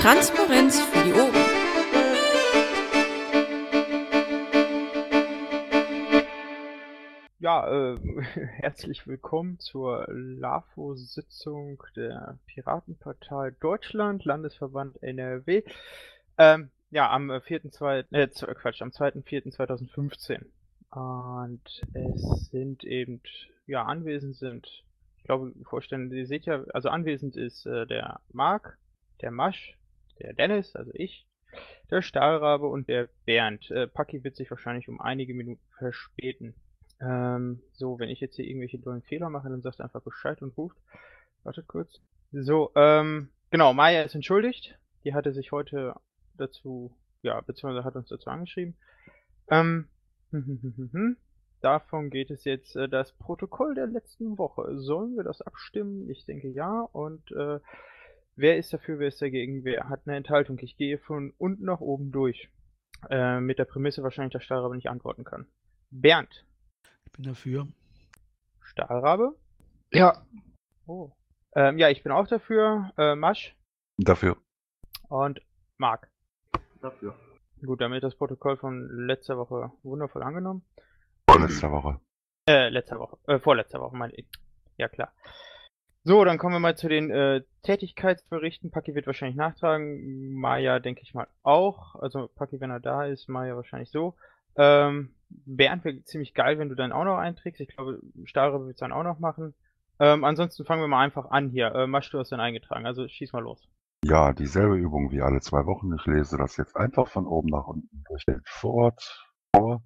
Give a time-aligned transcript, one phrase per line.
[0.00, 1.34] Transparenz für die Ohren.
[7.40, 7.98] Ja, äh,
[8.60, 15.64] herzlich willkommen zur LAFO-Sitzung der Piratenpartei Deutschland, Landesverband NRW.
[16.38, 20.44] Ähm, ja, am 4.2., äh, Quatsch, am 2.4.2015.
[20.90, 23.20] Und es sind eben,
[23.66, 24.84] ja, anwesend sind,
[25.16, 28.78] ich glaube, vorstellen, ihr seht ja, also anwesend ist äh, der Marc,
[29.22, 29.77] der Masch,
[30.18, 31.26] der Dennis, also ich,
[31.90, 33.70] der Stahlrabe und der Bernd.
[33.70, 36.54] Äh, Paki wird sich wahrscheinlich um einige Minuten verspäten.
[37.00, 40.42] Ähm, so, wenn ich jetzt hier irgendwelche dollen Fehler mache, dann sagst du einfach Bescheid
[40.42, 40.76] und ruft.
[41.44, 42.00] Wartet kurz.
[42.32, 44.78] So, ähm, genau, Maya ist entschuldigt.
[45.04, 45.94] Die hatte sich heute
[46.36, 48.76] dazu, ja, beziehungsweise hat uns dazu angeschrieben.
[49.48, 49.88] Ähm,
[51.60, 54.78] davon geht es jetzt äh, das Protokoll der letzten Woche.
[54.78, 56.10] Sollen wir das abstimmen?
[56.10, 56.80] Ich denke ja.
[56.92, 57.60] Und äh,
[58.38, 59.64] wer ist dafür, wer ist dagegen?
[59.64, 60.58] Wer hat eine Enthaltung?
[60.60, 62.48] Ich gehe von unten nach oben durch.
[63.10, 65.46] Äh, mit der Prämisse wahrscheinlich, dass Stahlrabe nicht antworten kann.
[65.90, 66.46] Bernd.
[67.06, 67.68] Ich bin dafür.
[68.60, 69.36] Stahlrabe?
[69.92, 70.24] Ja.
[70.86, 71.10] Oh.
[71.54, 72.92] Ähm, ja, ich bin auch dafür.
[72.96, 73.56] Äh, Masch
[73.96, 74.36] Dafür.
[75.08, 75.40] und
[75.76, 76.08] Marc.
[76.80, 77.14] Dafür.
[77.64, 80.62] Gut, damit das Protokoll von letzter Woche wundervoll angenommen.
[81.28, 82.00] Vorletzte Woche.
[82.48, 83.18] Äh, letzter Woche.
[83.26, 84.28] Äh, vorletzter Woche, meine ich.
[84.76, 85.12] Ja, klar.
[86.08, 88.70] So, dann kommen wir mal zu den äh, Tätigkeitsberichten.
[88.70, 90.32] Paki wird wahrscheinlich nachtragen.
[90.32, 91.96] Maya denke ich mal auch.
[91.96, 94.14] Also Paki, wenn er da ist, Maya wahrscheinlich so.
[94.56, 97.60] Ähm, Bernd wäre ziemlich geil, wenn du dann auch noch einträgst.
[97.60, 99.52] Ich glaube, Stahlrabe wird es dann auch noch machen.
[100.00, 101.74] Ähm, ansonsten fangen wir mal einfach an hier.
[101.74, 102.86] Äh, Masch, du hast dann eingetragen.
[102.86, 103.68] Also schieß mal los.
[104.02, 105.94] Ja, dieselbe Übung wie alle zwei Wochen.
[105.94, 109.82] Ich lese das jetzt einfach von oben nach unten durch den Vorort vor.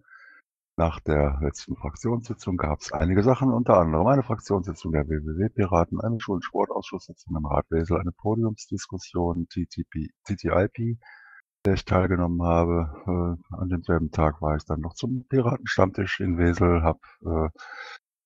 [0.77, 6.19] Nach der letzten Fraktionssitzung gab es einige Sachen, unter anderem eine Fraktionssitzung der WWW-Piraten, eine
[6.19, 10.99] Schul- und Sportausschusssitzung im Rat Wesel, eine Podiumsdiskussion, TTP, TTIP,
[11.67, 12.91] der ich teilgenommen habe.
[13.07, 17.59] Äh, an demselben Tag war ich dann noch zum Piratenstammtisch in Wesel, habe äh,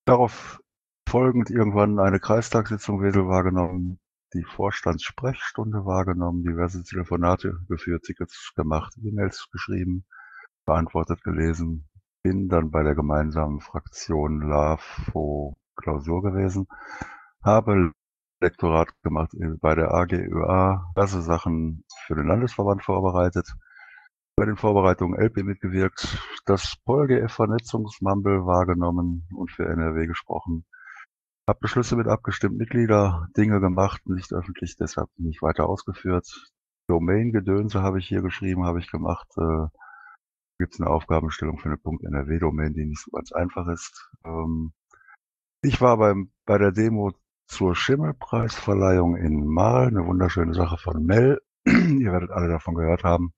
[0.05, 0.61] darauf
[1.07, 3.99] folgend irgendwann eine Kreistagssitzung Wesel wahrgenommen,
[4.33, 10.05] die Vorstandssprechstunde wahrgenommen, diverse Telefonate geführt, Tickets gemacht, E-Mails geschrieben,
[10.65, 11.86] beantwortet, gelesen,
[12.27, 16.67] bin dann bei der gemeinsamen Fraktion LAFO Klausur gewesen,
[17.41, 17.93] habe
[18.41, 23.53] Lektorat gemacht bei der AGÖA, diverse Sachen für den Landesverband vorbereitet,
[24.35, 30.65] bei den Vorbereitungen LP mitgewirkt, das PolGF-Vernetzungsmumble wahrgenommen und für NRW gesprochen,
[31.47, 36.27] habe Beschlüsse mit abgestimmt, Mitglieder, Dinge gemacht, nicht öffentlich, deshalb nicht weiter ausgeführt.
[36.89, 39.29] Domain-Gedönse habe ich hier geschrieben, habe ich gemacht.
[39.37, 39.67] Äh,
[40.59, 44.09] Gibt es eine Aufgabenstellung für eine .NRW-Domain, die nicht so ganz einfach ist.
[44.25, 44.73] Ähm,
[45.61, 47.13] ich war beim, bei der Demo
[47.47, 51.41] zur Schimmelpreisverleihung in Marl, eine wunderschöne Sache von Mel.
[51.65, 53.33] Ihr werdet alle davon gehört haben.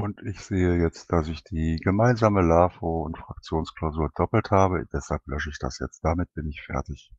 [0.00, 4.86] Und ich sehe jetzt, dass ich die gemeinsame LAFO und Fraktionsklausur doppelt habe.
[4.92, 6.04] Deshalb lösche ich das jetzt.
[6.04, 7.10] Damit bin ich fertig.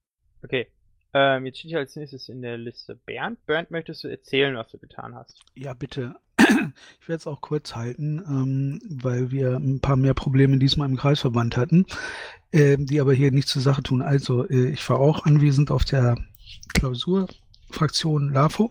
[0.44, 0.68] Okay.
[1.14, 3.44] Ähm, jetzt steht hier als nächstes in der Liste Bernd.
[3.46, 5.42] Bernd, möchtest du erzählen, was du getan hast?
[5.56, 6.16] Ja, bitte.
[7.02, 10.98] Ich werde es auch kurz halten, ähm, weil wir ein paar mehr Probleme diesmal im
[10.98, 11.86] Kreisverband hatten,
[12.52, 14.02] ähm, die aber hier nichts zur Sache tun.
[14.02, 16.18] Also, äh, ich war auch anwesend auf der
[16.74, 18.70] Klausurfraktion LAFO.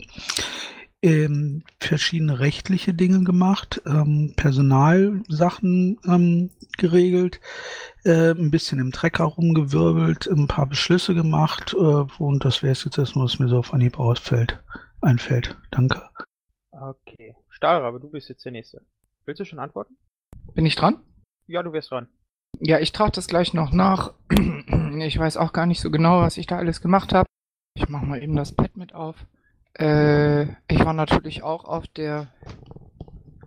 [1.02, 7.40] Ähm, verschiedene rechtliche Dinge gemacht, ähm, Personalsachen ähm, geregelt,
[8.04, 12.84] äh, ein bisschen im Trecker rumgewirbelt, ein paar Beschlüsse gemacht äh, und das wäre es
[12.84, 14.58] jetzt erstmal, was mir so auf Anhieb ausfällt,
[15.02, 15.58] einfällt.
[15.70, 16.08] Danke.
[16.70, 17.34] Okay.
[17.64, 18.82] Stahlrabe, du bist jetzt der Nächste.
[19.24, 19.96] Willst du schon antworten?
[20.52, 20.98] Bin ich dran?
[21.46, 22.08] Ja, du wärst dran.
[22.60, 24.12] Ja, ich trage das gleich noch nach.
[24.98, 27.26] Ich weiß auch gar nicht so genau, was ich da alles gemacht habe.
[27.74, 29.16] Ich mache mal eben das Pad mit auf.
[29.78, 32.28] Äh, ich war natürlich auch auf der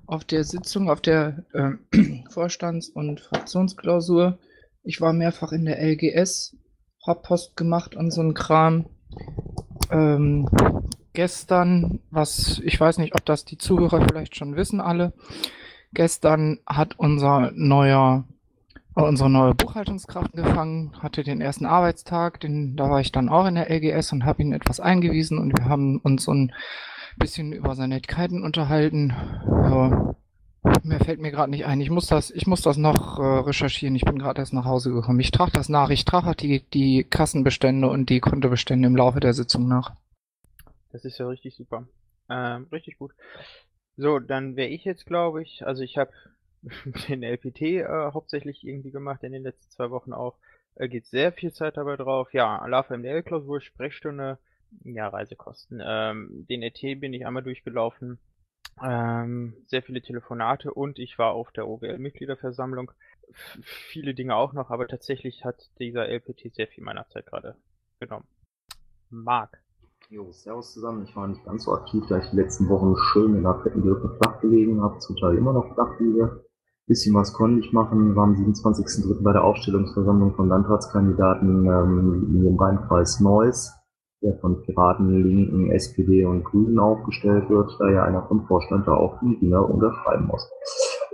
[0.07, 4.39] auf der Sitzung, auf der äh, Vorstands- und Fraktionsklausur.
[4.84, 6.58] Ich war mehrfach in der LGS,
[7.05, 8.90] hab Post gemacht und so ein Kram.
[9.91, 10.49] Ähm,
[11.17, 15.14] gestern, was ich weiß nicht, ob das die Zuhörer vielleicht schon wissen alle.
[15.91, 18.25] Gestern hat unser neuer
[18.93, 23.55] unsere neue Buchhaltungskraft gefangen, hatte den ersten Arbeitstag, den, da war ich dann auch in
[23.55, 26.52] der LGS und habe ihn etwas eingewiesen und wir haben uns so ein
[27.17, 29.16] bisschen über seine Nettigkeiten unterhalten.
[29.46, 30.16] Ja,
[30.84, 31.81] mehr fällt mir gerade nicht ein.
[31.81, 33.96] Ich muss das, ich muss das noch äh, recherchieren.
[33.96, 35.20] Ich bin gerade erst nach Hause gekommen.
[35.20, 35.90] Ich trage das nach.
[35.90, 39.93] Ich trage die, die Kassenbestände und die Kontobestände im Laufe der Sitzung nach.
[40.91, 41.87] Das ist ja richtig super.
[42.29, 43.13] Ähm, richtig gut.
[43.97, 46.11] So, dann wäre ich jetzt, glaube ich, also ich habe
[47.09, 50.37] den LPT äh, hauptsächlich irgendwie gemacht in den letzten zwei Wochen auch.
[50.75, 52.34] Äh, geht sehr viel Zeit dabei drauf.
[52.34, 54.37] Ja, LAFA MDL-Klausur, Sprechstunde,
[54.84, 55.81] ja, Reisekosten.
[55.84, 58.19] Ähm, den ET bin ich einmal durchgelaufen.
[58.84, 62.91] ähm, sehr viele Telefonate und ich war auf der OGL-Mitgliederversammlung.
[63.31, 67.55] F viele Dinge auch noch, aber tatsächlich hat dieser LPT sehr viel meiner Zeit gerade
[67.99, 68.28] genommen.
[69.09, 69.61] Marc.
[70.09, 71.04] Jo, servus zusammen.
[71.04, 73.82] Ich war nicht ganz so aktiv, da ich die letzten Wochen schön in der fetten
[73.82, 76.46] Grippe flach gelegen habe, zum Teil immer noch flach liege.
[76.86, 79.22] Bisschen was konnte ich machen, war am 27.03.
[79.22, 83.74] bei der Aufstellungsversammlung von Landtagskandidaten ähm, im Rheinkreis Neuss,
[84.24, 88.94] der von Piraten, Linken, SPD und Grünen aufgestellt wird, da ja einer vom Vorstand da
[88.94, 90.50] auch die Dinger unterschreiben muss.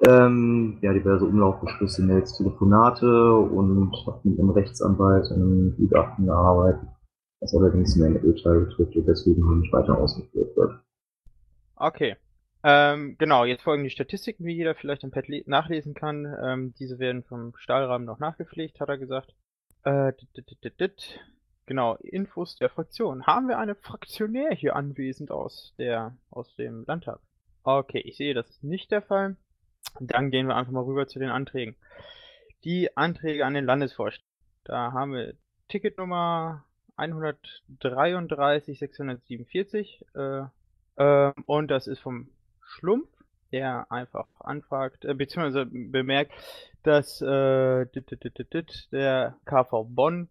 [0.05, 6.89] Ähm, ja, diverse Umlaufbeschlüsse, Mails, Telefonate und habe mit einem Rechtsanwalt ein Gutachten gearbeitet,
[7.43, 10.79] was allerdings mehr ein Urteil betrifft und deswegen noch nicht weiter ausgeführt wird.
[11.75, 12.15] Okay.
[12.63, 16.25] Ähm, genau, jetzt folgen die Statistiken, wie jeder vielleicht im Pad nachlesen kann.
[16.41, 19.35] Ähm, diese werden vom Stahlrahmen noch nachgepflegt, hat er gesagt.
[19.83, 21.19] Äh, dit, dit, dit,
[21.65, 23.27] genau, Infos der Fraktion.
[23.27, 27.19] Haben wir eine Fraktionär hier anwesend aus der aus dem Landtag?
[27.63, 29.35] Okay, ich sehe, das ist nicht der Fall.
[29.99, 31.75] Dann gehen wir einfach mal rüber zu den Anträgen.
[32.63, 34.25] Die Anträge an den Landesvorstand.
[34.63, 35.33] Da haben wir
[35.67, 36.63] Ticketnummer
[36.95, 40.43] 133 647 äh,
[40.95, 42.29] äh, und das ist vom
[42.61, 43.09] Schlumpf,
[43.51, 46.33] der einfach anfragt, äh, beziehungsweise bemerkt,
[46.83, 50.29] dass äh, dit, dit, dit, der KV Bonn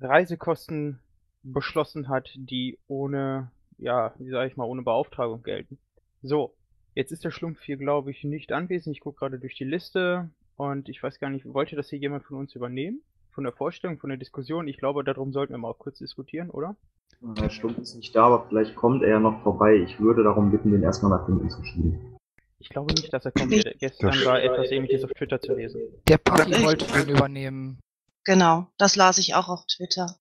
[0.00, 1.00] Reisekosten
[1.42, 5.78] beschlossen hat, die ohne, ja, wie sage ich mal, ohne Beauftragung gelten.
[6.22, 6.54] So,
[6.94, 8.96] jetzt ist der Schlumpf hier, glaube ich, nicht anwesend.
[8.96, 12.24] Ich gucke gerade durch die Liste und ich weiß gar nicht, wollte das hier jemand
[12.24, 13.02] von uns übernehmen?
[13.38, 14.66] Von der Vorstellung, von der Diskussion?
[14.66, 16.74] Ich glaube, darum sollten wir mal auch kurz diskutieren, oder?
[17.38, 19.76] Herr Stumpf ist nicht da, aber vielleicht kommt er ja noch vorbei.
[19.76, 22.16] Ich würde darum bitten, den erstmal nach hinten zu schieben.
[22.58, 23.52] Ich glaube nicht, dass er kommt.
[23.52, 25.80] Der- Gestern Das- war etwas ähnliches auf Twitter zu lesen.
[26.08, 27.78] Der Paki Ich- wollte ihn übernehmen.
[28.24, 30.16] Genau, das las ich auch auf Twitter.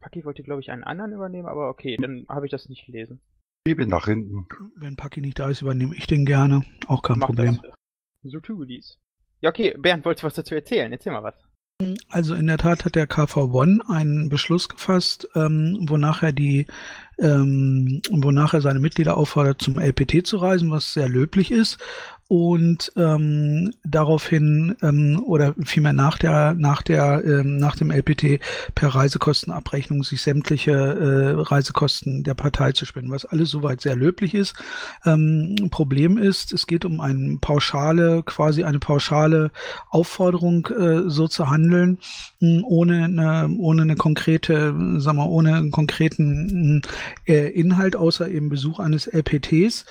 [0.00, 3.22] Paki wollte, glaube ich, einen anderen übernehmen, aber okay, dann habe ich das nicht gelesen.
[3.66, 4.46] Schiebe ihn nach hinten.
[4.76, 6.66] Wenn Paki nicht da ist, übernehme ich den gerne.
[6.86, 7.60] Auch kein Mach Problem.
[7.62, 8.30] Das.
[8.30, 8.98] So tu dies.
[9.40, 10.92] Ja, okay, Bernd, wolltest du was dazu erzählen?
[10.92, 11.34] Erzähl mal was.
[12.08, 16.66] Also in der Tat hat der KV Bonn einen Beschluss gefasst, ähm, wonach er die,
[17.18, 21.78] ähm, wonach er seine Mitglieder auffordert, zum LPT zu reisen, was sehr löblich ist.
[22.32, 28.40] Und ähm, daraufhin ähm, oder vielmehr nach der nach der ähm, nach dem LPT
[28.74, 34.32] per Reisekostenabrechnung sich sämtliche äh, Reisekosten der Partei zu spenden, was alles soweit sehr löblich
[34.32, 34.54] ist.
[35.04, 39.50] Ähm, Problem ist, es geht um eine pauschale, quasi eine pauschale
[39.90, 41.98] Aufforderung, äh, so zu handeln,
[42.40, 46.80] mh, ohne eine, ohne eine konkrete, sag mal, ohne einen konkreten mh,
[47.28, 49.84] äh, Inhalt, außer eben Besuch eines LPTs.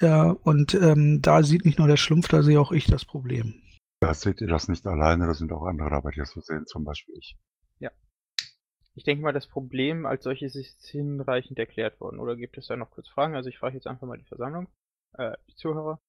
[0.00, 3.62] Ja, und ähm, da sieht nicht nur der Schlumpf, da sehe auch ich das Problem.
[4.00, 6.66] Da seht ihr das nicht alleine, da sind auch andere dabei, die das so sehen,
[6.66, 7.36] zum Beispiel ich.
[8.94, 12.18] Ich denke mal, das Problem als solches ist hinreichend erklärt worden.
[12.18, 13.34] Oder gibt es da noch kurz Fragen?
[13.34, 14.68] Also ich frage jetzt einfach mal die Versammlung,
[15.14, 16.00] äh, die Zuhörer.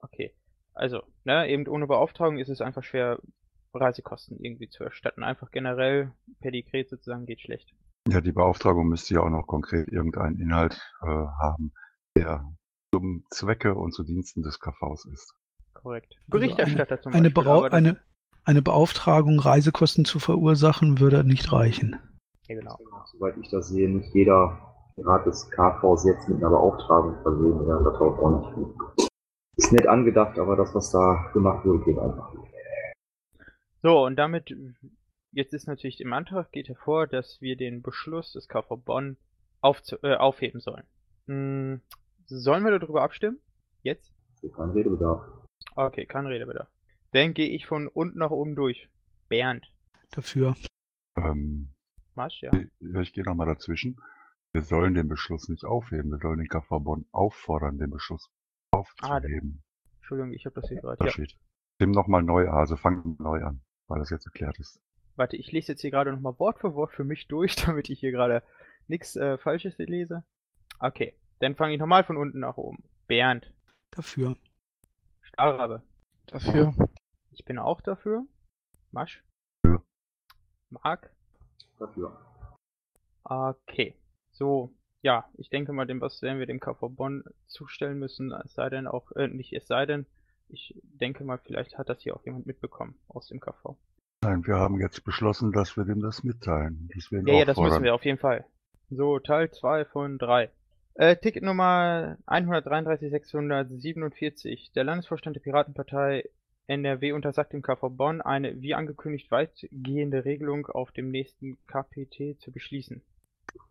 [0.00, 0.34] Okay.
[0.72, 3.20] Also, ne, eben ohne Beauftragung ist es einfach schwer,
[3.72, 5.22] Reisekosten irgendwie zu erstatten.
[5.22, 7.72] Einfach generell per Dekret sozusagen geht schlecht.
[8.08, 11.72] Ja, die Beauftragung müsste ja auch noch konkret irgendeinen Inhalt äh, haben,
[12.16, 12.44] der
[12.98, 15.34] zum Zwecke und zu Diensten des KVs ist.
[15.72, 16.14] Korrekt.
[16.14, 17.62] Also Berichterstatter zum Eine, Beispiel.
[17.62, 18.00] Das- eine,
[18.44, 21.98] eine Beauftragung, Reisekosten zu verursachen, würde nicht reichen.
[22.48, 22.78] Ja, genau.
[23.12, 27.84] Soweit ich das sehe, nicht jeder Rat des KVs jetzt mit einer Beauftragung versehen werden.
[27.84, 29.10] Das auch nicht gut.
[29.56, 32.52] Ist nett angedacht, aber das, was da gemacht wurde, geht einfach nicht.
[33.82, 34.54] So, und damit,
[35.32, 39.16] jetzt ist natürlich im Antrag geht hervor, dass wir den Beschluss des KV Bonn
[39.60, 40.84] aufzu äh, aufheben sollen.
[41.26, 41.80] Hm,
[42.26, 43.38] sollen wir darüber abstimmen?
[43.82, 44.12] Jetzt?
[44.56, 45.24] Keinen Redebedarf.
[45.76, 46.68] Okay, kein Redebedarf.
[47.12, 48.88] Dann gehe ich von unten nach oben durch.
[49.28, 49.66] Bernd.
[50.10, 50.54] Dafür.
[51.16, 51.72] Ähm,
[52.14, 52.50] Masch, ja.
[52.80, 53.96] ja, ich gehe nochmal dazwischen.
[54.52, 58.30] Wir sollen den Beschluss nicht aufheben, wir sollen den KV Bonn auffordern, den Beschluss
[58.70, 59.62] aufzuheben.
[59.96, 60.98] Entschuldigung, ich habe das hier gerade.
[60.98, 61.10] Da Ja.
[61.10, 61.36] steht.
[61.80, 64.80] Nimm nochmal neu, also fang neu an, weil das jetzt erklärt ist.
[65.16, 67.98] Warte, ich lese jetzt hier gerade nochmal Wort für Wort für mich durch, damit ich
[68.00, 68.42] hier gerade
[68.86, 70.24] nichts äh, Falsches lese.
[70.78, 72.82] Okay, dann fange ich nochmal von unten nach oben.
[73.06, 73.52] Bernd.
[73.90, 74.36] Dafür.
[75.22, 75.82] Stahlrabe.
[76.26, 76.74] Dafür.
[77.32, 78.24] Ich bin auch dafür.
[78.92, 79.24] Masch.
[79.64, 79.82] Ja.
[80.70, 81.10] Marc.
[81.78, 82.16] Dafür.
[83.24, 83.96] Okay.
[84.30, 88.54] So, ja, ich denke mal, dem was werden wir dem KV Bonn zustellen müssen, es
[88.54, 90.06] sei denn auch, äh, nicht es sei denn,
[90.48, 93.76] ich denke mal, vielleicht hat das hier auch jemand mitbekommen aus dem KV.
[94.22, 96.88] Nein, wir haben jetzt beschlossen, dass wir dem das mitteilen.
[96.94, 98.46] Deswegen Ja, ja, das müssen wir auf jeden Fall.
[98.88, 100.50] So, Teil 2 von 3.
[100.96, 104.70] Äh, Ticket Nummer 133647.
[104.76, 106.30] Der Landesvorstand der Piratenpartei
[106.68, 112.52] NRW untersagt dem KV Bonn eine, wie angekündigt, weitgehende Regelung auf dem nächsten KPT zu
[112.52, 113.02] beschließen.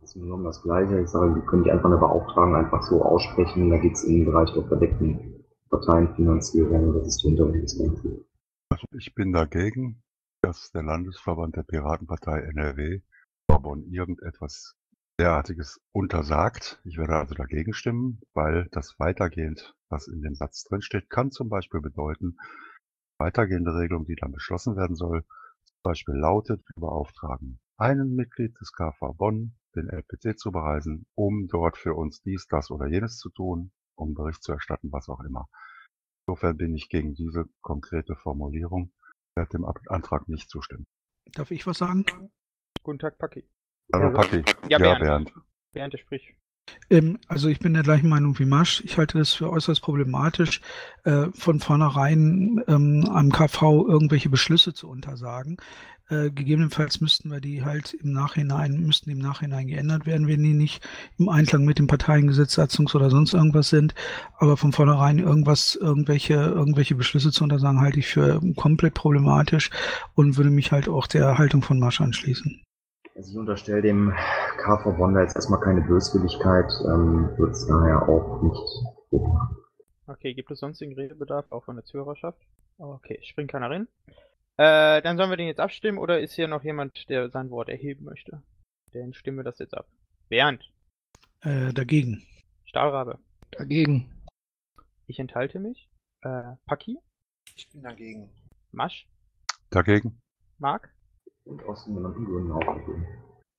[0.01, 0.99] Das ist genommen das Gleiche.
[0.99, 3.69] Ich sage, wir können die einfach eine Beauftragung einfach so aussprechen.
[3.69, 6.93] Da geht es in den Bereich der verdeckten Parteienfinanzierung.
[6.93, 8.25] Das ist die Hintergrund des Ganzen.
[8.69, 10.03] Also ich bin dagegen,
[10.41, 12.99] dass der Landesverband der Piratenpartei NRW
[13.47, 14.75] Bonn irgendetwas
[15.19, 16.81] derartiges untersagt.
[16.83, 21.49] Ich werde also dagegen stimmen, weil das weitergehend, was in dem Satz drinsteht, kann zum
[21.49, 22.37] Beispiel bedeuten,
[23.19, 25.23] weitergehende Regelung, die dann beschlossen werden soll,
[25.65, 31.47] zum Beispiel lautet, wir beauftragen einen Mitglied des KV Bonn, den LPC zu bereisen, um
[31.47, 35.19] dort für uns dies, das oder jenes zu tun, um Bericht zu erstatten, was auch
[35.21, 35.47] immer.
[36.25, 38.93] Insofern bin ich gegen diese konkrete Formulierung,
[39.35, 40.85] werde dem Antrag nicht zustimmen.
[41.33, 42.05] Darf ich was sagen?
[42.83, 43.43] Guten Tag, Paki.
[43.91, 44.43] Hallo Paki.
[44.69, 44.99] Ja, Ja, Bernd.
[44.99, 45.33] Bernd.
[45.73, 46.33] Bernd, sprich.
[46.89, 48.81] Ähm, also ich bin der gleichen Meinung wie Masch.
[48.85, 50.61] Ich halte das für äußerst problematisch,
[51.03, 55.57] äh, von vornherein ähm, am KV irgendwelche Beschlüsse zu untersagen.
[56.09, 60.53] Äh, gegebenenfalls müssten wir die halt im Nachhinein, müssten im Nachhinein geändert werden, wenn die
[60.53, 60.85] nicht
[61.17, 63.95] im Einklang mit dem Parteiengesetz, Satzungs oder sonst irgendwas sind.
[64.37, 69.69] Aber von vornherein irgendwas, irgendwelche, irgendwelche Beschlüsse zu untersagen, halte ich für komplett problematisch
[70.13, 72.61] und würde mich halt auch der Haltung von Masch anschließen.
[73.15, 74.11] Also ich unterstelle dem
[74.57, 79.57] KV da jetzt erstmal keine Böswilligkeit, ähm, wird es daher auch nicht machen.
[80.07, 82.39] Okay, gibt es sonstigen Redebedarf, auch von der Zuhörerschaft?
[82.77, 83.87] Okay, springt keiner rein.
[84.57, 87.69] Äh, dann sollen wir den jetzt abstimmen oder ist hier noch jemand, der sein Wort
[87.69, 88.41] erheben möchte?
[88.91, 89.87] Dann stimmen wir das jetzt ab.
[90.29, 90.71] Bernd,
[91.41, 92.23] Äh, dagegen.
[92.65, 93.19] Stahlrabe,
[93.51, 94.11] Dagegen.
[95.07, 95.87] ich enthalte mich.
[96.21, 96.97] Äh, Paki,
[97.55, 98.29] Ich bin dagegen.
[98.71, 99.07] Masch,
[99.69, 100.19] Dagegen?
[100.57, 100.89] Marc?
[101.45, 103.07] Und aus genannten Gründen auch dagegen.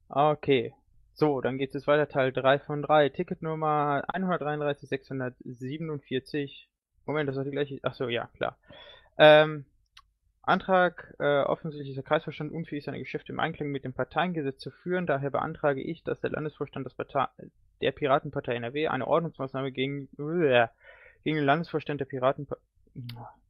[0.09, 0.75] Okay.
[1.13, 3.11] So, dann geht es weiter, Teil 3 von 3.
[3.11, 6.67] Ticketnummer 133.647.
[7.07, 7.79] Moment, das war die gleiche.
[7.83, 8.59] Achso, ja, klar.
[9.17, 9.65] Ähm,
[10.43, 14.71] Antrag, äh, offensichtlich ist der Kreisvorstand unfähig, seine Geschäfte im Einklang mit dem Parteiengesetz zu
[14.71, 15.07] führen.
[15.07, 16.87] Daher beantrage ich, dass der Landesvorstand
[17.81, 20.67] der Piratenpartei NRW eine Ordnungsmaßnahme gegen, äh,
[21.23, 22.61] gegen den Landesvorstand der Piratenpartei.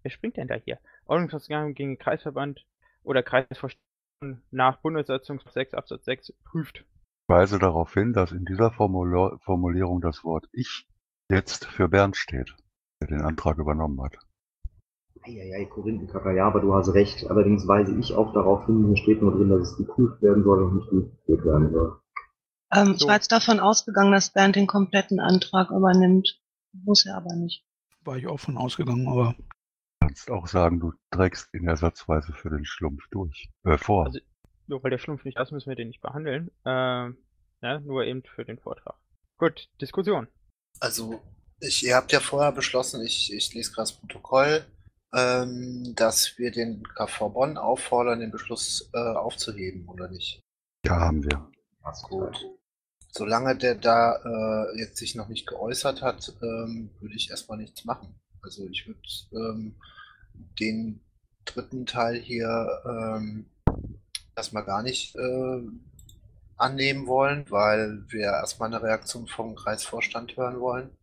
[0.03, 0.79] Wer springt denn da hier?
[1.07, 2.67] Ordnungsmaßnahme gegen den Kreisverband
[3.03, 3.81] oder Kreisvorstand
[4.51, 6.79] nach Bundessatzung 6 Absatz 6 prüft.
[6.79, 10.87] Ich weise darauf hin, dass in dieser Formulierung das Wort ich
[11.31, 12.55] jetzt für Bernd steht,
[13.01, 14.19] der den Antrag übernommen hat.
[15.23, 17.31] Eieiei, Korinthenkacker, ja, aber du hast recht.
[17.31, 20.63] Allerdings weise ich auch darauf hin, hier steht nur drin, dass es geprüft werden soll
[20.65, 22.01] und nicht durchgeführt werden soll.
[22.75, 23.09] Ähm, Ich So.
[23.09, 26.41] war jetzt davon ausgegangen, dass Bernd den kompletten Antrag übernimmt.
[26.73, 27.65] Muss er aber nicht.
[28.03, 29.35] War ich auch von ausgegangen, aber
[30.15, 34.07] kannst auch sagen, du trägst in der Satzweise für den Schlumpf durch, äh, vor.
[34.07, 34.21] Also-
[34.69, 36.53] Nur weil der Schlumpf nicht da ist, müssen wir den nicht behandeln.
[36.65, 37.19] Ähm,
[37.61, 38.95] ne, nur eben für den Vortrag.
[39.39, 40.29] Gut, Diskussion.
[40.79, 41.21] Also,
[41.61, 44.65] ich, ihr habt ja vorher beschlossen, ich, ich lese gerade das Protokoll,
[45.13, 50.41] ähm, dass wir den KV Bonn auffordern, den Beschluss äh, aufzuheben, oder nicht?
[50.87, 51.51] ja, haben wir.
[52.09, 52.39] Gut.
[53.11, 57.85] Solange der da äh, jetzt sich noch nicht geäußert hat, ähm, würde ich erstmal nichts
[57.85, 58.19] machen.
[58.43, 59.01] Also ich würde
[59.33, 59.77] ähm,
[60.59, 61.01] den
[61.45, 63.47] dritten Teil hier ähm,
[64.37, 65.63] erstmal gar nicht äh,
[66.57, 70.97] annehmen wollen, weil wir erstmal eine Reaktion vom Kreisvorstand hören wollen.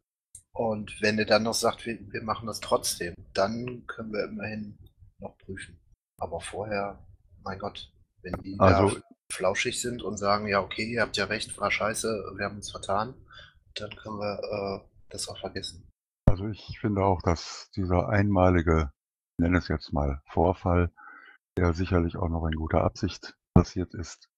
[0.53, 4.77] Und wenn er dann noch sagt, wir, wir machen das trotzdem, dann können wir immerhin
[5.19, 5.79] noch prüfen.
[6.17, 7.05] Aber vorher,
[7.43, 11.23] mein Gott, wenn die Also- da flauschig sind und sagen, ja, okay, ihr habt ja
[11.25, 13.13] recht, war scheiße, wir haben uns vertan,
[13.75, 15.87] dann können wir äh, das auch vergessen.
[16.25, 18.91] Also ich finde auch, dass dieser einmalige,
[19.41, 20.91] nenne es jetzt mal Vorfall,
[21.57, 24.29] der sicherlich auch noch in guter Absicht passiert ist,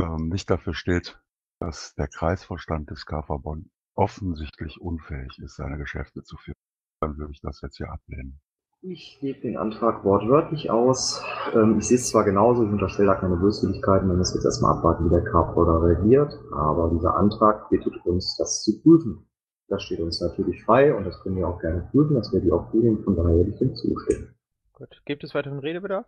[0.00, 1.20] ähm, nicht dafür steht,
[1.60, 6.56] dass der Kreisvorstand des KV Bonn offensichtlich unfähig ist, seine Geschäfte zu führen.
[7.00, 8.40] Dann würde ich das jetzt hier ablehnen.
[8.82, 11.24] Ich gebe den Antrag wortwörtlich aus.
[11.54, 14.76] Ähm, ich sehe es zwar genauso, ich unterstelle da keine Böswilligkeiten, man muss jetzt erstmal
[14.76, 19.26] abwarten, wie der KV da reagiert, aber dieser Antrag bittet uns, das zu prüfen.
[19.68, 22.52] Das steht uns natürlich frei und das können wir auch gerne prüfen, das werde ich
[22.52, 24.33] auch und von daher werde ich dem zustimmen.
[24.74, 26.06] Gut, gibt es weiteren Redebedarf?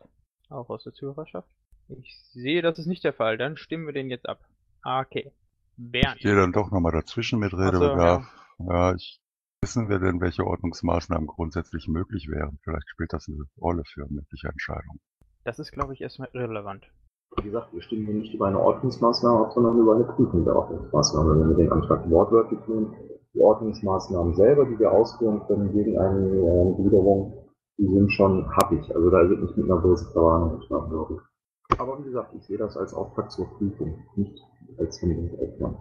[0.50, 1.48] Auch aus der Zuhörerschaft?
[1.88, 3.38] Ich sehe, das ist nicht der Fall.
[3.38, 4.40] Dann stimmen wir den jetzt ab.
[4.84, 5.30] Okay.
[5.76, 6.16] Bernd.
[6.16, 8.26] Ich gehe dann doch nochmal dazwischen mit so, Redebedarf.
[8.58, 9.20] ja, ich,
[9.60, 12.58] wissen wir denn, welche Ordnungsmaßnahmen grundsätzlich möglich wären?
[12.64, 14.98] Vielleicht spielt das eine Rolle für mögliche Entscheidungen.
[15.44, 16.90] Das ist, glaube ich, erstmal irrelevant.
[17.36, 20.56] Wie gesagt, wir stimmen hier nicht über eine Ordnungsmaßnahme ab, sondern über eine Prüfung der
[20.56, 21.38] Ordnungsmaßnahme.
[21.38, 22.96] Wenn wir den Antrag wortwörtlich nehmen,
[23.32, 27.45] die Ordnungsmaßnahmen selber, die wir ausführen können gegen eine äh, Gliederung,
[27.78, 28.82] die sind schon happig.
[28.94, 31.78] Also da wird nicht mit einer bösen Verwarnung geschlagen, glaube ich.
[31.78, 34.38] Aber wie gesagt, ich sehe das als Auftrag zur Prüfung, nicht
[34.78, 35.78] als Handlungsaufwand.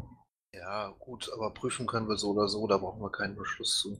[0.53, 3.97] Ja, gut, aber prüfen können wir so oder so, da brauchen wir keinen Beschluss zu.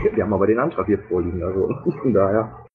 [0.00, 1.68] Wir haben aber den Antrag hier vorliegen, also
[2.02, 2.66] von daher.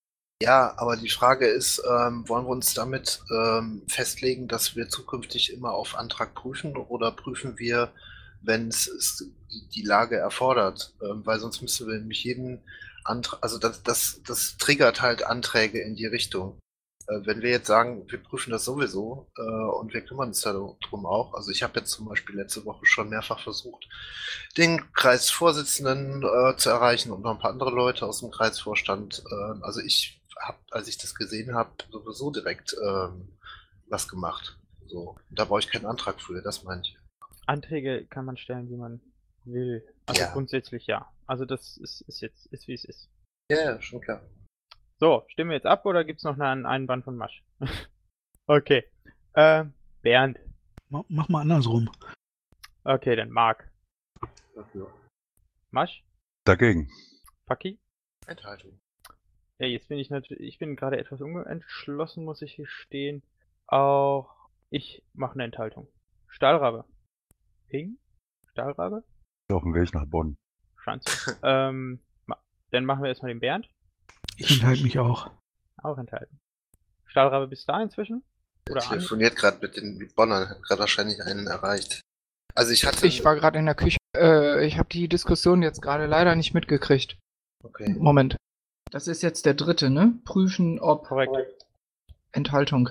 [0.41, 5.53] Ja, aber die Frage ist, ähm, wollen wir uns damit ähm, festlegen, dass wir zukünftig
[5.53, 7.89] immer auf Antrag prüfen oder prüfen wir,
[8.41, 9.31] wenn es
[9.75, 10.95] die Lage erfordert?
[11.01, 12.61] Ähm, weil sonst müssen wir nämlich jeden
[13.03, 16.59] Antrag, also das, das, das triggert halt Anträge in die Richtung.
[17.07, 21.05] Äh, wenn wir jetzt sagen, wir prüfen das sowieso äh, und wir kümmern uns darum
[21.05, 21.33] auch.
[21.33, 23.87] Also ich habe jetzt zum Beispiel letzte Woche schon mehrfach versucht,
[24.57, 29.23] den Kreisvorsitzenden äh, zu erreichen und noch ein paar andere Leute aus dem Kreisvorstand.
[29.29, 33.37] Äh, also ich habe, als ich das gesehen habe, sowieso direkt ähm,
[33.87, 34.57] was gemacht.
[34.87, 36.97] So, da brauche ich keinen Antrag für, das meine ich.
[37.45, 39.01] Anträge kann man stellen, wie man
[39.45, 39.83] will.
[40.05, 40.31] Also Ja.
[40.31, 41.09] grundsätzlich ja.
[41.31, 43.09] Also das ist, ist jetzt, ist wie es ist.
[43.49, 44.21] Ja, ja, schon klar.
[44.99, 47.41] So, stimmen wir jetzt ab oder gibt's noch einen Einwand von Masch?
[48.47, 48.83] okay.
[49.31, 49.63] Äh,
[50.01, 50.39] Bernd.
[50.89, 51.89] Ma- Mach mal andersrum.
[52.83, 53.71] Okay, dann Marc.
[54.55, 54.93] Dafür.
[55.69, 56.03] Masch?
[56.43, 56.91] Dagegen.
[57.47, 57.79] Faki?
[58.27, 58.81] Enthaltung.
[59.57, 63.23] Ja, jetzt bin ich natürlich, ich bin gerade etwas unentschlossen, muss ich hier stehen.
[63.67, 64.35] Auch
[64.69, 65.87] ich mache eine Enthaltung.
[66.27, 66.83] Stahlrabe.
[67.69, 67.99] Ping?
[68.49, 69.05] Stahlrabe?
[69.49, 70.35] Auf dem Weg nach Bonn.
[70.83, 71.37] Schanze.
[71.43, 71.99] ähm,
[72.71, 73.69] dann machen wir erstmal den Bernd.
[74.37, 75.31] Ich enthalte mich auch.
[75.77, 76.39] Auch enthalten.
[77.05, 78.23] Stahlrabe bist du da inzwischen?
[78.67, 78.95] Der Oder Andi?
[78.95, 82.01] telefoniert gerade mit den mit Bonnern, hat gerade wahrscheinlich einen erreicht.
[82.55, 83.07] Also ich hatte.
[83.07, 83.97] Ich war gerade in der Küche.
[84.15, 87.17] Äh, ich habe die Diskussion jetzt gerade leider nicht mitgekriegt.
[87.63, 87.95] Okay.
[87.97, 88.37] Moment.
[88.91, 90.19] Das ist jetzt der dritte, ne?
[90.25, 91.31] Prüfen, ob Korrekt.
[92.31, 92.89] Enthaltung.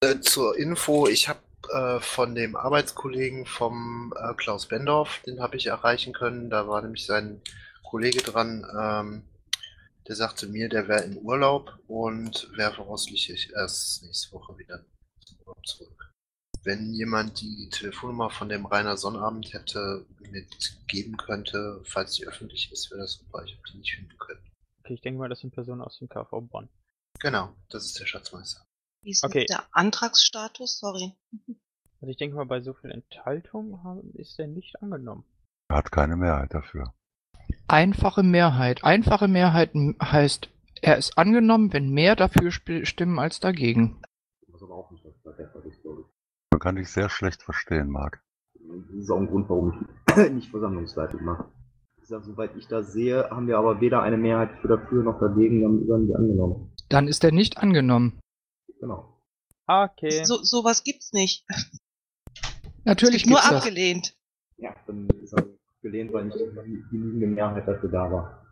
[0.00, 1.40] Äh, zur Info, ich habe
[1.70, 6.50] äh, von dem Arbeitskollegen vom äh, Klaus Bendorf, den habe ich erreichen können.
[6.50, 7.40] Da war nämlich sein
[7.82, 9.22] Kollege dran, ähm,
[10.06, 14.84] der sagte mir, der wäre im Urlaub und wäre voraussichtlich erst nächste Woche wieder
[15.64, 16.12] zurück.
[16.62, 22.90] Wenn jemand die Telefonnummer von dem Rainer Sonnabend hätte mitgeben könnte, falls die öffentlich ist,
[22.90, 23.44] wäre das super.
[23.44, 24.40] Ich habe die nicht finden können.
[24.80, 26.68] Okay, ich denke mal, das sind Personen aus dem KV Bonn.
[27.20, 28.64] Genau, das ist der Schatzmeister.
[29.04, 29.44] Wie ist Okay.
[29.48, 30.78] der Antragsstatus?
[30.78, 31.12] Sorry.
[32.00, 33.78] Also ich denke mal, bei so viel Enthaltung
[34.14, 35.24] ist der nicht angenommen.
[35.68, 36.94] Er hat keine Mehrheit dafür.
[37.68, 38.82] Einfache Mehrheit.
[38.84, 40.50] Einfache Mehrheit heißt,
[40.82, 44.02] er ist angenommen, wenn mehr dafür stimmen als dagegen.
[44.48, 46.06] Was aber auch nicht was der Fall ist, glaube ich.
[46.52, 48.22] Man kann dich sehr schlecht verstehen, Marc.
[48.54, 49.86] Das ist auch ein Grund, warum
[50.16, 51.44] ich nicht Versammlungsleitung mache.
[52.02, 55.62] Sag, soweit ich das sehe, haben wir aber weder eine Mehrheit für dafür noch dagegen,
[55.62, 56.70] dann werden die angenommen.
[56.90, 58.20] Dann ist er nicht angenommen.
[58.84, 59.18] Genau.
[59.66, 60.24] Okay.
[60.24, 61.46] So, sowas gibt's nicht.
[62.84, 63.62] Natürlich es gibt nur gibt's das.
[63.62, 64.14] abgelehnt.
[64.58, 65.46] Ja, dann ist er
[65.80, 68.46] gelehnt, weil nicht die genügende Mehrheit dafür da war.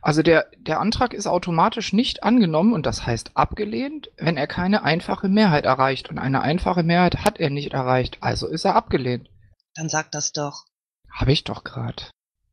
[0.00, 4.84] Also der, der Antrag ist automatisch nicht angenommen und das heißt abgelehnt, wenn er keine
[4.84, 6.10] einfache Mehrheit erreicht.
[6.10, 9.28] Und eine einfache Mehrheit hat er nicht erreicht, also ist er abgelehnt.
[9.74, 10.64] Dann sag das doch.
[11.10, 12.04] Habe ich doch gerade.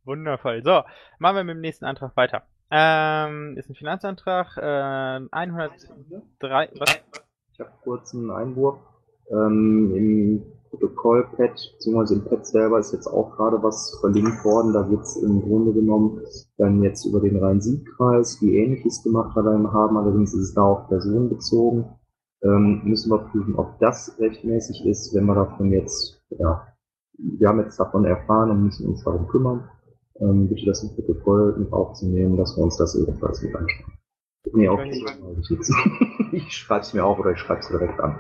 [0.04, 0.64] Wundervoll.
[0.64, 0.82] So,
[1.20, 2.48] machen wir mit dem nächsten Antrag weiter.
[2.72, 4.58] Ähm, ist ein Finanzantrag.
[4.58, 6.70] Äh, 103.
[6.80, 7.00] Was?
[7.54, 8.78] Ich habe kurz einen Einwurf.
[9.32, 14.74] Ähm, Im Protokoll-Pad, beziehungsweise im Pad selber ist jetzt auch gerade was verlinkt worden.
[14.74, 16.22] Da wird es im Grunde genommen
[16.58, 21.30] dann jetzt über den Rhein-Sieg-Kreis, die ähnliches gemacht haben, allerdings ist es da auf Personen
[21.30, 21.86] bezogen.
[22.42, 26.68] Ähm, müssen wir prüfen, ob das rechtmäßig ist, wenn wir davon jetzt, ja,
[27.18, 29.70] wir haben jetzt davon erfahren und müssen uns darum kümmern.
[30.20, 33.94] Ähm, bitte das im Protokoll mit aufzunehmen, dass wir uns das ebenfalls mit anschauen.
[34.54, 34.80] Nee, auch
[36.32, 38.20] ich schreibe es mir auf oder ich schreibe es direkt an.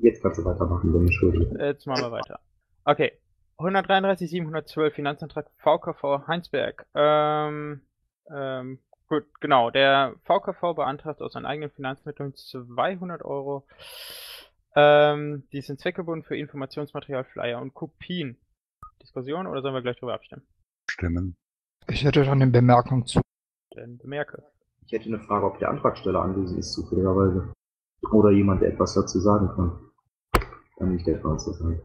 [0.00, 1.60] Jetzt kannst du weitermachen, wenn du schuldig bist.
[1.60, 2.40] Jetzt machen wir weiter.
[2.84, 3.12] Okay.
[3.58, 6.86] 133, 712 Finanzantrag VKV Heinsberg.
[6.94, 7.82] Ähm,
[8.34, 9.70] ähm, gut, genau.
[9.70, 13.66] Der VKV beantragt aus seinen eigenen Finanzmitteln 200 Euro.
[14.74, 18.38] Ähm, die sind zweckgebunden für Informationsmaterial, Flyer und Kopien.
[19.02, 20.46] Diskussion oder sollen wir gleich drüber abstimmen?
[20.92, 21.36] Stimmen.
[21.88, 23.20] Ich hätte dann eine Bemerkung zu.
[23.74, 24.42] Dann bemerke.
[24.86, 27.52] Ich hätte eine Frage, ob der Antragsteller anwesend ist, zufälligerweise.
[28.12, 29.80] Oder jemand, der etwas dazu sagen kann.
[30.76, 31.80] Kann nicht der Franz sein.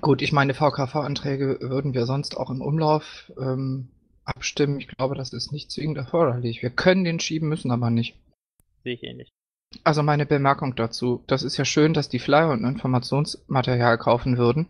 [0.00, 3.90] Gut, ich meine, VKV-Anträge würden wir sonst auch im Umlauf ähm,
[4.24, 4.80] abstimmen.
[4.80, 6.62] Ich glaube, das ist nicht zwingend erforderlich.
[6.62, 8.18] Wir können den schieben, müssen aber nicht.
[8.82, 9.32] Sehe ich ähnlich.
[9.84, 11.22] Also meine Bemerkung dazu.
[11.26, 14.68] Das ist ja schön, dass die Flyer und Informationsmaterial kaufen würden.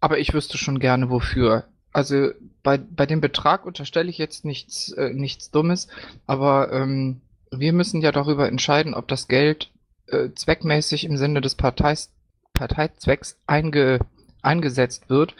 [0.00, 1.64] Aber ich wüsste schon gerne wofür.
[1.92, 2.30] Also
[2.62, 5.88] bei, bei dem Betrag unterstelle ich jetzt nichts, äh, nichts Dummes,
[6.26, 9.70] aber ähm, wir müssen ja darüber entscheiden, ob das Geld
[10.06, 12.10] äh, zweckmäßig im Sinne des Parteis,
[12.54, 14.00] Parteizwecks einge,
[14.42, 15.34] eingesetzt wird.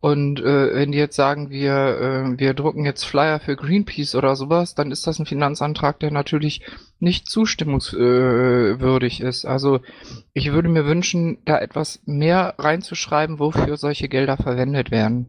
[0.00, 4.36] Und äh, wenn die jetzt sagen, wir, äh, wir drucken jetzt Flyer für Greenpeace oder
[4.36, 6.60] sowas, dann ist das ein Finanzantrag, der natürlich
[7.00, 9.46] nicht zustimmungswürdig ist.
[9.46, 9.80] Also
[10.34, 15.26] ich würde mir wünschen, da etwas mehr reinzuschreiben, wofür solche Gelder verwendet werden.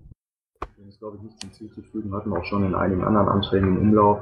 [1.07, 2.13] Glaube ich, nichts hinzuzufügen.
[2.13, 4.19] Hatten auch schon in einigen anderen Anträgen im Umlauf.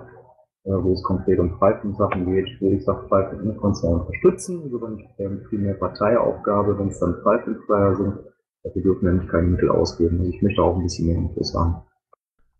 [0.65, 4.79] äh, wo es konkret um Pfeifensachen geht, wo ich sage, Pfeifen kann zwar unterstützen, so
[4.79, 8.19] dann ähm, primär Parteiaufgabe, wenn es dann Pfeifenflyer sind,
[8.63, 10.19] dafür dürfen wir nicht keine Mittel ausgeben.
[10.19, 11.83] Also ich möchte auch ein bisschen mehr Infos haben.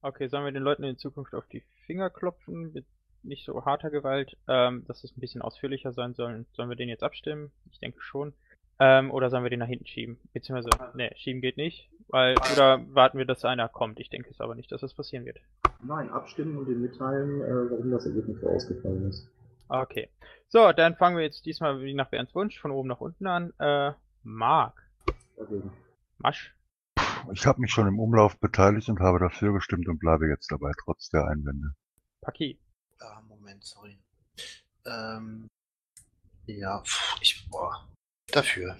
[0.01, 2.85] Okay, sollen wir den Leuten in Zukunft auf die Finger klopfen, mit
[3.23, 6.45] nicht so harter Gewalt, ähm, dass es ein bisschen ausführlicher sein soll?
[6.53, 7.51] Sollen wir den jetzt abstimmen?
[7.71, 8.33] Ich denke schon.
[8.77, 10.19] Ähm, oder sollen wir den nach hinten schieben?
[10.31, 13.99] Beziehungsweise, ne, schieben geht nicht, weil, oder warten wir, dass einer kommt?
[13.99, 15.39] Ich denke es aber nicht, dass das passieren wird.
[15.83, 19.29] Nein, abstimmen und den mitteilen, äh, warum das Ergebnis so ausgefallen ist.
[19.67, 20.09] Okay.
[20.47, 23.53] So, dann fangen wir jetzt diesmal wie nach Bernds Wunsch von oben nach unten an.
[23.59, 24.81] Äh, Marc.
[25.37, 25.71] Dagegen.
[26.17, 26.55] Masch.
[27.31, 30.71] Ich habe mich schon im Umlauf beteiligt und habe dafür gestimmt und bleibe jetzt dabei,
[30.83, 31.73] trotz der Einwände.
[32.21, 32.59] Paki.
[32.99, 33.97] Ah, Moment, sorry.
[34.85, 35.47] Ähm,
[36.45, 37.87] ja, pf, ich, boah,
[38.31, 38.77] dafür.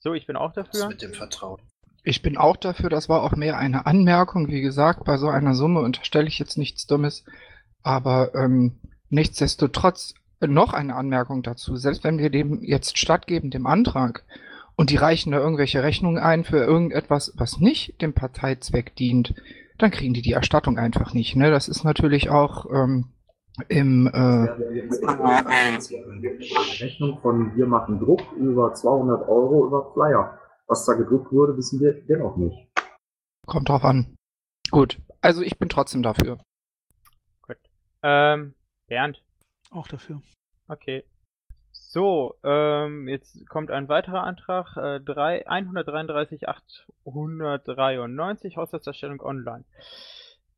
[0.00, 0.88] So, ich bin auch dafür.
[0.88, 1.60] mit dem Vertrauen.
[2.04, 4.48] Ich bin auch dafür, das war auch mehr eine Anmerkung.
[4.48, 7.24] Wie gesagt, bei so einer Summe unterstelle ich jetzt nichts Dummes.
[7.82, 11.76] Aber ähm, nichtsdestotrotz noch eine Anmerkung dazu.
[11.76, 14.24] Selbst wenn wir dem jetzt stattgeben, dem Antrag,
[14.74, 19.34] und die reichen da irgendwelche Rechnungen ein für irgendetwas, was nicht dem Parteizweck dient,
[19.78, 21.36] dann kriegen die die Erstattung einfach nicht.
[21.36, 21.50] Ne?
[21.50, 23.06] Das ist natürlich auch ähm,
[23.68, 24.06] im...
[24.06, 24.48] Äh, eine
[26.80, 30.38] Rechnung von wir machen Druck über 200 Euro über Flyer.
[30.72, 32.66] Was da gedruckt wurde, wissen wir dennoch nicht.
[33.46, 34.16] kommt drauf an.
[34.70, 36.38] Gut, also ich bin trotzdem dafür.
[38.02, 38.54] Ähm,
[38.88, 39.22] Bernd.
[39.70, 40.22] Auch dafür.
[40.68, 41.04] Okay.
[41.72, 49.64] So, ähm, jetzt kommt ein weiterer Antrag, äh, drei- 133 893, Haushaltserstellung online.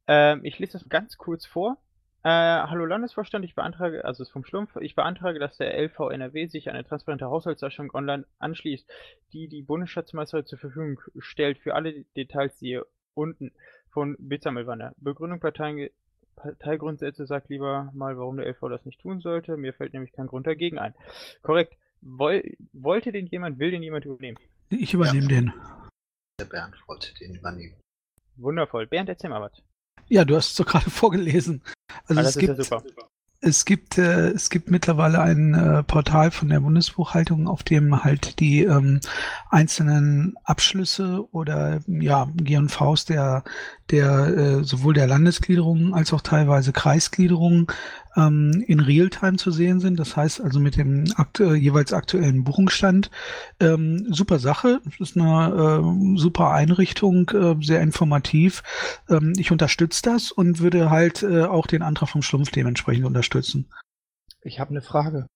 [0.07, 1.77] Ähm, ich lese das ganz kurz vor.
[2.27, 6.09] Äh, hallo Landesvorstand, ich beantrage, also es ist vom Schlumpf, ich beantrage, dass der LV
[6.11, 8.91] NRW sich eine transparente Haushaltserstellung online anschließt,
[9.35, 13.53] die die Bundesschatzmeisterin zur Verfügung stellt für alle Details, die ihr unten
[13.91, 14.95] von Bitsammelwanne.
[14.97, 15.91] Begründung Parteien,
[16.37, 19.59] Parteigrundsätze sagt lieber mal, warum der LV das nicht tun sollte.
[19.59, 20.95] Mir fällt nämlich kein Grund dagegen ein.
[21.43, 21.77] Korrekt.
[22.01, 24.39] Woll, wollte den jemand, will den jemand übernehmen?
[24.71, 25.53] Ich übernehme den.
[26.41, 27.77] Der Bernd wollte den übernehmen.
[28.37, 28.87] Wundervoll.
[28.87, 29.63] Bernd, erzähl mal was.
[30.09, 31.63] Ja, du hast es doch gerade vorgelesen.
[32.07, 32.83] Also Ah, es ja gibt, super.
[33.45, 38.41] Es gibt, äh, es gibt mittlerweile ein äh, Portal von der Bundesbuchhaltung, auf dem halt
[38.41, 39.01] die ähm,
[39.51, 43.45] einzelnen Abschlüsse oder ja G&Vs der
[43.91, 47.67] der äh, sowohl der Landesgliederungen als auch teilweise Kreisgliederungen
[48.17, 49.99] ähm, in Realtime zu sehen sind.
[49.99, 53.11] Das heißt also mit dem akt äh, jeweils aktuellen Buchungsstand.
[53.61, 54.81] Ähm, super Sache.
[54.99, 58.63] Ist eine äh, super Einrichtung, äh, sehr informativ.
[59.11, 63.34] Ähm, ich unterstütze das und würde halt äh, auch den Antrag vom Schlumpf dementsprechend unterstützen.
[64.43, 65.27] Ich habe eine Frage.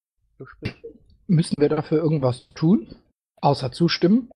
[1.26, 2.96] Müssen wir dafür irgendwas tun?
[3.40, 4.30] Außer zustimmen?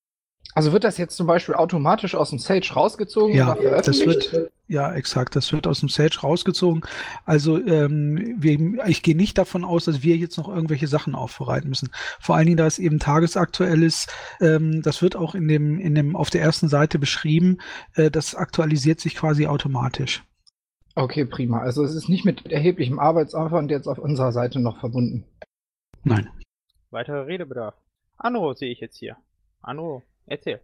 [0.55, 4.93] Also wird das jetzt zum Beispiel automatisch aus dem Sage rausgezogen Ja, das wird, ja,
[4.93, 6.83] exakt, das wird aus dem Sage rausgezogen.
[7.25, 11.71] Also ähm, wir, ich gehe nicht davon aus, dass wir jetzt noch irgendwelche Sachen aufbereiten
[11.71, 11.91] müssen.
[12.21, 15.95] Vor allen Dingen, da es eben tagesaktuell ist, ähm, das wird auch in dem, in
[15.95, 17.59] dem, auf der ersten Seite beschrieben,
[17.95, 20.23] äh, das aktualisiert sich quasi automatisch.
[20.95, 21.61] Okay, prima.
[21.61, 25.25] Also es ist nicht mit erheblichem Arbeitsaufwand jetzt auf unserer Seite noch verbunden.
[26.05, 26.29] Nein.
[26.91, 27.75] Weiterer Redebedarf.
[28.19, 29.17] Anro sehe ich jetzt hier.
[29.63, 30.61] Anro, erzähl.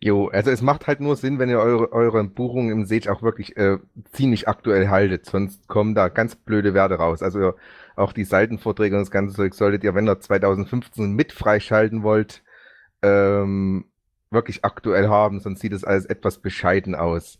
[0.00, 3.22] Jo, also es macht halt nur Sinn, wenn ihr eure, eure Buchungen im Sage auch
[3.22, 3.78] wirklich äh,
[4.12, 7.22] ziemlich aktuell haltet, sonst kommen da ganz blöde Werte raus.
[7.22, 7.54] Also
[7.96, 12.42] auch die Seitenvorträge und das ganze Zeug solltet ihr, wenn ihr 2015 mit freischalten wollt,
[13.02, 13.86] ähm,
[14.30, 17.38] wirklich aktuell haben, sonst sieht es alles etwas bescheiden aus.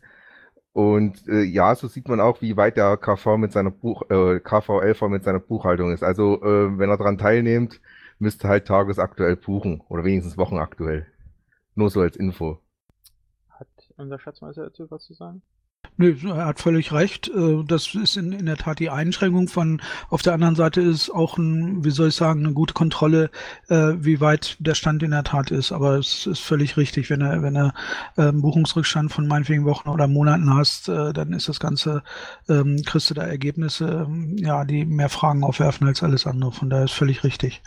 [0.75, 4.41] Und äh, ja, so sieht man auch, wie weit der KV mit seiner Buch, äh,
[4.41, 6.03] KVLV mit seiner Buchhaltung ist.
[6.03, 7.81] Also äh, wenn er daran teilnehmt,
[8.19, 11.07] müsst ihr halt tagesaktuell buchen oder wenigstens wochenaktuell.
[11.77, 12.59] Nur so als Info.
[13.51, 15.43] Hat unser Schatzmeister dazu was zu sagen?
[15.97, 17.29] Nö, er hat völlig recht.
[17.29, 21.11] Äh, Das ist in, in der Tat die Einschränkung von, auf der anderen Seite ist
[21.11, 23.31] auch ein, wie soll ich sagen, eine gute Kontrolle,
[23.69, 25.71] äh, wie weit der Stand in der Tat ist.
[25.71, 27.75] Aber es ist völlig richtig, wenn er, wenn er
[28.17, 32.03] einen Buchungsrückstand von meinetwegen Wochen oder Monaten hast, äh, dann ist das Ganze,
[32.49, 36.51] ähm, kriegst du da Ergebnisse, ähm, ja, die mehr Fragen aufwerfen als alles andere.
[36.51, 37.63] Von daher ist völlig richtig.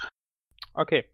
[0.74, 1.06] Okay.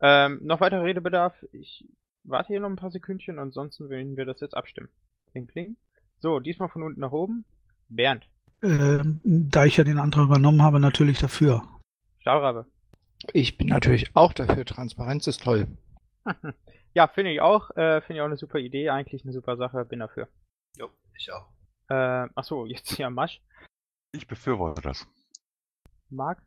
[0.00, 1.34] Ähm, noch weiterer Redebedarf.
[1.52, 1.84] Ich
[2.24, 4.88] warte hier noch ein paar Sekündchen, ansonsten werden wir das jetzt abstimmen.
[5.32, 5.76] Kling, kling.
[6.18, 7.44] So, diesmal von unten nach oben.
[7.88, 8.28] Bernd.
[8.62, 11.62] Ähm, da ich ja den Antrag übernommen habe, natürlich dafür.
[12.20, 12.66] Stahlrabe.
[13.32, 14.64] Ich bin natürlich auch dafür.
[14.64, 15.68] Transparenz ist toll.
[16.94, 17.70] ja, finde ich auch.
[17.76, 18.90] Äh, finde ich auch eine super Idee.
[18.90, 19.84] Eigentlich eine super Sache.
[19.84, 20.28] Bin dafür.
[20.76, 21.48] Jo, ich auch.
[21.88, 23.40] Äh, achso, jetzt hier Masch.
[24.12, 25.06] Ich befürworte das.
[26.08, 26.42] Marc.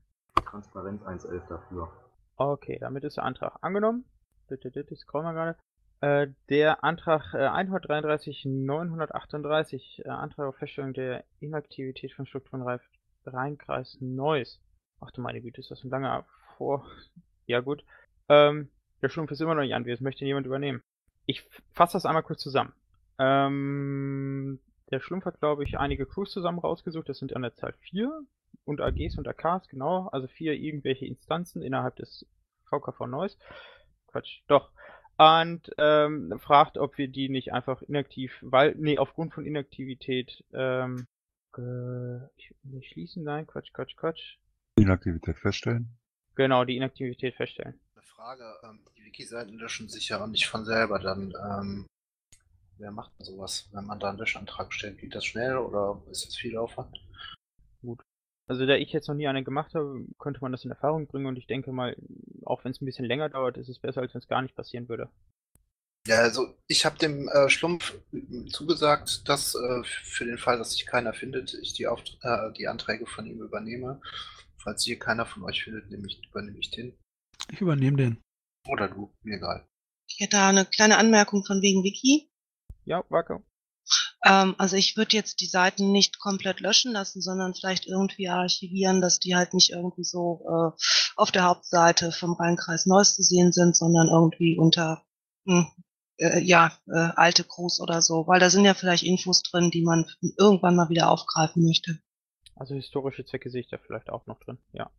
[0.46, 1.92] Transparenz 1.11 dafür.
[2.38, 4.06] Okay, damit ist der Antrag angenommen.
[4.48, 5.58] Bitte, bitte, ich scroll mal gerade.
[6.02, 12.80] Äh, der Antrag äh, 133 938, äh, Antrag auf Feststellung der Inaktivität von Strukturen
[13.26, 14.62] Rheinkreis Neuss.
[15.02, 16.26] Ach du meine Güte, ist das ein langer
[16.58, 16.86] Vor...
[17.46, 17.84] Ja gut.
[18.28, 18.70] Ähm,
[19.02, 20.04] der Schlumpf ist immer noch nicht anwesend.
[20.04, 20.84] Möchte jemand übernehmen?
[21.26, 22.74] Ich fasse das einmal kurz zusammen.
[23.18, 24.60] Ähm,
[24.92, 27.10] der Schlumpf hat, glaube ich, einige Crews zusammen rausgesucht.
[27.10, 28.22] Das sind an der Zahl vier
[28.66, 30.10] und AGs und AKs, genau.
[30.10, 32.28] Also vier irgendwelche Instanzen innerhalb des
[32.70, 33.38] VKV Neuss.
[34.08, 34.72] Quatsch, doch.
[35.20, 41.08] Und ähm, fragt, ob wir die nicht einfach inaktiv, weil, nee, aufgrund von Inaktivität, ähm,
[41.58, 44.38] äh, ich, nicht schließen, nein, Quatsch, Quatsch, Quatsch.
[44.78, 45.90] Inaktivität feststellen.
[46.36, 47.78] Genau, die Inaktivität feststellen.
[47.96, 51.86] Eine Frage, ähm, die Wiki-Seiten löschen sich ja auch nicht von selber, dann, ähm,
[52.78, 53.68] wer macht denn sowas?
[53.74, 56.98] Wenn man da einen Löschantrag stellt, geht das schnell oder ist das viel Aufwand?
[57.82, 58.02] Gut.
[58.50, 61.28] Also da ich jetzt noch nie einen gemacht habe, könnte man das in Erfahrung bringen
[61.28, 61.96] und ich denke mal,
[62.46, 64.56] auch wenn es ein bisschen länger dauert, ist es besser, als wenn es gar nicht
[64.56, 65.08] passieren würde.
[66.08, 67.94] Ja, also ich habe dem äh, Schlumpf
[68.48, 72.68] zugesagt, dass äh, für den Fall, dass sich keiner findet, ich die, Auft äh, die
[72.68, 74.02] Anträge von ihm übernehme.
[74.58, 76.98] Falls hier keiner von euch findet, nehme ich, übernehme ich den.
[77.52, 78.18] Ich übernehme den.
[78.68, 79.68] Oder du, mir egal.
[80.08, 82.32] Ich hätte da eine kleine Anmerkung von wegen Wiki.
[82.86, 83.44] Ja, Wacke.
[84.26, 89.02] Ähm, also ich würde jetzt die Seiten nicht komplett löschen lassen, sondern vielleicht irgendwie archivieren,
[89.02, 90.82] dass die halt nicht irgendwie so äh,
[91.16, 95.04] auf der Hauptseite vom Rheinkreis Neuss zu sehen sind, sondern irgendwie unter
[95.46, 95.68] hm,
[96.18, 99.84] äh, ja äh, alte Crews oder so, weil da sind ja vielleicht Infos drin, die
[99.84, 100.06] man
[100.38, 102.00] irgendwann mal wieder aufgreifen möchte.
[102.56, 104.92] Also historische Zwecke sehe ich da vielleicht auch noch drin, ja.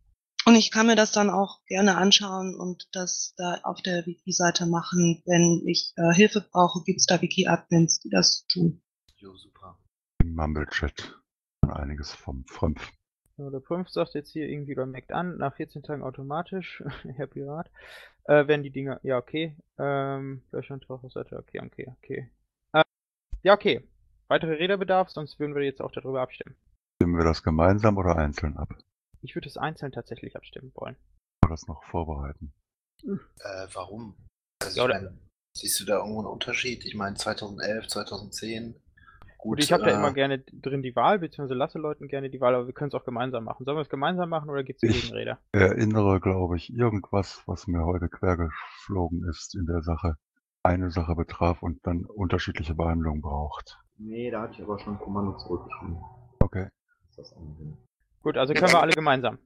[0.51, 4.65] Und ich kann mir das dann auch gerne anschauen und das da auf der Wiki-Seite
[4.65, 5.23] machen.
[5.25, 8.81] Wenn ich äh, Hilfe brauche, gibt es da Wiki-Admins, die das tun.
[9.15, 9.77] Jo, super.
[10.21, 11.17] Im Mumble-Chat.
[11.61, 12.91] Einiges vom Frömpf.
[13.37, 16.83] So, der Prümpf sagt jetzt hier irgendwie oder merkt an, nach 14 Tagen automatisch,
[17.15, 17.71] Herr Pirat,
[18.25, 22.29] äh, werden die Dinger, ja okay, ähm, Löschantrag auf Seite, okay, okay, okay.
[22.73, 22.83] Äh,
[23.43, 23.87] ja, okay.
[24.27, 26.57] Weitere Räderbedarf, sonst würden wir jetzt auch darüber abstimmen.
[26.97, 28.75] Stimmen wir das gemeinsam oder einzeln ab?
[29.21, 30.95] Ich würde es einzeln tatsächlich abstimmen wollen.
[31.47, 32.53] Das noch vorbereiten?
[33.03, 34.15] Äh, warum?
[34.61, 35.19] Also Ja, ich oder- mein,
[35.57, 36.85] siehst du da irgendwo einen Unterschied?
[36.85, 38.75] Ich meine 2011, 2010.
[39.37, 42.39] Gut, ich habe da äh, immer gerne drin die Wahl, beziehungsweise lasse Leuten gerne die
[42.39, 43.65] Wahl, aber wir können es auch gemeinsam machen.
[43.65, 45.39] Sollen wir es gemeinsam machen oder gibt es Ich- Gegenräder?
[45.51, 50.15] Erinnere, glaube ich, irgendwas, was mir heute quergeflogen ist in der Sache.
[50.63, 53.79] Eine Sache betraf und dann unterschiedliche Behandlung braucht.
[53.97, 55.97] Nee, da hatte ich aber schon ein Kommando zurückgeschrieben.
[56.39, 56.67] Okay.
[57.09, 57.77] Ist das eine
[58.21, 59.39] Gut, also können wir alle gemeinsam.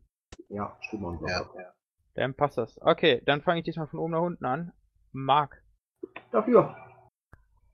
[0.50, 1.74] Ja, stimmt und Ja, ja.
[2.16, 2.82] Dann passt das.
[2.82, 4.74] Okay, dann fange ich diesmal von oben nach unten an.
[5.12, 5.64] Mark.
[6.32, 6.76] Dafür.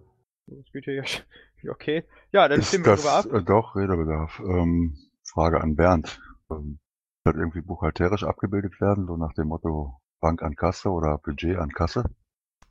[1.71, 2.05] Okay.
[2.33, 3.25] Ja, dann Ist stimmen wir das drüber ab.
[3.33, 4.39] äh, doch Redebedarf?
[4.41, 6.21] Ähm, Frage an Bernd.
[6.51, 6.79] Ähm,
[7.25, 11.71] wird irgendwie buchhalterisch abgebildet werden, so nach dem Motto Bank an Kasse oder Budget an
[11.71, 12.05] Kasse?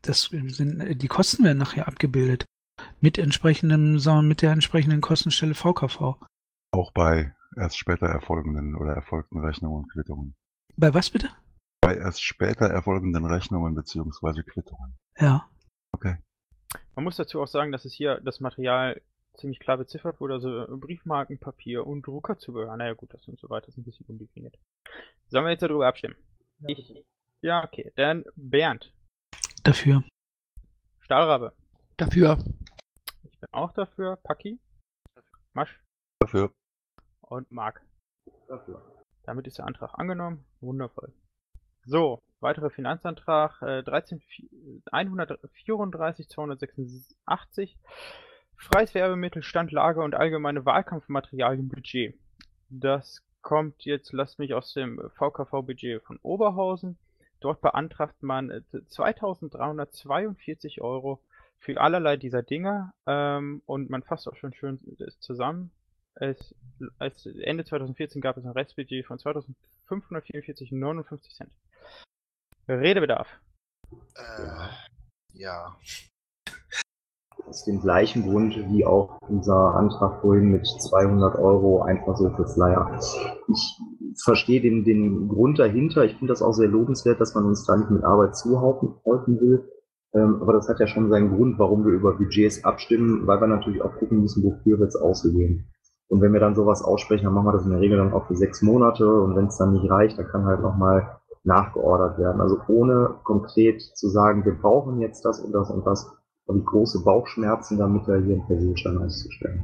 [0.03, 2.45] Das sind, äh, die Kosten werden nachher abgebildet.
[3.01, 6.17] Mit entsprechendem, sagen wir, mit der entsprechenden Kostenstelle VKV.
[6.71, 10.35] Auch bei erst später erfolgenden oder erfolgten Rechnungen und Quittungen.
[10.75, 11.29] Bei was bitte?
[11.81, 14.97] Bei erst später erfolgenden Rechnungen beziehungsweise Quittungen.
[15.19, 15.47] Ja.
[16.95, 19.01] Man muss dazu auch sagen, dass es hier das Material
[19.35, 22.75] ziemlich klar beziffert wurde, also Briefmarken, Papier und Druckerzubehör.
[22.77, 24.57] Naja gut, das und so weiter ist ein bisschen undefiniert.
[25.27, 26.15] Sollen wir jetzt darüber abstimmen?
[26.67, 26.93] Ich.
[27.41, 27.91] Ja, okay.
[27.95, 28.93] Dann Bernd.
[29.63, 30.03] Dafür.
[30.99, 31.53] Stahlrabe.
[31.95, 32.37] Dafür.
[33.23, 34.17] Ich bin auch dafür.
[34.17, 34.59] Paki.
[35.53, 35.81] Masch.
[36.19, 36.51] Dafür.
[37.21, 37.81] Und Marc.
[38.49, 38.81] Dafür.
[39.23, 40.43] Damit ist der Antrag angenommen.
[40.59, 41.13] Wundervoll.
[41.85, 44.21] So, weiterer Finanzantrag äh, 13,
[44.91, 47.77] 134 286.
[48.57, 52.19] Freies Werbemittel, Stand, Lager und allgemeine Wahlkampfmaterialien Budget.
[52.69, 56.97] Das kommt jetzt, lasst mich aus dem VKV-Budget von Oberhausen.
[57.43, 61.21] Dort beantragt man äh, 2342 Euro
[61.59, 65.69] für allerlei dieser Dinge ähm, und man fasst auch schon schön das zusammen.
[66.15, 66.55] Es,
[66.99, 71.51] als Ende 2014 gab es ein Restbudget von 2544,59 Cent.
[72.69, 73.27] Redebedarf.
[74.15, 74.69] Äh,
[75.33, 75.75] ja.
[77.47, 82.47] Aus dem gleichen Grund wie auch dieser Antrag vorhin mit 200 Euro einfach so für
[82.47, 82.99] Flyer.
[83.47, 83.79] Ich
[84.23, 86.05] verstehe den, den Grund dahinter.
[86.05, 89.69] Ich finde das auch sehr lobenswert, dass man uns da nicht mit Arbeit zuhalten will.
[90.13, 93.47] Ähm, aber das hat ja schon seinen Grund, warum wir über Budgets abstimmen, weil wir
[93.47, 95.67] natürlich auch gucken müssen, wofür wir es ausgeben.
[96.07, 98.27] Und wenn wir dann sowas aussprechen, dann machen wir das in der Regel dann auch
[98.27, 99.07] für sechs Monate.
[99.07, 102.41] Und wenn es dann nicht reicht, dann kann halt nochmal nachgeordert werden.
[102.41, 106.09] Also ohne konkret zu sagen, wir brauchen jetzt das und das und das,
[106.47, 109.63] habe ich große Bauchschmerzen damit, da hier einen Personenschein auszustellen.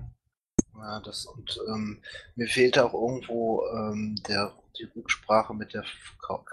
[0.76, 2.02] Ja, das und ähm,
[2.36, 5.84] mir fehlt auch irgendwo ähm, der, die Rücksprache mit der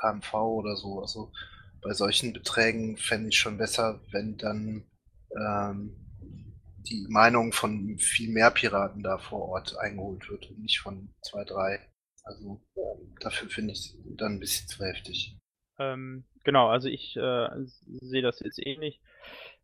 [0.01, 1.01] KMV oder so.
[1.01, 1.31] Also
[1.81, 4.85] bei solchen Beträgen fände ich schon besser, wenn dann
[5.31, 5.97] ähm,
[6.89, 11.45] die Meinung von viel mehr Piraten da vor Ort eingeholt wird und nicht von zwei,
[11.45, 11.81] drei.
[12.25, 12.61] Also
[13.21, 15.37] dafür finde ich es dann ein bisschen zu heftig.
[15.79, 17.49] Ähm, genau, also ich äh,
[18.01, 19.01] sehe das jetzt ähnlich.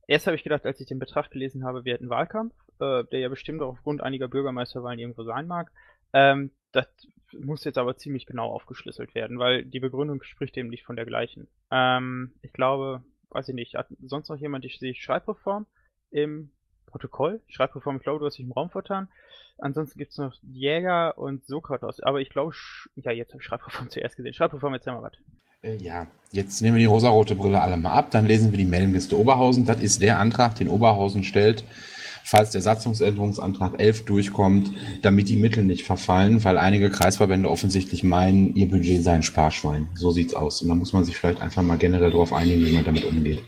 [0.06, 3.20] Erst habe ich gedacht, als ich den Betrag gelesen habe, wir hätten Wahlkampf, äh, der
[3.20, 5.70] ja bestimmt auch aufgrund einiger Bürgermeisterwahlen irgendwo sein mag.
[6.12, 6.86] Ähm, das
[7.32, 11.06] muss jetzt aber ziemlich genau aufgeschlüsselt werden, weil die Begründung spricht eben nicht von der
[11.06, 11.48] gleichen.
[11.70, 15.66] Ähm, ich glaube, weiß ich nicht, hat sonst noch jemand, ich sehe Schreibreform
[16.10, 16.50] im
[16.86, 17.40] Protokoll.
[17.48, 19.08] Schreibreform, ich glaube, du hast dich im Raum vertan.
[19.58, 22.00] Ansonsten gibt es noch Jäger und Sokratos.
[22.00, 22.54] Aber ich glaube,
[22.96, 24.34] ja, jetzt habe ich Schreibreform zuerst gesehen.
[24.34, 25.14] Schreibreform, erzähl mal was.
[25.62, 28.64] Äh, ja, jetzt nehmen wir die rosarote Brille alle mal ab, dann lesen wir die
[28.64, 29.64] Mailingliste Oberhausen.
[29.64, 31.64] Das ist der Antrag, den Oberhausen stellt,
[32.24, 34.72] falls der Satzungsänderungsantrag 11 durchkommt,
[35.02, 39.88] damit die Mittel nicht verfallen, weil einige Kreisverbände offensichtlich meinen, ihr Budget sei ein Sparschwein.
[39.94, 40.62] So sieht's aus.
[40.62, 43.42] Und da muss man sich vielleicht einfach mal generell darauf einigen, wie man damit umgeht.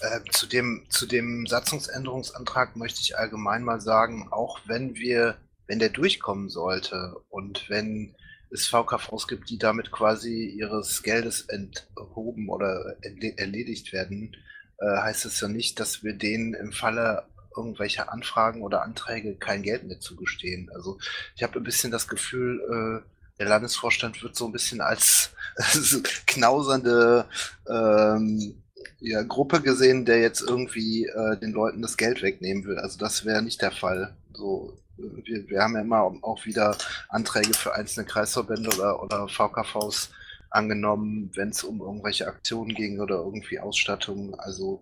[0.00, 5.36] Äh, zu, dem, zu dem Satzungsänderungsantrag möchte ich allgemein mal sagen, auch wenn wir,
[5.68, 8.14] wenn der durchkommen sollte und wenn
[8.50, 12.96] es VKVs gibt, die damit quasi ihres Geldes enthoben oder
[13.36, 14.36] erledigt werden,
[14.78, 17.24] äh, heißt es ja nicht, dass wir denen im Falle
[17.56, 20.70] irgendwelcher Anfragen oder Anträge kein Geld mehr zugestehen.
[20.74, 20.98] Also
[21.34, 22.60] ich habe ein bisschen das Gefühl,
[23.04, 25.30] äh, der Landesvorstand wird so ein bisschen als
[26.26, 27.26] knausernde
[27.68, 28.62] ähm,
[29.00, 32.78] ja, Gruppe gesehen, der jetzt irgendwie äh, den Leuten das Geld wegnehmen will.
[32.78, 34.14] Also das wäre nicht der Fall.
[34.32, 36.76] So, wir, wir haben ja immer auch wieder
[37.08, 40.12] Anträge für einzelne Kreisverbände oder, oder VKVs
[40.50, 44.34] angenommen, wenn es um irgendwelche Aktionen ging oder irgendwie Ausstattung.
[44.38, 44.80] Also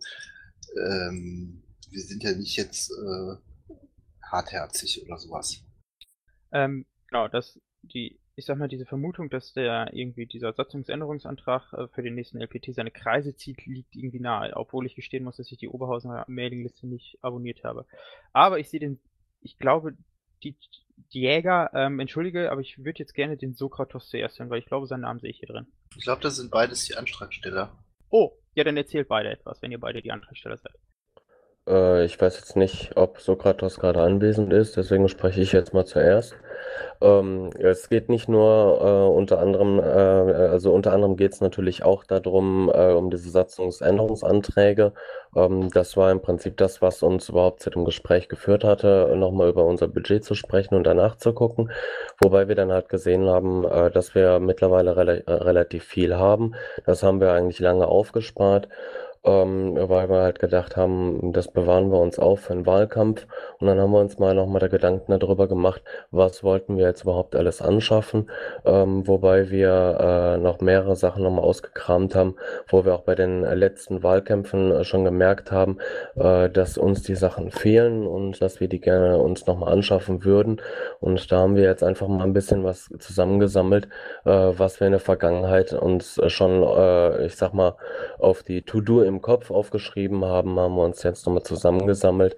[0.77, 3.37] ähm, wir sind ja nicht jetzt äh,
[4.23, 5.63] hartherzig oder sowas.
[6.53, 11.89] Ähm, genau, das die ich sag mal, diese Vermutung, dass der irgendwie dieser Satzungsänderungsantrag äh,
[11.89, 15.53] für den nächsten LPT seine Kreise zieht, liegt irgendwie nahe, obwohl ich gestehen muss, dass
[15.53, 17.87] ich die Oberhausener Mailingliste nicht abonniert habe.
[18.33, 18.99] Aber ich sehe den,
[19.45, 19.95] ich glaube,
[20.43, 20.57] die,
[21.13, 24.67] die Jäger, ähm, entschuldige, aber ich würde jetzt gerne den Sokratos zuerst hören, weil ich
[24.67, 25.67] glaube, seinen Namen sehe ich hier drin.
[25.97, 27.79] Ich glaube, das sind beides die Antragsteller.
[28.11, 30.75] Oh, ja, dann erzählt beide etwas, wenn ihr beide die Antragsteller seid.
[31.69, 35.85] Äh, ich weiß jetzt nicht, ob Sokratos gerade anwesend ist, deswegen spreche ich jetzt mal
[35.87, 36.37] zuerst.
[37.01, 41.83] Ähm, es geht nicht nur äh, unter anderem, äh, also unter anderem geht es natürlich
[41.85, 44.93] auch darum, äh, um diese Satzungsänderungsanträge.
[45.37, 49.49] Ähm, das war im Prinzip das, was uns überhaupt zu dem Gespräch geführt hatte, nochmal
[49.49, 51.71] über unser Budget zu sprechen und danach zu gucken.
[52.21, 56.55] Wobei wir dann halt gesehen haben, äh, dass wir mittlerweile rela äh, relativ viel haben.
[56.87, 58.69] Das haben wir eigentlich lange aufgespart
[59.25, 63.27] ähm, weil wir halt gedacht haben, das bewahren wir uns auf für den Wahlkampf.
[63.59, 67.03] Und dann haben wir uns mal nochmal der Gedanken darüber gemacht, was wollten wir jetzt
[67.03, 68.31] überhaupt alles anschaffen,
[68.65, 72.37] ähm, wobei wir äh, noch mehrere Sachen nochmal ausgekramt haben,
[72.69, 75.79] wo wir auch bei den letzten Wahlkämpfen äh, schon gemerkt haben,
[76.17, 80.61] äh, dass uns die Sachen fehlen und dass wir die gerne uns nochmal anschaffen würden.
[81.01, 83.89] Und da haben wir jetzt einfach mal ein bisschen was zusammengesammelt,
[84.25, 87.77] äh, was wir in der Vergangenheit uns schon, äh, ich sag mal,
[88.19, 92.37] auf die To-Do im Kopf aufgeschrieben haben, haben wir uns jetzt nochmal zusammengesammelt.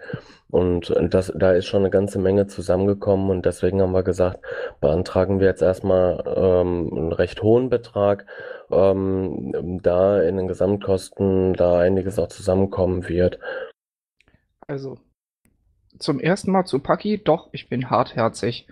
[0.49, 4.45] Und das, da ist schon eine ganze Menge zusammengekommen und deswegen haben wir gesagt,
[4.81, 8.27] beantragen wir jetzt erstmal ähm, einen recht hohen Betrag,
[8.71, 13.39] ähm, da in den Gesamtkosten da einiges auch zusammenkommen wird.
[14.67, 14.99] Also,
[15.99, 18.69] zum ersten Mal zu Paki, doch, ich bin hartherzig.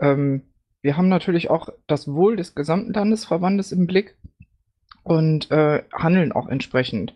[0.00, 0.42] Ähm,
[0.80, 4.16] wir haben natürlich auch das Wohl des gesamten Landesverbandes im Blick
[5.02, 7.14] und äh, handeln auch entsprechend.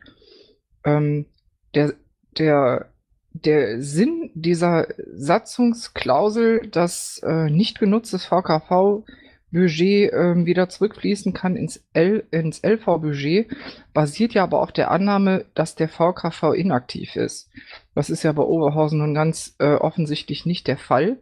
[0.85, 1.27] Ähm,
[1.75, 1.95] der,
[2.39, 2.93] der,
[3.33, 12.25] der Sinn dieser Satzungsklausel, dass äh, nicht genutztes VKV-Budget äh, wieder zurückfließen kann ins, L,
[12.31, 13.51] ins LV-Budget,
[13.95, 17.51] basiert ja aber auf der Annahme, dass der VKV inaktiv ist.
[17.95, 21.19] Das ist ja bei Oberhausen nun ganz äh, offensichtlich nicht der Fall.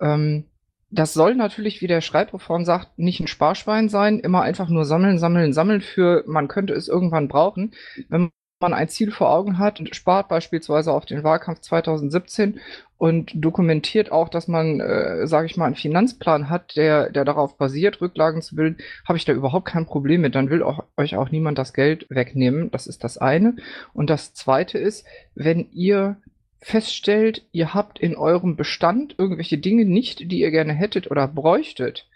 [0.00, 0.44] Ähm,
[0.90, 5.18] das soll natürlich, wie der Schreibreform sagt, nicht ein Sparschwein sein, immer einfach nur sammeln,
[5.18, 7.72] sammeln, sammeln für, man könnte es irgendwann brauchen.
[8.08, 8.30] Wenn
[8.60, 12.60] man ein Ziel vor Augen hat und spart beispielsweise auf den Wahlkampf 2017
[12.96, 17.58] und dokumentiert auch, dass man, äh, sage ich mal, einen Finanzplan hat, der, der darauf
[17.58, 20.34] basiert, Rücklagen zu bilden, habe ich da überhaupt kein Problem mit.
[20.34, 22.70] Dann will auch, euch auch niemand das Geld wegnehmen.
[22.70, 23.56] Das ist das eine.
[23.92, 26.16] Und das zweite ist, wenn ihr
[26.60, 32.08] feststellt, ihr habt in eurem Bestand irgendwelche Dinge nicht, die ihr gerne hättet oder bräuchtet,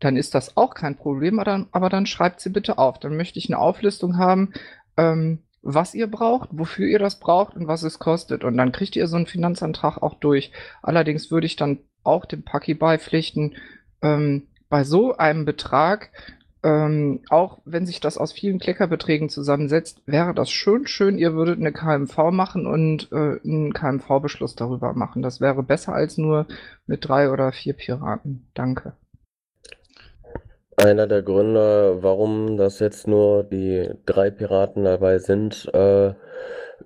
[0.00, 2.98] dann ist das auch kein Problem, aber dann, aber dann schreibt sie bitte auf.
[2.98, 4.52] Dann möchte ich eine Auflistung haben,
[4.98, 8.44] ähm, was ihr braucht, wofür ihr das braucht und was es kostet.
[8.44, 10.52] Und dann kriegt ihr so einen Finanzantrag auch durch.
[10.82, 13.56] Allerdings würde ich dann auch dem Paki beipflichten,
[14.02, 16.10] ähm, bei so einem Betrag
[16.66, 21.60] ähm, auch wenn sich das aus vielen Kleckerbeträgen zusammensetzt, wäre das schön schön, ihr würdet
[21.60, 25.22] eine KMV machen und äh, einen KMV-Beschluss darüber machen.
[25.22, 26.46] Das wäre besser als nur
[26.86, 28.48] mit drei oder vier Piraten.
[28.54, 28.94] Danke.
[30.78, 36.12] Einer der Gründe, warum das jetzt nur die drei Piraten dabei sind, äh,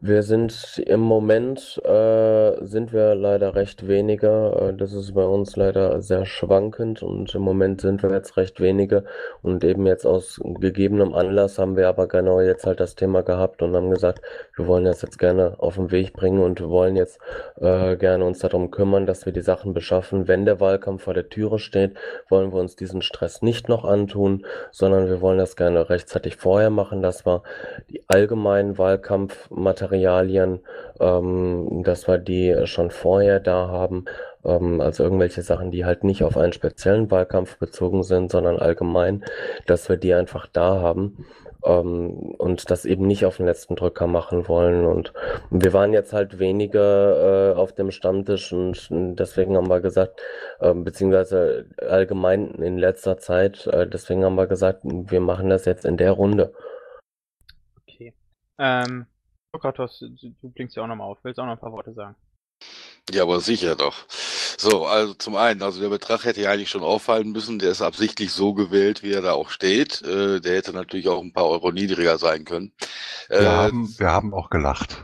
[0.00, 4.70] wir sind im Moment äh, sind wir leider recht wenige.
[4.70, 8.60] Äh, das ist bei uns leider sehr schwankend und im Moment sind wir jetzt recht
[8.60, 9.04] wenige
[9.42, 13.60] und eben jetzt aus gegebenem Anlass haben wir aber genau jetzt halt das Thema gehabt
[13.60, 14.22] und haben gesagt,
[14.60, 17.18] wir wollen das jetzt gerne auf den Weg bringen und wir wollen jetzt
[17.60, 20.28] äh, gerne uns darum kümmern, dass wir die Sachen beschaffen.
[20.28, 21.96] Wenn der Wahlkampf vor der Türe steht,
[22.28, 26.70] wollen wir uns diesen Stress nicht noch antun, sondern wir wollen das gerne rechtzeitig vorher
[26.70, 27.42] machen, dass wir
[27.88, 30.60] die allgemeinen Wahlkampfmaterialien Materialien,
[31.00, 34.04] ähm, dass wir die schon vorher da haben.
[34.44, 39.24] Ähm, also irgendwelche Sachen, die halt nicht auf einen speziellen Wahlkampf bezogen sind, sondern allgemein,
[39.66, 41.26] dass wir die einfach da haben.
[41.64, 44.86] Ähm, und das eben nicht auf den letzten Drücker machen wollen.
[44.86, 45.12] Und
[45.50, 50.20] wir waren jetzt halt weniger äh, auf dem Stammtisch und deswegen haben wir gesagt,
[50.60, 55.84] äh, beziehungsweise allgemein in letzter Zeit, äh, deswegen haben wir gesagt, wir machen das jetzt
[55.84, 56.54] in der Runde.
[57.82, 58.14] Okay.
[58.58, 59.06] Ähm,
[59.52, 61.18] Sokratos, du, du blinkst ja auch nochmal auf.
[61.22, 62.14] Willst auch noch ein paar Worte sagen?
[63.10, 64.06] Ja, aber sicher doch.
[64.58, 67.58] So, also zum einen, also der Betrag hätte ja eigentlich schon auffallen müssen.
[67.58, 70.02] Der ist absichtlich so gewählt, wie er da auch steht.
[70.02, 72.72] Äh, der hätte natürlich auch ein paar Euro niedriger sein können.
[73.28, 75.02] Wir, äh, haben, wir haben auch gelacht.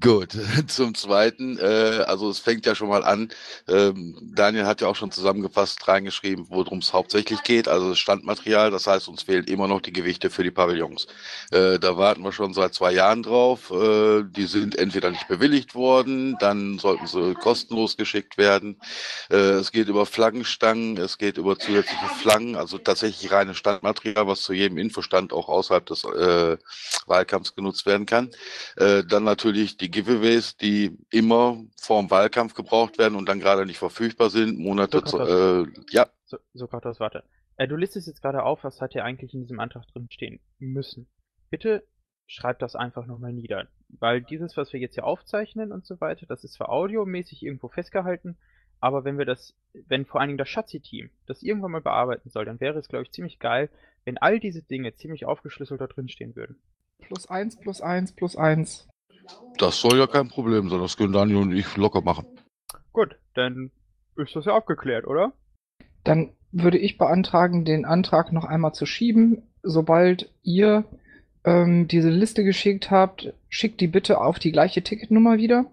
[0.00, 0.36] Gut.
[0.66, 3.28] Zum Zweiten, äh, also es fängt ja schon mal an.
[3.68, 7.68] Ähm, Daniel hat ja auch schon zusammengefasst reingeschrieben, worum es hauptsächlich geht.
[7.68, 8.70] Also das Standmaterial.
[8.70, 11.06] Das heißt, uns fehlen immer noch die Gewichte für die Pavillons.
[11.50, 13.70] Äh, da warten wir schon seit zwei Jahren drauf.
[13.70, 18.80] Äh, die sind entweder nicht bewilligt worden, dann sollten sie kostenlos geschickt werden.
[19.30, 24.42] Äh, es geht über Flaggenstangen, es geht über zusätzliche Flaggen, also tatsächlich reines Standmaterial, was
[24.42, 26.56] zu jedem Infostand auch außerhalb des äh,
[27.06, 28.30] Wahlkampfs genutzt werden kann.
[28.76, 33.66] Äh, dann natürlich die Giveaways, die immer vor dem Wahlkampf gebraucht werden und dann gerade
[33.66, 36.08] nicht verfügbar sind, Monate zu, äh, ja.
[36.24, 37.24] So, Sokratos, warte.
[37.56, 40.40] Äh, du listest jetzt gerade auf, was hat hier eigentlich in diesem Antrag drin stehen
[40.58, 41.08] müssen.
[41.50, 41.84] Bitte
[42.26, 43.66] schreib das einfach nochmal nieder.
[43.88, 47.68] Weil dieses, was wir jetzt hier aufzeichnen und so weiter, das ist zwar audiomäßig irgendwo
[47.68, 48.38] festgehalten,
[48.80, 49.54] aber wenn wir das,
[49.88, 53.04] wenn vor allen Dingen das Schatzi-Team das irgendwann mal bearbeiten soll, dann wäre es, glaube
[53.04, 53.68] ich, ziemlich geil,
[54.04, 56.56] wenn all diese Dinge ziemlich aufgeschlüsselt da drin stehen würden.
[57.00, 58.88] Plus eins, plus eins, plus eins.
[59.58, 62.26] Das soll ja kein Problem sein, das können Daniel und ich locker machen.
[62.92, 63.70] Gut, dann
[64.16, 65.32] ist das ja abgeklärt, oder?
[66.04, 69.42] Dann würde ich beantragen, den Antrag noch einmal zu schieben.
[69.62, 70.84] Sobald ihr
[71.44, 75.66] ähm, diese Liste geschickt habt, schickt die bitte auf die gleiche Ticketnummer wieder.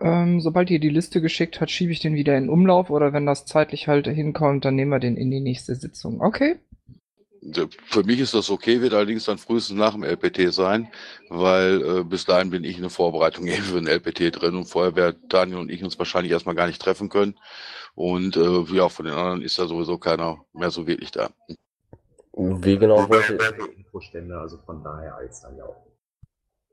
[0.00, 3.26] Ähm, sobald ihr die Liste geschickt habt, schiebe ich den wieder in Umlauf oder wenn
[3.26, 6.20] das zeitlich halt hinkommt, dann nehmen wir den in die nächste Sitzung.
[6.20, 6.58] Okay?
[7.86, 10.88] Für mich ist das okay, wird allerdings dann frühestens nach dem LPT sein,
[11.28, 14.64] weil äh, bis dahin bin ich in der Vorbereitung eben für den LPT drin und
[14.64, 17.38] vorher werden Daniel und ich uns wahrscheinlich erstmal gar nicht treffen können.
[17.94, 21.30] Und äh, ja, von den anderen ist ja sowieso keiner mehr so wirklich da.
[22.32, 23.38] Wie genau wollte
[23.76, 25.93] Infostände, also von daher als dann ja auch.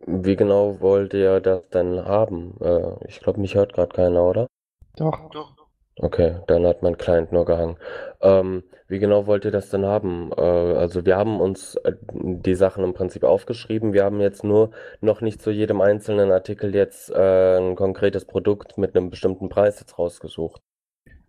[0.06, 2.56] Wie genau wollt ihr das denn haben?
[2.62, 4.48] Äh, ich glaube, mich hört gerade keiner, oder?
[4.98, 5.30] Doch.
[5.30, 5.56] Doch.
[6.00, 7.78] Okay, dann hat mein Client nur gehangen.
[8.22, 10.32] Ähm, wie genau wollt ihr das denn haben?
[10.36, 13.94] Äh, also wir haben uns äh, die Sachen im Prinzip aufgeschrieben.
[13.94, 14.72] Wir haben jetzt nur
[15.02, 19.80] noch nicht zu jedem einzelnen Artikel jetzt äh, ein konkretes Produkt mit einem bestimmten Preis
[19.80, 20.62] jetzt rausgesucht.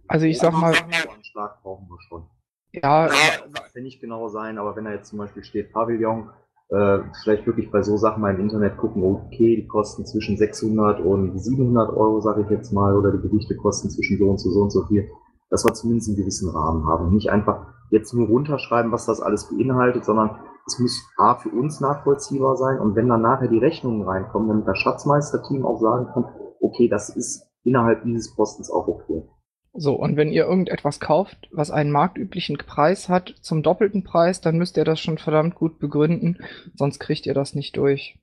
[0.09, 0.75] Also ich sag mal,
[1.23, 2.27] Schlag brauchen wir schon.
[2.73, 3.09] ja,
[3.53, 6.31] Das will nicht genau sein, aber wenn da jetzt zum Beispiel steht Pavillon,
[6.73, 11.01] äh, vielleicht wirklich bei so Sachen mal im Internet gucken, okay, die kosten zwischen 600
[11.01, 14.51] und 700 Euro, sage ich jetzt mal, oder die Gewichte kosten zwischen so und so,
[14.51, 15.11] so und so viel,
[15.51, 17.12] dass wir zumindest einen gewissen Rahmen haben.
[17.12, 21.81] Nicht einfach jetzt nur runterschreiben, was das alles beinhaltet, sondern es muss A für uns
[21.81, 26.25] nachvollziehbar sein und wenn dann nachher die Rechnungen reinkommen, damit das Schatzmeisterteam auch sagen kann,
[26.61, 29.29] okay, das ist innerhalb dieses Postens auch okay.
[29.75, 34.59] So, und wenn ihr irgendetwas kauft, was einen marktüblichen Preis hat, zum doppelten Preis, dann
[34.59, 36.39] müsst ihr das schon verdammt gut begründen,
[36.75, 38.18] sonst kriegt ihr das nicht durch.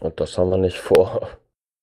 [0.00, 1.28] Und das haben wir nicht vor.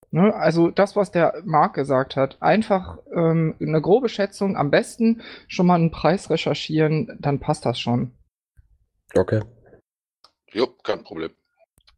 [0.10, 0.34] Ne?
[0.34, 5.68] Also das, was der Marc gesagt hat, einfach ähm, eine grobe Schätzung, am besten schon
[5.68, 8.14] mal einen Preis recherchieren, dann passt das schon.
[9.16, 9.42] Okay.
[10.54, 11.32] Jo, kein Problem.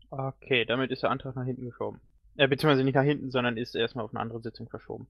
[0.09, 2.01] Okay, damit ist der Antrag nach hinten geschoben.
[2.35, 5.07] Äh, beziehungsweise nicht nach hinten, sondern ist erstmal auf eine andere Sitzung verschoben.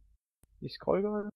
[0.62, 1.30] Ich scroll gerade.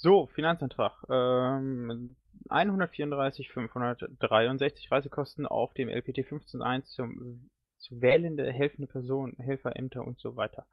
[0.00, 0.92] So, Finanzantrag.
[1.10, 2.14] Ähm,
[2.48, 10.66] 134.563 Reisekosten auf dem LPT 15.1 zum zu wählende, helfende Person, Helferämter und so weiter.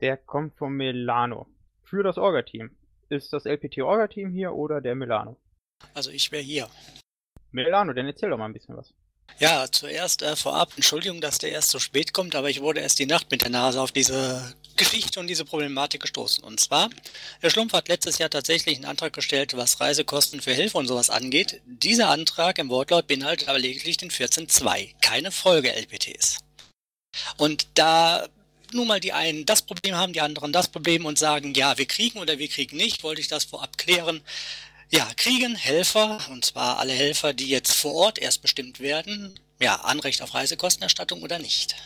[0.00, 1.48] Der kommt von Milano.
[1.82, 2.70] Für das Orga-Team.
[3.08, 5.36] Ist das LPT-Orga-Team hier oder der Milano?
[5.92, 6.68] Also ich wäre hier.
[7.50, 8.94] Milano, dann erzähl doch mal ein bisschen was.
[9.38, 12.98] Ja, zuerst äh, vorab, Entschuldigung, dass der erst so spät kommt, aber ich wurde erst
[13.00, 16.44] die Nacht mit der Nase auf diese Geschichte und diese Problematik gestoßen.
[16.44, 16.90] Und zwar,
[17.40, 21.10] Herr Schlumpf hat letztes Jahr tatsächlich einen Antrag gestellt, was Reisekosten für Hilfe und sowas
[21.10, 21.60] angeht.
[21.66, 26.38] Dieser Antrag im Wortlaut beinhaltet aber lediglich den 14.2, keine Folge-LPTs.
[27.36, 28.28] Und da
[28.72, 31.86] nun mal die einen das Problem haben, die anderen das Problem und sagen, ja, wir
[31.86, 34.22] kriegen oder wir kriegen nicht, wollte ich das vorab klären.
[34.94, 39.76] Ja, kriegen Helfer, und zwar alle Helfer, die jetzt vor Ort erst bestimmt werden, ja,
[39.76, 41.76] Anrecht auf Reisekostenerstattung oder nicht?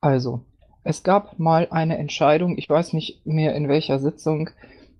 [0.00, 0.42] Also,
[0.84, 4.48] es gab mal eine Entscheidung, ich weiß nicht mehr in welcher Sitzung,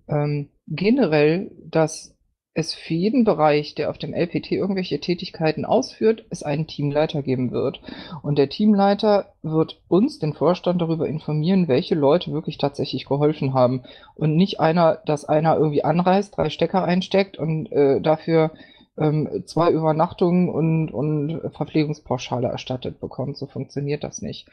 [0.06, 2.11] ähm, generell, dass
[2.54, 7.50] es für jeden Bereich, der auf dem LPT irgendwelche Tätigkeiten ausführt, es einen Teamleiter geben
[7.50, 7.80] wird.
[8.22, 13.84] Und der Teamleiter wird uns, den Vorstand, darüber informieren, welche Leute wirklich tatsächlich geholfen haben.
[14.14, 18.50] Und nicht einer, dass einer irgendwie anreist, drei Stecker einsteckt und äh, dafür
[18.98, 23.38] ähm, zwei Übernachtungen und, und Verpflegungspauschale erstattet bekommt.
[23.38, 24.46] So funktioniert das nicht.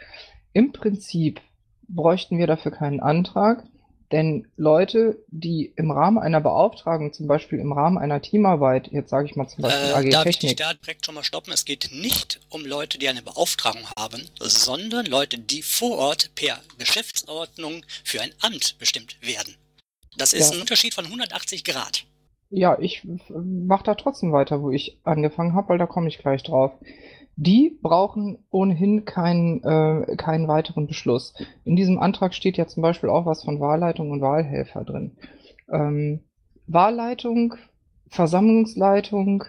[0.54, 1.42] Im Prinzip
[1.90, 3.66] bräuchten wir dafür keinen Antrag.
[4.12, 9.28] Denn Leute, die im Rahmen einer Beauftragung, zum Beispiel im Rahmen einer Teamarbeit, jetzt sage
[9.28, 11.54] ich mal zum Beispiel Äh, AG darf ich dich Technik, da direkt schon mal stoppen?
[11.54, 16.58] Es geht nicht um Leute, die eine Beauftragung haben, sondern Leute, die vor Ort per
[16.80, 19.56] Geschäftsordnung für ein Amt bestimmt werden.
[20.18, 20.56] Das ist Ja.
[20.56, 22.06] ein Unterschied von 180 Grad.
[22.50, 26.42] ja, ich mache da trotzdem weiter, wo ich angefangen habe, weil da komme ich gleich
[26.42, 26.72] drauf.
[27.42, 31.34] Die brauchen ohnehin keinen, äh, keinen weiteren Beschluss.
[31.64, 35.16] In diesem Antrag steht ja zum Beispiel auch was von Wahlleitung und Wahlhelfer drin.
[35.72, 36.20] Ähm,
[36.68, 37.56] Wahlleitung,
[38.10, 39.46] Versammlungsleitung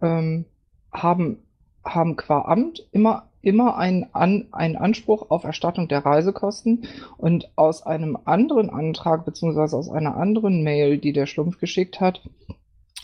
[0.00, 0.44] ähm,
[0.92, 1.38] haben,
[1.84, 6.86] haben qua Amt immer, immer einen, An, einen Anspruch auf Erstattung der Reisekosten.
[7.16, 12.22] Und aus einem anderen Antrag beziehungsweise aus einer anderen Mail, die der Schlumpf geschickt hat,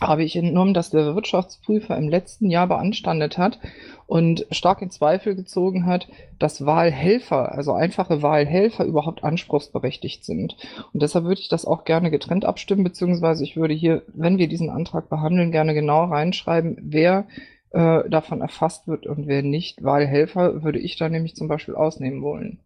[0.01, 3.59] habe ich entnommen, dass der Wirtschaftsprüfer im letzten Jahr beanstandet hat
[4.07, 6.07] und stark in Zweifel gezogen hat,
[6.39, 10.57] dass Wahlhelfer, also einfache Wahlhelfer, überhaupt anspruchsberechtigt sind.
[10.91, 14.47] Und deshalb würde ich das auch gerne getrennt abstimmen, beziehungsweise ich würde hier, wenn wir
[14.47, 17.27] diesen Antrag behandeln, gerne genau reinschreiben, wer
[17.69, 19.83] äh, davon erfasst wird und wer nicht.
[19.83, 22.59] Wahlhelfer würde ich da nämlich zum Beispiel ausnehmen wollen.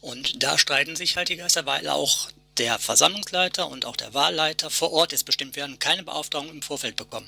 [0.00, 4.70] Und da streiten sich halt die Geister, weil auch der Versammlungsleiter und auch der Wahlleiter
[4.70, 7.26] vor Ort jetzt bestimmt werden, keine Beauftragung im Vorfeld bekommen.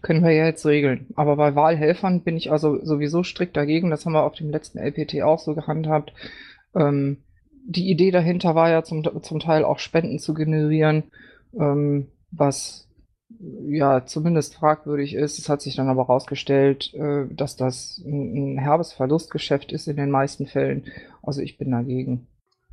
[0.00, 1.06] Können wir ja jetzt regeln.
[1.16, 3.90] Aber bei Wahlhelfern bin ich also sowieso strikt dagegen.
[3.90, 6.12] Das haben wir auf dem letzten LPT auch so gehandhabt.
[6.74, 7.18] Ähm,
[7.64, 11.04] die Idee dahinter war ja zum, zum Teil auch Spenden zu generieren,
[11.54, 12.88] ähm, was
[13.42, 15.38] ja zumindest fragwürdig ist.
[15.38, 19.96] Es hat sich dann aber herausgestellt, äh, dass das ein, ein herbes Verlustgeschäft ist in
[19.96, 20.84] den meisten Fällen.
[21.22, 22.28] Also ich bin dagegen.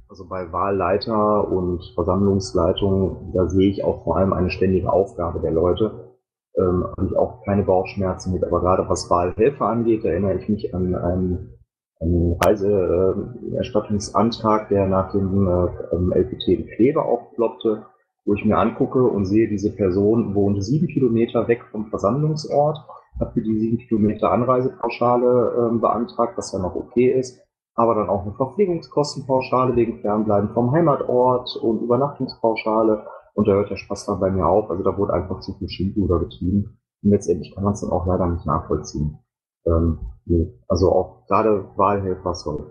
[0.09, 5.51] Also bei Wahlleiter und Versammlungsleitung, da sehe ich auch vor allem eine ständige Aufgabe der
[5.51, 6.15] Leute.
[6.57, 10.73] Ähm, habe ich auch keine Bauchschmerzen mit, aber gerade was Wahlhelfer angeht, erinnere ich mich
[10.73, 11.53] an einen,
[11.99, 17.85] einen Reiseerstattungsantrag, der nach dem äh, ähm, LPT in Kleve aufploppte,
[18.29, 22.77] wo ich mir angucke und sehe, diese Person wohnt sieben Kilometer weg vom Versammlungsort,
[23.19, 27.41] hat für die sieben Kilometer Anreisepauschale ähm, beantragt, was ja noch okay ist,
[27.73, 33.07] aber dann auch eine Verpflegungskostenpauschale wegen Fernbleiben vom Heimatort und Übernachtungspauschale.
[33.33, 34.69] Und da hört der Spaß dann bei mir auf.
[34.69, 36.77] Also da wurde einfach zu viel Schindluder getrieben.
[37.01, 39.17] Und letztendlich kann man es dann auch leider nicht nachvollziehen.
[39.65, 40.53] Ähm, nee.
[40.67, 42.67] Also auch gerade Wahlhelfer soll.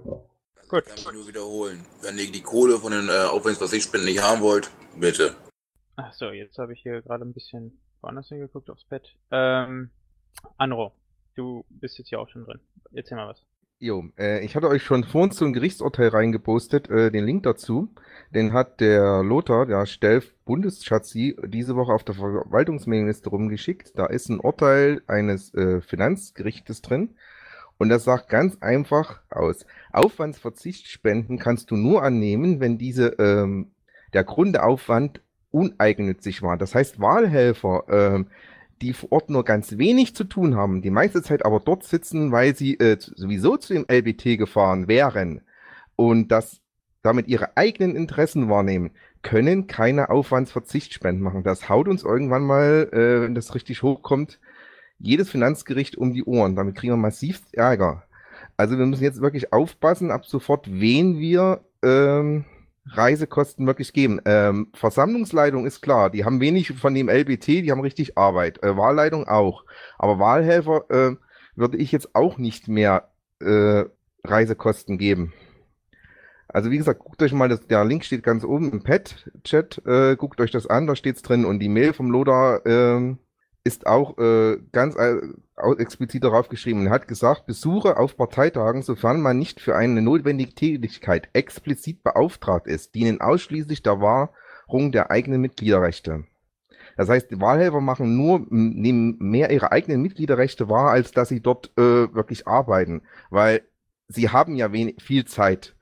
[0.69, 0.85] Gut.
[0.85, 1.81] Kann ich nur wiederholen.
[2.03, 5.35] Wenn ihr die Kohle von den äh, Aufwandsversichtspenden nicht haben wollt, bitte.
[6.01, 9.17] Ach so, jetzt habe ich hier gerade ein bisschen woanders hingeguckt aufs Bett.
[9.33, 9.91] Ähm,
[10.57, 10.93] Anro,
[11.35, 12.61] du bist jetzt hier auch schon drin.
[12.93, 13.45] Erzähl mal was.
[13.81, 17.89] Jo, äh, ich hatte euch schon vorhin zum Gerichtsurteil reingepostet, äh, den Link dazu.
[18.33, 23.99] Den hat der Lothar, der Stelf Bundesschatzi, diese Woche auf der Verwaltungsmailingliste rumgeschickt.
[23.99, 27.17] Da ist ein Urteil eines äh, Finanzgerichtes drin.
[27.77, 29.67] Und das sagt ganz einfach aus.
[29.93, 33.73] Aufwandsverzichtsspenden kannst du nur annehmen, wenn diese, ähm,
[34.13, 36.57] der Grundaufwand uneigennützig war.
[36.57, 38.27] Das heißt, Wahlhelfer, ähm,
[38.83, 42.33] die vor Ort nur ganz wenig zu tun haben, die meiste Zeit aber dort sitzen,
[42.33, 45.43] weil sie äh, sowieso zu dem LBT gefahren wären
[45.97, 46.61] und das
[47.03, 48.91] damit ihre eigenen Interessen wahrnehmen,
[49.23, 51.43] können keine Aufwandsverzichtsspenden machen.
[51.43, 54.39] Das haut uns irgendwann mal, äh, wenn das richtig hochkommt,
[54.99, 56.57] jedes Finanzgericht um die Ohren.
[56.57, 58.05] Damit kriegen wir massiv Ärger.
[58.57, 62.45] Also wir müssen jetzt wirklich aufpassen, ab sofort, wen wir ähm,
[62.93, 64.21] Reisekosten wirklich geben.
[64.25, 68.63] Ähm, Versammlungsleitung ist klar, die haben wenig von dem LBT, die haben richtig Arbeit.
[68.63, 69.65] Äh, Wahlleitung auch.
[69.99, 71.17] Aber Wahlhelfer äh,
[71.57, 73.11] würde ich jetzt auch nicht mehr
[73.41, 73.85] äh,
[74.25, 75.33] Reisekosten geben.
[76.49, 80.17] Also wie gesagt, guckt euch mal, das, der Link steht ganz oben im Pad-Chat, äh,
[80.17, 81.45] guckt euch das an, da steht's drin.
[81.45, 83.15] Und die Mail vom Loda äh,
[83.65, 85.21] ist auch äh, ganz äh,
[85.79, 90.55] explizit darauf geschrieben und hat gesagt, Besuche auf Parteitagen, sofern man nicht für eine notwendige
[90.55, 96.25] Tätigkeit explizit beauftragt ist, dienen ausschließlich der Wahrung der eigenen Mitgliederrechte.
[96.97, 101.41] Das heißt, die Wahlhelfer machen nur, nehmen mehr ihre eigenen Mitgliederrechte wahr, als dass sie
[101.41, 103.03] dort äh, wirklich arbeiten.
[103.31, 103.63] Weil
[104.09, 105.77] sie haben ja wenig, viel Zeit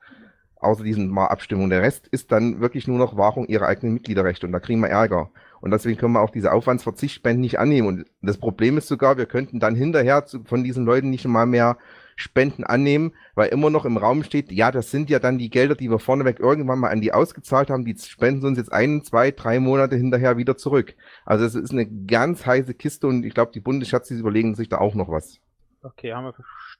[0.59, 1.69] außer diesen Abstimmungen.
[1.69, 4.89] Der Rest ist dann wirklich nur noch Wahrung ihrer eigenen Mitgliederrechte und da kriegen wir
[4.89, 5.31] Ärger.
[5.61, 7.87] Und deswegen können wir auch diese Aufwandsverzichtspenden nicht annehmen.
[7.87, 11.45] Und das Problem ist sogar, wir könnten dann hinterher zu, von diesen Leuten nicht mal
[11.45, 11.77] mehr
[12.15, 15.75] Spenden annehmen, weil immer noch im Raum steht, ja, das sind ja dann die Gelder,
[15.75, 19.29] die wir vorneweg irgendwann mal an die ausgezahlt haben, die spenden uns jetzt ein, zwei,
[19.29, 20.95] drei Monate hinterher wieder zurück.
[21.25, 24.79] Also es ist eine ganz heiße Kiste und ich glaube, die Bundesschatz, überlegen sich da
[24.79, 25.39] auch noch was.
[25.83, 26.33] Okay, haben wir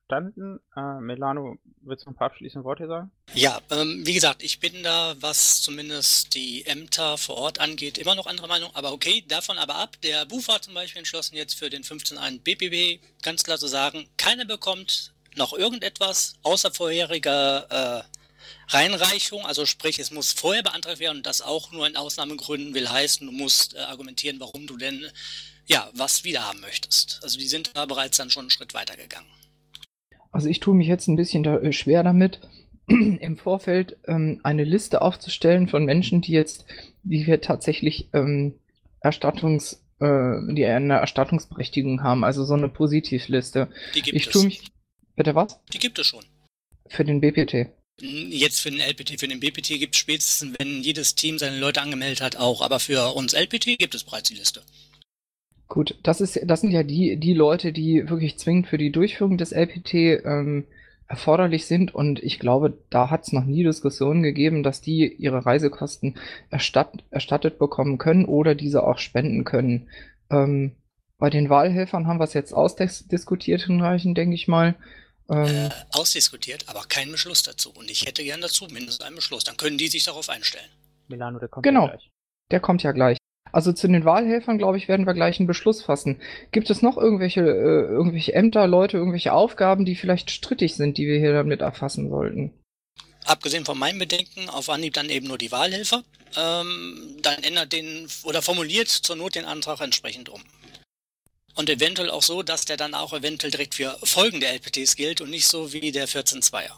[0.07, 0.59] verstanden.
[0.75, 3.11] Äh, Melano, willst du ein paar abschließende Worte sagen?
[3.33, 8.15] Ja, ähm, wie gesagt, ich bin da, was zumindest die Ämter vor Ort angeht, immer
[8.15, 8.71] noch anderer Meinung.
[8.73, 9.97] Aber okay, davon aber ab.
[10.03, 14.07] Der BUFA hat zum Beispiel entschlossen, jetzt für den 15.1 BPB ganz klar zu sagen,
[14.17, 18.03] keiner bekommt noch irgendetwas außer vorheriger äh,
[18.69, 19.45] Reinreichung.
[19.45, 23.27] Also sprich, es muss vorher beantragt werden und das auch nur in Ausnahmegründen will heißen,
[23.27, 25.05] du musst äh, argumentieren, warum du denn
[25.65, 27.19] ja was wieder haben möchtest.
[27.23, 29.27] Also die sind da bereits dann schon einen Schritt weiter gegangen.
[30.37, 32.41] Also ich tue mich jetzt ein bisschen da, äh, schwer damit,
[32.87, 36.63] im Vorfeld ähm, eine Liste aufzustellen von Menschen, die jetzt,
[37.01, 38.53] die wir tatsächlich ähm,
[38.99, 43.69] Erstattungs, äh, die eine Erstattungsberechtigung haben, also so eine Positivliste.
[43.95, 44.31] Die gibt ich es.
[44.31, 44.61] tue mich.
[45.15, 45.59] Bitte was?
[45.73, 46.23] Die gibt es schon.
[46.87, 47.71] Für den BPT.
[47.99, 51.81] Jetzt für den LPT, für den BPT gibt es spätestens, wenn jedes Team seine Leute
[51.81, 52.61] angemeldet hat, auch.
[52.61, 54.61] Aber für uns LPT gibt es bereits die Liste.
[55.67, 59.37] Gut, das ist, das sind ja die, die Leute, die wirklich zwingend für die Durchführung
[59.37, 60.65] des LPT ähm,
[61.07, 61.93] erforderlich sind.
[61.93, 66.15] Und ich glaube, da hat es noch nie Diskussionen gegeben, dass die ihre Reisekosten
[66.49, 69.89] erstatt, erstattet bekommen können oder diese auch spenden können.
[70.29, 70.75] Ähm,
[71.17, 74.75] bei den Wahlhelfern haben wir es jetzt ausdiskutiert hinreichend, denke ich mal.
[75.29, 77.71] Ähm, Ausdiskutiert, aber kein Beschluss dazu.
[77.71, 79.43] Und ich hätte gern dazu mindestens einen Beschluss.
[79.43, 80.69] Dann können die sich darauf einstellen.
[81.09, 81.85] Melano, der kommt Genau.
[81.85, 82.09] ja gleich.
[82.51, 83.17] Der kommt ja gleich.
[83.51, 86.21] Also zu den Wahlhelfern, glaube ich, werden wir gleich einen Beschluss fassen.
[86.51, 91.07] Gibt es noch irgendwelche, äh, irgendwelche Ämter, Leute, irgendwelche Aufgaben, die vielleicht strittig sind, die
[91.07, 92.51] wir hier damit erfassen sollten?
[93.25, 96.03] Abgesehen von meinen Bedenken, auf Anhieb dann eben nur die Wahlhelfer.
[96.37, 100.41] Ähm, dann ändert den oder formuliert zur Not den Antrag entsprechend um.
[101.55, 105.31] Und eventuell auch so, dass der dann auch eventuell direkt für folgende LPTs gilt und
[105.31, 106.71] nicht so wie der 14.2er.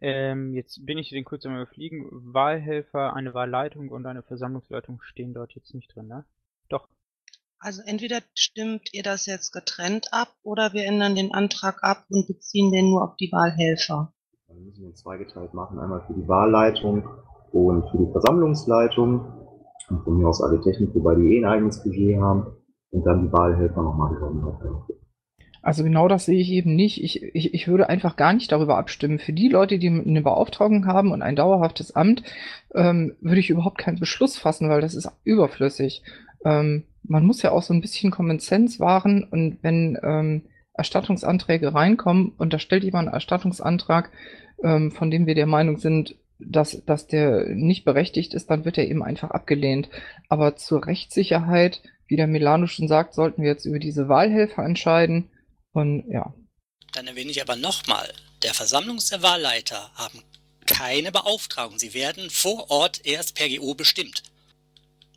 [0.00, 2.06] Ähm, jetzt bin ich den kurz einmal überfliegen.
[2.10, 6.24] Wahlhelfer, eine Wahlleitung und eine Versammlungsleitung stehen dort jetzt nicht drin, ne?
[6.70, 6.88] Doch.
[7.58, 12.26] Also entweder stimmt ihr das jetzt getrennt ab oder wir ändern den Antrag ab und
[12.26, 14.14] beziehen den nur auf die Wahlhelfer.
[14.48, 15.78] Dann müssen wir ihn zweigeteilt machen.
[15.78, 17.06] Einmal für die Wahlleitung
[17.52, 19.36] und für die Versammlungsleitung.
[19.90, 22.56] Und von mir aus alle Technik, wobei die eh ein eigenes Budget haben.
[22.90, 24.62] Und dann die Wahlhelfer nochmal gesondert.
[25.62, 27.02] Also genau das sehe ich eben nicht.
[27.02, 29.18] Ich, ich, ich würde einfach gar nicht darüber abstimmen.
[29.18, 32.22] Für die Leute, die eine Beauftragung haben und ein dauerhaftes Amt,
[32.74, 36.02] ähm, würde ich überhaupt keinen Beschluss fassen, weil das ist überflüssig.
[36.44, 40.42] Ähm, man muss ja auch so ein bisschen Common Sense wahren und wenn ähm,
[40.74, 44.10] Erstattungsanträge reinkommen und da stellt jemand einen Erstattungsantrag,
[44.62, 48.78] ähm, von dem wir der Meinung sind, dass, dass der nicht berechtigt ist, dann wird
[48.78, 49.90] er eben einfach abgelehnt.
[50.28, 55.28] Aber zur Rechtssicherheit, wie der Milano schon sagt, sollten wir jetzt über diese Wahlhelfer entscheiden.
[55.72, 56.32] Und ja,
[56.92, 58.12] Dann erwähne ich aber nochmal,
[58.42, 60.22] der Versammlungs- der Wahlleiter haben
[60.66, 61.78] keine Beauftragung.
[61.78, 64.22] Sie werden vor Ort erst per GO bestimmt.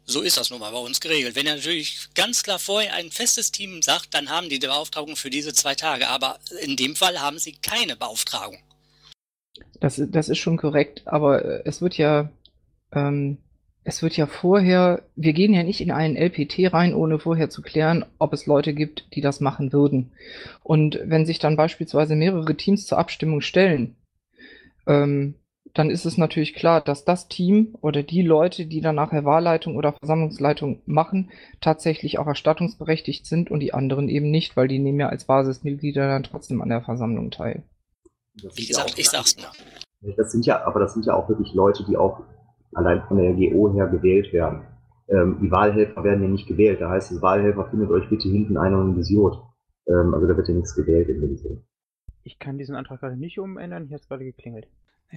[0.06, 1.36] So ist das nun mal bei uns geregelt.
[1.36, 5.16] Wenn er natürlich ganz klar vorher ein festes Team sagt, dann haben die die Beauftragung
[5.16, 6.10] für diese zwei Tage.
[6.10, 8.60] Aber in dem Fall haben sie keine Beauftragung.
[9.80, 12.30] das, das ist schon korrekt, aber äh, es wird ja,
[12.92, 13.38] ähm,
[13.84, 17.62] es wird ja vorher, wir gehen ja nicht in einen LPT rein, ohne vorher zu
[17.62, 20.12] klären, ob es Leute gibt, die das machen würden.
[20.64, 23.96] Und wenn sich dann beispielsweise mehrere Teams zur Abstimmung stellen,
[24.88, 25.36] ähm,
[25.74, 29.76] dann ist es natürlich klar, dass das Team oder die Leute, die dann nachher Wahlleitung
[29.76, 31.32] oder Versammlungsleitung machen,
[31.62, 36.08] tatsächlich auch erstattungsberechtigt sind und die anderen eben nicht, weil die nehmen ja als Basismitglieder
[36.08, 37.64] dann trotzdem an der Versammlung teil.
[38.42, 40.16] Das Wie gesagt, ja ich sag's nur.
[40.16, 42.22] Das sind ja, aber das sind ja auch wirklich Leute, die auch
[42.76, 44.62] allein von der GO her gewählt werden.
[45.08, 46.82] Ähm, die Wahlhelfer werden ja nicht gewählt.
[46.82, 49.42] Da heißt es, Wahlhelfer findet euch bitte hinten einer und Visiot.
[49.88, 51.62] Ähm, also da wird ja nichts gewählt in dem Sinne.
[52.24, 54.68] Ich kann diesen Antrag gerade nicht umändern, hier hat es gerade geklingelt.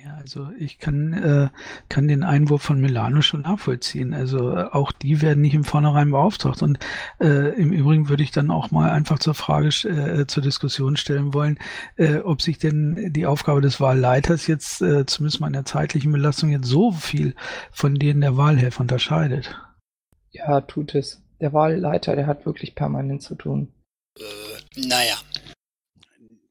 [0.04, 1.48] Ja, also ich kann, äh,
[1.88, 4.12] kann den Einwurf von Milano schon nachvollziehen.
[4.12, 6.62] Also äh, auch die werden nicht im Vornherein beauftragt.
[6.62, 6.78] Und
[7.18, 11.32] äh, im Übrigen würde ich dann auch mal einfach zur Frage, äh, zur Diskussion stellen
[11.32, 11.58] wollen,
[11.96, 16.12] äh, ob sich denn die Aufgabe des Wahlleiters jetzt, äh, zumindest mal in der zeitlichen
[16.12, 17.34] Belastung, jetzt so viel
[17.70, 19.56] von denen der Wahlhelfer unterscheidet.
[20.30, 21.22] Ja, tut es.
[21.40, 23.72] Der Wahlleiter, der hat wirklich permanent zu tun.
[24.76, 25.16] Naja,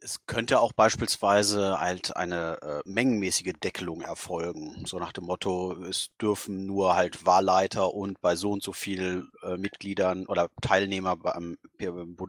[0.06, 4.84] Es könnte auch beispielsweise halt eine äh, mengenmäßige Deckelung erfolgen.
[4.86, 9.28] So nach dem Motto, es dürfen nur halt Wahlleiter und bei so und so viel
[9.42, 11.58] äh, Mitgliedern oder Teilnehmer beim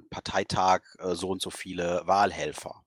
[0.09, 2.83] Parteitag äh, so und so viele Wahlhelfer.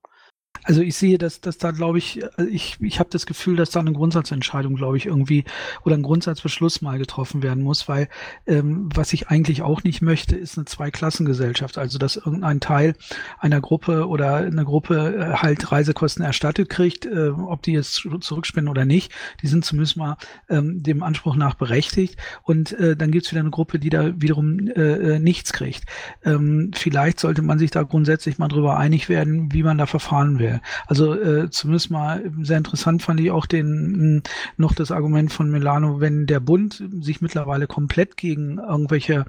[0.62, 3.70] Also ich sehe, dass, dass da, glaube ich, äh, ich, ich habe das Gefühl, dass
[3.70, 5.44] da eine Grundsatzentscheidung, glaube ich, irgendwie
[5.84, 8.08] oder ein Grundsatzbeschluss mal getroffen werden muss, weil
[8.46, 11.78] ähm, was ich eigentlich auch nicht möchte, ist eine Zweiklassengesellschaft.
[11.78, 12.94] Also dass irgendein Teil
[13.38, 18.18] einer Gruppe oder eine Gruppe äh, halt Reisekosten erstattet kriegt, äh, ob die jetzt zu-
[18.18, 20.18] zurückspenden oder nicht, die sind zumindest mal
[20.50, 22.16] ähm, dem Anspruch nach berechtigt.
[22.42, 25.84] Und äh, dann gibt's wieder eine Gruppe, die da wiederum äh, äh, nichts kriegt.
[26.22, 30.38] Ähm, vielleicht sollte man sich da grundsätzlich mal drüber einig werden, wie man da verfahren
[30.40, 30.60] will.
[30.88, 34.22] Also äh, zumindest mal sehr interessant fand ich auch den mh,
[34.56, 39.24] noch das Argument von Milano, wenn der Bund sich mittlerweile komplett gegen irgendwelche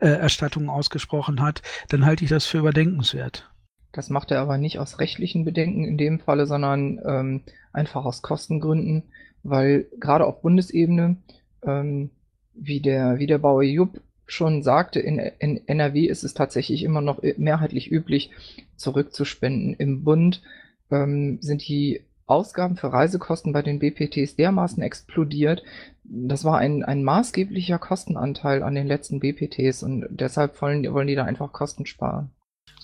[0.00, 3.50] äh, Erstattungen ausgesprochen hat, dann halte ich das für überdenkenswert.
[3.92, 7.42] Das macht er aber nicht aus rechtlichen Bedenken in dem Falle, sondern ähm,
[7.72, 9.04] einfach aus Kostengründen,
[9.42, 11.16] weil gerade auf Bundesebene,
[11.62, 12.10] ähm,
[12.52, 17.00] wie der, wie der Bauer Jupp schon sagte, in, in NRW ist es tatsächlich immer
[17.00, 18.30] noch mehrheitlich üblich,
[18.76, 19.74] zurückzuspenden.
[19.74, 20.42] Im Bund
[20.90, 25.62] ähm, sind die Ausgaben für Reisekosten bei den BPTs dermaßen explodiert.
[26.02, 31.14] Das war ein, ein maßgeblicher Kostenanteil an den letzten BPTs und deshalb wollen, wollen die
[31.14, 32.30] da einfach Kosten sparen.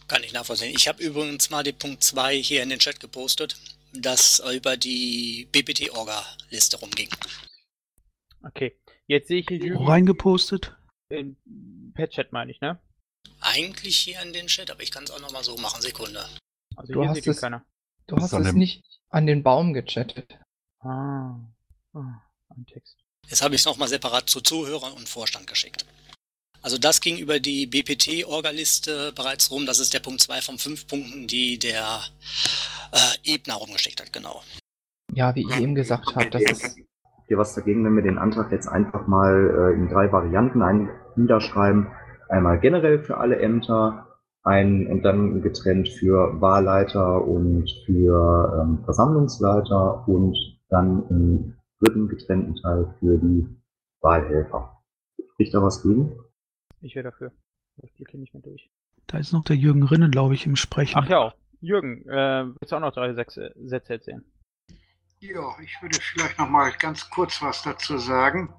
[0.06, 0.72] kann ich nachvollziehen.
[0.76, 3.56] Ich habe übrigens mal den Punkt 2 hier in den Chat gepostet,
[3.92, 7.08] das über die BPT-Orga-Liste rumging.
[8.44, 8.76] Okay,
[9.06, 10.76] jetzt sehe ich hier Wo reingepostet?
[11.12, 11.36] In
[11.94, 12.80] Pet-Chat, meine ich, ne?
[13.40, 15.80] Eigentlich hier in den Chat, aber ich kann es auch nochmal so machen.
[15.80, 16.24] Sekunde.
[16.76, 17.64] Also Du hier hast sieht es- keiner.
[18.06, 20.38] Du hast es nicht an den Baum gechattet.
[20.80, 21.36] Ah,
[21.92, 22.96] ah ein Text.
[23.28, 25.86] Jetzt habe ich es nochmal separat zu Zuhörern und Vorstand geschickt.
[26.60, 29.66] Also das ging über die BPT-Orga-Liste bereits rum.
[29.66, 32.00] Das ist der Punkt 2 von 5 Punkten, die der
[32.92, 34.42] äh, Ebner rumgeschickt hat, genau.
[35.12, 38.18] Ja, wie ich eben gesagt habe, das ist Habt ihr was dagegen, wenn wir den
[38.18, 41.88] Antrag jetzt einfach mal äh, in drei Varianten ein niederschreiben?
[42.28, 44.06] Einmal generell für alle Ämter,
[44.42, 50.36] ein und dann getrennt für Wahlleiter und für ähm, Versammlungsleiter und
[50.68, 53.46] dann im dritten getrennten Teil für die
[54.00, 54.82] Wahlhelfer.
[55.34, 56.18] Spricht da was gegen?
[56.80, 57.32] Ich wäre dafür.
[57.82, 58.70] Ich klicke nicht mehr durch.
[59.06, 60.98] Da ist noch der Jürgen Rinnen, glaube ich, im Sprechen.
[60.98, 64.24] Ach ja, Jürgen, äh, willst du auch noch drei Sätze, Sätze erzählen?
[65.20, 68.52] Ja, ich würde vielleicht noch mal ganz kurz was dazu sagen.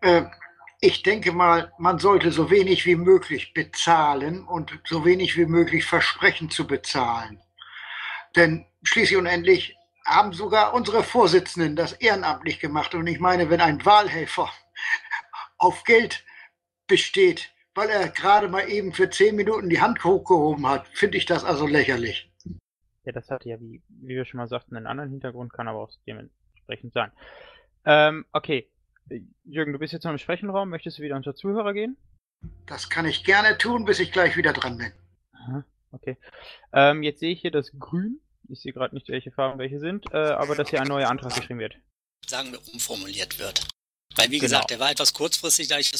[0.00, 0.24] Äh,
[0.80, 5.84] ich denke mal, man sollte so wenig wie möglich bezahlen und so wenig wie möglich
[5.84, 7.40] versprechen zu bezahlen.
[8.36, 9.76] Denn schließlich und endlich
[10.06, 12.94] haben sogar unsere Vorsitzenden das ehrenamtlich gemacht.
[12.94, 14.50] Und ich meine, wenn ein Wahlhelfer
[15.58, 16.24] auf Geld
[16.86, 21.26] besteht, weil er gerade mal eben für zehn Minuten die Hand hochgehoben hat, finde ich
[21.26, 22.32] das also lächerlich.
[23.04, 25.80] Ja, das hat ja, wie, wie wir schon mal sagten, einen anderen Hintergrund, kann aber
[25.80, 27.10] auch dementsprechend sein.
[27.84, 28.68] Ähm, okay.
[29.44, 30.68] Jürgen, du bist jetzt noch im Sprechenraum.
[30.68, 31.96] Möchtest du wieder unter Zuhörer gehen?
[32.66, 34.92] Das kann ich gerne tun, bis ich gleich wieder dran bin.
[35.32, 36.16] Aha, okay.
[36.72, 38.20] Ähm, jetzt sehe ich hier das Grün.
[38.48, 41.34] Ich sehe gerade nicht, welche Farben welche sind, äh, aber dass hier ein neuer Antrag
[41.34, 41.76] geschrieben wird.
[42.26, 43.66] Sagen wir, umformuliert wird.
[44.16, 44.42] Weil, wie Genau.
[44.42, 45.92] gesagt, der war etwas kurzfristig, da ich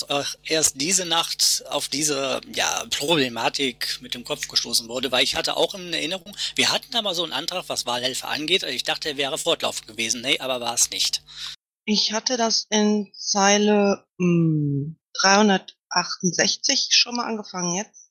[0.44, 5.56] erst diese Nacht auf diese ja, Problematik mit dem Kopf gestoßen wurde, weil ich hatte
[5.56, 8.82] auch in Erinnerung, wir hatten da mal so einen Antrag, was Wahlhelfer angeht, also ich
[8.82, 10.22] dachte, er wäre fortlaufend gewesen.
[10.22, 11.22] Nee, aber war es nicht.
[11.90, 18.10] Ich hatte das in Zeile mh, 368 schon mal angefangen jetzt.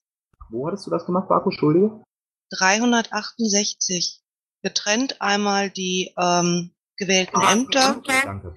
[0.50, 1.52] Wo hattest du das gemacht, Marco?
[1.52, 2.04] Entschuldige?
[2.50, 4.24] 368.
[4.64, 8.02] Getrennt einmal die ähm, gewählten Ämter.
[8.04, 8.56] Danke.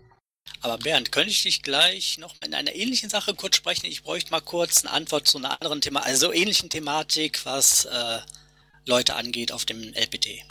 [0.62, 3.86] Aber Bernd, könnte ich dich gleich noch in einer ähnlichen Sache kurz sprechen?
[3.86, 8.20] Ich bräuchte mal kurz eine Antwort zu einer anderen Thema, also ähnlichen Thematik, was äh,
[8.86, 10.46] Leute angeht auf dem LPT.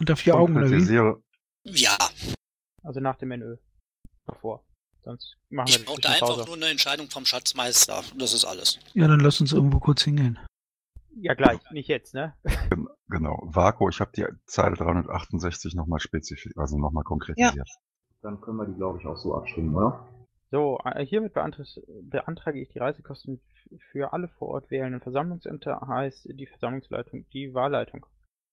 [0.00, 1.80] Unter vier Augen oder wie?
[1.80, 1.96] Ja,
[2.82, 3.56] Also nach dem NÖ.
[4.30, 4.64] Davor.
[5.02, 6.46] Sonst machen wir ich das brauchte bisschen einfach Pause.
[6.46, 8.02] nur eine Entscheidung vom Schatzmeister.
[8.18, 8.78] Das ist alles.
[8.94, 10.38] Ja, dann lass uns irgendwo kurz hingehen.
[11.16, 12.34] Ja, gleich, nicht jetzt, ne?
[13.08, 13.40] genau.
[13.42, 17.68] Vaku, ich habe die Zeile 368 nochmal spezifisch, also nochmal konkretisiert.
[18.22, 20.06] Dann können wir die, glaube ich, auch so abstimmen, oder?
[20.50, 21.66] So, äh, hiermit beantrag,
[22.02, 23.40] beantrage ich die Reisekosten
[23.92, 28.06] für alle vor Ort wählenden Versammlungsämter, heißt die Versammlungsleitung, die Wahlleitung.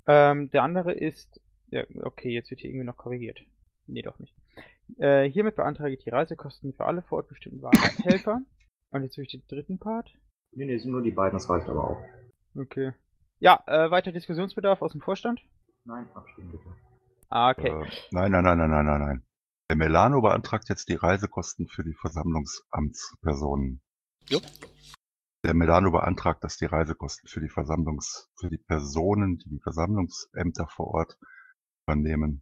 [0.05, 3.39] Ähm, der andere ist, ja, okay, jetzt wird hier irgendwie noch korrigiert.
[3.87, 4.35] Nee, doch nicht.
[4.97, 8.41] Äh, hiermit beantrage ich die Reisekosten für alle vor Ort bestimmten Wahlhelfer.
[8.91, 10.13] Und jetzt habe ich den dritten Part.
[10.51, 12.01] Nee, nee, sind nur die beiden, das reicht aber auch.
[12.55, 12.93] Okay.
[13.39, 15.41] Ja, äh, weiter Diskussionsbedarf aus dem Vorstand?
[15.83, 16.73] Nein, abstimmen bitte.
[17.29, 17.69] Ah, okay.
[17.69, 19.23] Äh, nein, nein, nein, nein, nein, nein, nein.
[19.69, 23.81] Der Melano beantragt jetzt die Reisekosten für die Versammlungsamtspersonen.
[24.29, 24.43] Jupp.
[25.43, 30.67] Der Melano beantragt, dass die Reisekosten für die Versammlungs, für die Personen, die die Versammlungsämter
[30.67, 31.19] vor Ort
[31.85, 32.41] übernehmen,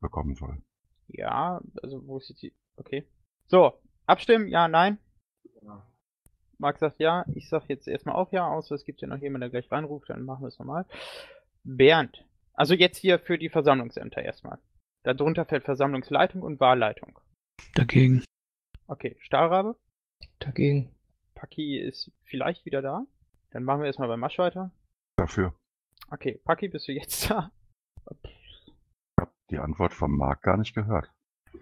[0.00, 0.62] bekommen soll.
[1.08, 2.54] Ja, also wo ist jetzt die.
[2.76, 3.06] Okay.
[3.46, 3.74] So,
[4.06, 4.98] abstimmen, ja, nein.
[6.58, 9.42] Marc sagt ja, ich sag jetzt erstmal auch ja, außer es gibt ja noch jemand,
[9.42, 10.86] der gleich reinruft, dann machen wir es nochmal.
[11.62, 12.24] Bernd.
[12.52, 14.58] Also jetzt hier für die Versammlungsämter erstmal.
[15.04, 17.20] Darunter fällt Versammlungsleitung und Wahlleitung.
[17.74, 18.24] Dagegen.
[18.88, 19.76] Okay, Stahlrabe.
[20.40, 20.94] Dagegen.
[21.34, 23.06] Paki ist vielleicht wieder da.
[23.50, 24.72] Dann machen wir erstmal bei Masch weiter.
[25.16, 25.54] Dafür.
[26.10, 27.52] Okay, Paki, bist du jetzt da?
[29.50, 31.10] Die Antwort vom Marc gar nicht gehört.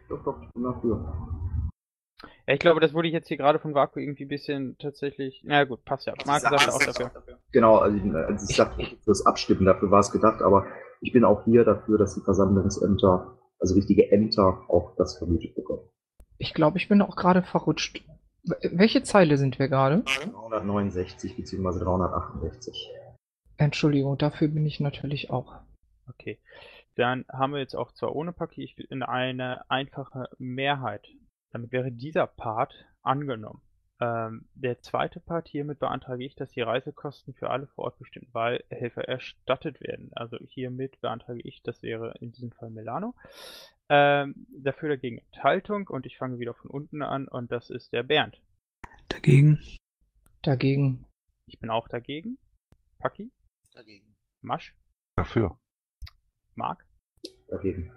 [0.08, 1.12] Doch, doch, ich bin dafür.
[2.46, 5.42] Ja, ich glaube, das wurde jetzt hier gerade von Vaku irgendwie ein bisschen tatsächlich.
[5.44, 6.14] Na gut, passt ja.
[6.26, 7.38] Marc Also, sagt auch dafür.
[7.52, 8.74] Genau, also ich, also ich sag
[9.04, 10.66] fürs Abstimmen, dafür war es gedacht, aber
[11.00, 15.88] ich bin auch hier dafür, dass die Versammlungsämter, also richtige Ämter, auch das vergütet bekommen.
[16.38, 18.04] Ich glaube, ich bin auch gerade verrutscht.
[18.62, 20.02] Welche Zeile sind wir gerade?
[20.04, 21.80] 369 bzw.
[21.80, 22.90] 368.
[23.56, 25.54] Entschuldigung, dafür bin ich natürlich auch.
[26.08, 26.38] Okay.
[26.96, 31.06] Dann haben wir jetzt auch zwar ohne Paki ich in eine einfache Mehrheit.
[31.52, 33.62] Damit wäre dieser Part angenommen.
[34.00, 38.32] Ähm, der zweite Part hiermit beantrage ich, dass die Reisekosten für alle vor Ort bestimmten
[38.34, 40.10] Wahlhelfer erstattet werden.
[40.14, 43.14] Also hiermit beantrage ich, das wäre in diesem Fall Milano.
[43.88, 48.02] Ähm, dafür dagegen Enthaltung und ich fange wieder von unten an und das ist der
[48.02, 48.40] Bernd.
[49.08, 49.60] Dagegen.
[50.42, 51.06] Dagegen.
[51.46, 52.38] Ich bin auch dagegen.
[52.98, 53.30] Paki,
[53.72, 54.16] Dagegen.
[54.42, 54.74] Masch,
[55.16, 55.58] Dafür.
[56.54, 56.85] Marc.
[57.48, 57.92] Dagegen.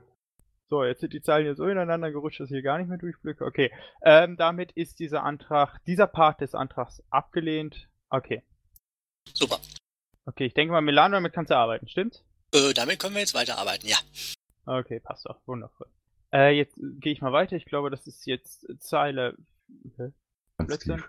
[0.69, 2.99] So, jetzt sind die Zahlen hier so ineinander gerutscht, dass ich hier gar nicht mehr
[2.99, 3.43] durchblicke.
[3.43, 3.71] Okay,
[4.03, 7.89] ähm, damit ist dieser Antrag, dieser Part des Antrags abgelehnt.
[8.09, 8.43] Okay.
[9.33, 9.59] Super.
[10.25, 12.23] Okay, ich denke mal, Milano, damit kannst du arbeiten, stimmt's?
[12.53, 13.97] Äh, damit können wir jetzt weiterarbeiten, ja.
[14.65, 15.87] Okay, passt doch, wundervoll.
[16.31, 17.55] Äh, jetzt gehe ich mal weiter.
[17.55, 19.35] Ich glaube, das ist jetzt Zeile.
[20.57, 21.03] Blödsinn?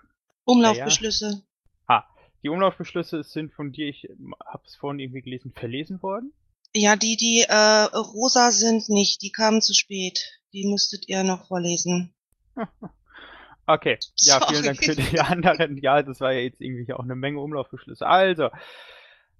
[0.45, 1.43] Umlaufbeschlüsse.
[1.87, 2.05] Ah,
[2.43, 4.09] die Umlaufbeschlüsse sind von dir, ich
[4.47, 6.33] habe es vorhin irgendwie gelesen, verlesen worden.
[6.75, 10.21] Ja, die, die äh, rosa sind nicht, die kamen zu spät.
[10.53, 12.15] Die müsstet ihr noch vorlesen.
[13.73, 14.67] Okay, ja, vielen Sorry.
[14.67, 15.77] Dank für die anderen.
[15.79, 18.05] Ja, das war ja jetzt irgendwie auch eine Menge Umlaufbeschlüsse.
[18.07, 18.51] Also,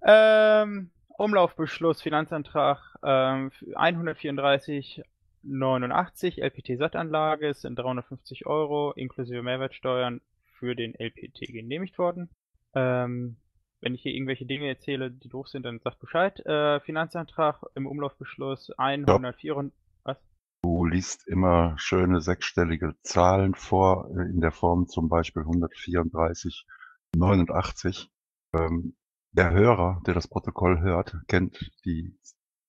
[0.03, 10.21] ähm, Umlaufbeschluss, Finanzantrag ähm, 134,89 LPT-Sattanlage es sind 350 Euro inklusive Mehrwertsteuern
[10.57, 12.29] für den LPT genehmigt worden.
[12.73, 13.35] Ähm,
[13.81, 16.39] wenn ich hier irgendwelche Dinge erzähle, die doof sind, dann sagt Bescheid.
[16.45, 19.71] Äh, Finanzantrag im Umlaufbeschluss 104.
[20.03, 20.17] Was?
[20.61, 26.65] Du liest immer schöne sechsstellige Zahlen vor, äh, in der Form zum Beispiel 134,
[27.15, 28.11] 89.
[28.53, 28.95] Ähm,
[29.31, 32.19] der Hörer, der das Protokoll hört, kennt die,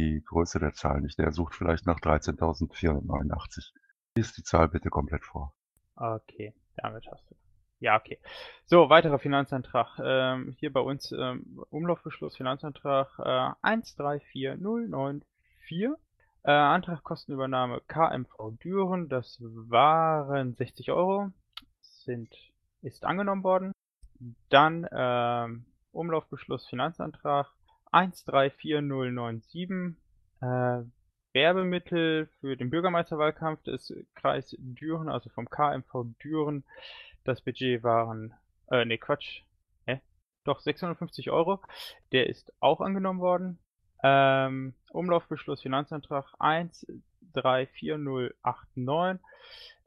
[0.01, 1.19] die Größe der Zahl nicht.
[1.19, 3.73] Der sucht vielleicht nach 13.489.
[4.17, 5.55] Lies die Zahl bitte komplett vor.
[5.97, 7.35] Okay, damit hast du.
[7.83, 8.19] Ja, okay.
[8.67, 9.99] So, weiterer Finanzantrag.
[10.01, 15.91] Ähm, hier bei uns ähm, Umlaufbeschluss, Finanzantrag äh, 134094.
[16.45, 19.09] Äh, Antrag Kostenübernahme KMV Düren.
[19.09, 21.33] Das waren 60 Euro.
[21.81, 22.33] Sind,
[22.83, 23.73] ist angenommen worden.
[24.49, 27.49] Dann ähm, Umlaufbeschluss, Finanzantrag
[27.91, 29.97] 134097.
[30.41, 30.83] Äh,
[31.33, 36.63] Werbemittel für den Bürgermeisterwahlkampf des Kreis Düren, also vom KMV Düren.
[37.25, 38.35] Das Budget waren,
[38.71, 39.43] äh, nee, Quatsch,
[39.87, 40.01] hä?
[40.45, 41.61] Doch, 650 Euro.
[42.13, 43.59] Der ist auch angenommen worden.
[44.03, 49.25] Ähm, Umlaufbeschluss, Finanzantrag 134089.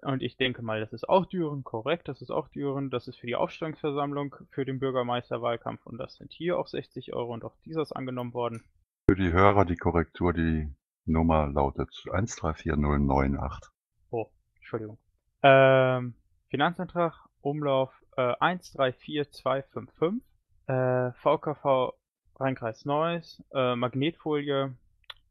[0.02, 2.92] Und ich denke mal, das ist auch Düren, korrekt, das ist auch Düren.
[2.92, 7.34] Das ist für die Aufstellungsversammlung für den Bürgermeisterwahlkampf und das sind hier auch 60 Euro
[7.34, 8.64] und auch dieser ist angenommen worden.
[9.10, 10.72] Für die Hörer die Korrektur, die
[11.06, 13.72] Nummer lautet 134098.
[14.12, 14.28] Oh,
[14.58, 15.00] Entschuldigung.
[15.44, 16.14] Ähm,
[16.56, 20.24] Finanzantrag, Umlauf äh, 134255,
[20.68, 21.92] äh, VKV
[22.40, 24.74] Rheinkreis Neuss, äh, Magnetfolie,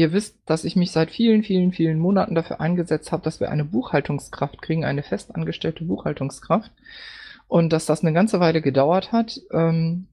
[0.01, 3.51] ihr wisst, dass ich mich seit vielen, vielen, vielen Monaten dafür eingesetzt habe, dass wir
[3.51, 6.73] eine Buchhaltungskraft kriegen, eine festangestellte Buchhaltungskraft
[7.49, 9.39] und dass das eine ganze Weile gedauert hat.
[9.53, 10.09] Ähm,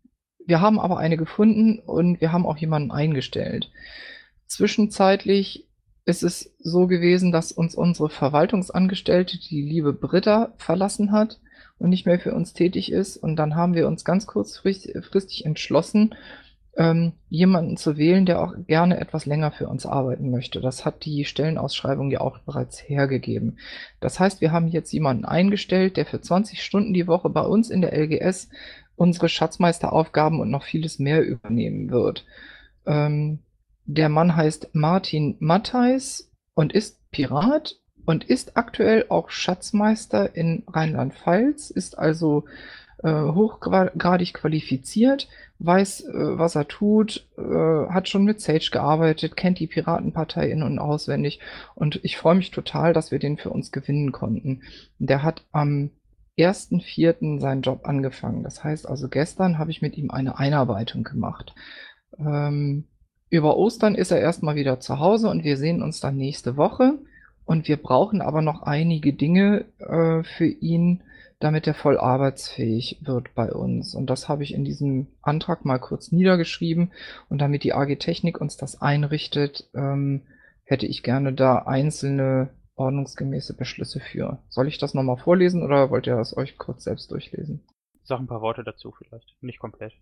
[0.46, 3.72] wir haben aber eine gefunden und wir haben auch jemanden eingestellt.
[4.46, 5.70] Zwischenzeitlich
[6.04, 11.40] ist es so gewesen, dass uns unsere Verwaltungsangestellte, die liebe Britta, verlassen hat
[11.80, 13.16] und nicht mehr für uns tätig ist.
[13.16, 16.14] Und dann haben wir uns ganz kurzfristig entschlossen,
[16.78, 20.62] ähm, jemanden zu wählen, der auch gerne etwas länger für uns arbeiten möchte.
[20.62, 23.58] Das hat die Stellenausschreibung ja auch bereits hergegeben.
[24.00, 27.72] Das heißt, wir haben jetzt jemanden eingestellt, der für 20 Stunden die Woche bei uns
[27.72, 28.50] in der LGS
[28.96, 32.26] unsere Schatzmeisteraufgaben und noch vieles mehr übernehmen wird.
[32.86, 33.40] Ähm,
[33.86, 41.72] der Mann heißt Martin Mattheis und ist Pirat und ist aktuell auch Schatzmeister in Rheinland-Pfalz,
[41.72, 42.46] ist also
[43.04, 45.28] äh, hochgradig qualifiziert,
[45.60, 50.64] weiß, äh, was er tut, äh, hat schon mit Sage gearbeitet, kennt die Piratenpartei in-
[50.64, 51.40] und auswendig
[51.76, 54.62] und ich freue mich total, dass wir den für uns gewinnen konnten.
[55.00, 55.92] Der hat am
[56.38, 57.40] 1.4.
[57.40, 58.44] seinen Job angefangen.
[58.44, 61.56] Das heißt also, gestern habe ich mit ihm eine Einarbeitung gemacht.
[62.20, 62.86] Ähm,
[63.30, 67.00] über Ostern ist er erstmal wieder zu Hause und wir sehen uns dann nächste Woche.
[67.46, 71.02] Und wir brauchen aber noch einige Dinge äh, für ihn,
[71.40, 73.94] damit er voll arbeitsfähig wird bei uns.
[73.94, 76.92] Und das habe ich in diesem Antrag mal kurz niedergeschrieben.
[77.30, 80.24] Und damit die AG Technik uns das einrichtet, ähm,
[80.64, 84.40] hätte ich gerne da einzelne ordnungsgemäße Beschlüsse für.
[84.50, 87.64] Soll ich das nochmal vorlesen oder wollt ihr das euch kurz selbst durchlesen?
[88.04, 89.94] Sag ein paar Worte dazu vielleicht, nicht komplett.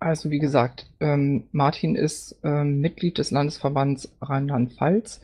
[0.00, 5.20] Also wie gesagt, ähm, Martin ist ähm, Mitglied des Landesverbands Rheinland-Pfalz.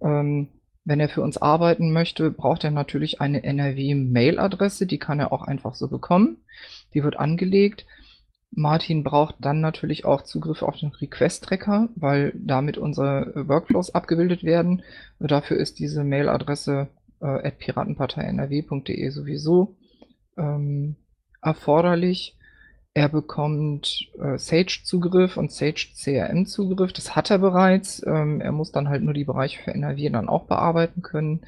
[0.00, 0.48] Ähm,
[0.86, 5.42] wenn er für uns arbeiten möchte, braucht er natürlich eine NRW-Mail-Adresse, die kann er auch
[5.42, 6.38] einfach so bekommen.
[6.94, 7.84] Die wird angelegt.
[8.52, 14.84] Martin braucht dann natürlich auch Zugriff auf den Request-Tracker, weil damit unsere Workflows abgebildet werden.
[15.18, 16.88] Dafür ist diese Mail-Adresse
[17.20, 19.76] äh, piratenpartei.nrw.de sowieso
[20.38, 20.94] ähm,
[21.42, 22.36] erforderlich.
[22.96, 26.94] Er bekommt äh, Sage-Zugriff und Sage-CRM-Zugriff.
[26.94, 28.02] Das hat er bereits.
[28.06, 31.42] Ähm, er muss dann halt nur die Bereiche für NRW dann auch bearbeiten können.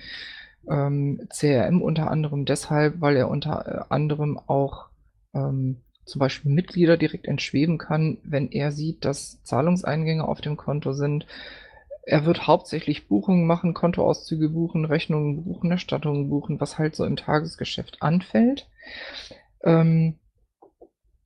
[0.69, 4.89] Ähm, CRM unter anderem deshalb, weil er unter äh, anderem auch
[5.33, 10.93] ähm, zum Beispiel Mitglieder direkt entschweben kann, wenn er sieht, dass Zahlungseingänge auf dem Konto
[10.93, 11.27] sind.
[12.03, 17.17] Er wird hauptsächlich Buchungen machen, Kontoauszüge buchen, Rechnungen buchen, Erstattungen buchen, was halt so im
[17.17, 18.69] Tagesgeschäft anfällt.
[19.65, 20.17] Ähm,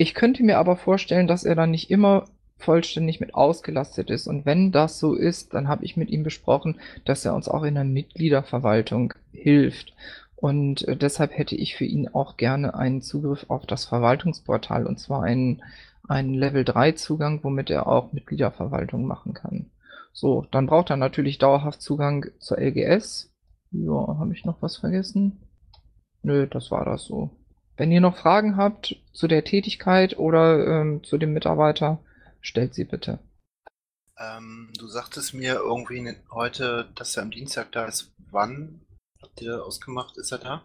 [0.02, 2.24] ich könnte mir aber vorstellen, dass er dann nicht immer
[2.58, 4.26] vollständig mit ausgelastet ist.
[4.26, 7.62] Und wenn das so ist, dann habe ich mit ihm besprochen, dass er uns auch
[7.62, 9.94] in der Mitgliederverwaltung hilft.
[10.36, 14.98] Und äh, deshalb hätte ich für ihn auch gerne einen Zugriff auf das Verwaltungsportal und
[14.98, 15.62] zwar einen,
[16.08, 19.70] einen Level 3 Zugang, womit er auch Mitgliederverwaltung machen kann.
[20.12, 23.30] So, dann braucht er natürlich dauerhaft Zugang zur LGS.
[23.70, 25.40] Ja, habe ich noch was vergessen?
[26.22, 27.30] Nö, das war das so.
[27.76, 31.98] Wenn ihr noch Fragen habt zu der Tätigkeit oder ähm, zu dem Mitarbeiter,
[32.40, 33.18] stellt sie bitte.
[34.18, 38.12] Ähm, du sagtest mir irgendwie heute, dass er am Dienstag da ist.
[38.30, 38.82] Wann
[39.22, 40.16] habt ihr ausgemacht?
[40.18, 40.64] Ist er da?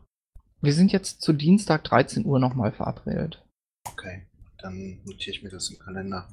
[0.61, 3.43] Wir sind jetzt zu Dienstag 13 Uhr nochmal verabredet.
[3.85, 4.27] Okay,
[4.59, 6.27] dann notiere ich mir das im Kalender.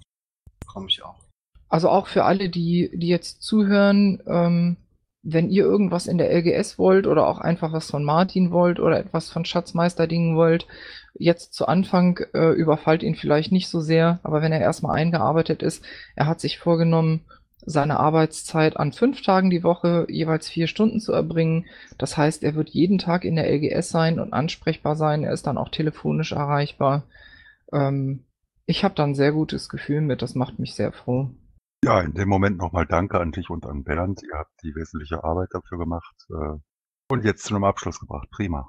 [0.67, 1.21] Komme ich auch.
[1.69, 4.77] Also auch für alle, die, die jetzt zuhören, ähm,
[5.25, 8.99] wenn ihr irgendwas in der LGS wollt oder auch einfach was von Martin wollt oder
[8.99, 10.67] etwas von Schatzmeisterdingen wollt,
[11.15, 15.63] jetzt zu Anfang äh, überfallt ihn vielleicht nicht so sehr, aber wenn er erstmal eingearbeitet
[15.63, 15.83] ist,
[16.15, 17.25] er hat sich vorgenommen,
[17.67, 21.65] seine Arbeitszeit an fünf Tagen die Woche jeweils vier Stunden zu erbringen.
[21.97, 25.25] Das heißt, er wird jeden Tag in der LGS sein und ansprechbar sein.
[25.25, 27.05] Er ist dann auch telefonisch erreichbar.
[27.73, 28.25] Ähm,
[28.67, 31.31] ich habe da ein sehr gutes Gefühl mit, das macht mich sehr froh.
[31.85, 34.23] Ja, in dem Moment nochmal Danke an dich und an Bernd.
[34.23, 36.59] Ihr habt die wesentliche Arbeit dafür gemacht äh,
[37.11, 38.27] und jetzt zu einem Abschluss gebracht.
[38.31, 38.67] Prima.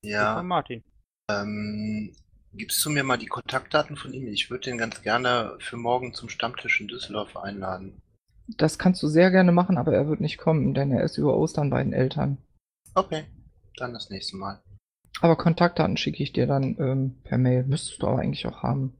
[0.00, 0.42] Ja.
[0.42, 0.82] Martin.
[1.30, 2.16] Ähm,
[2.54, 4.26] gibst du mir mal die Kontaktdaten von ihm?
[4.28, 8.00] Ich würde den ganz gerne für morgen zum Stammtisch in Düsseldorf einladen.
[8.56, 11.36] Das kannst du sehr gerne machen, aber er wird nicht kommen, denn er ist über
[11.36, 12.38] Ostern bei den Eltern.
[12.94, 13.24] Okay,
[13.76, 14.62] dann das nächste Mal.
[15.20, 17.64] Aber Kontaktdaten schicke ich dir dann ähm, per Mail.
[17.64, 18.96] Müsstest du aber eigentlich auch haben.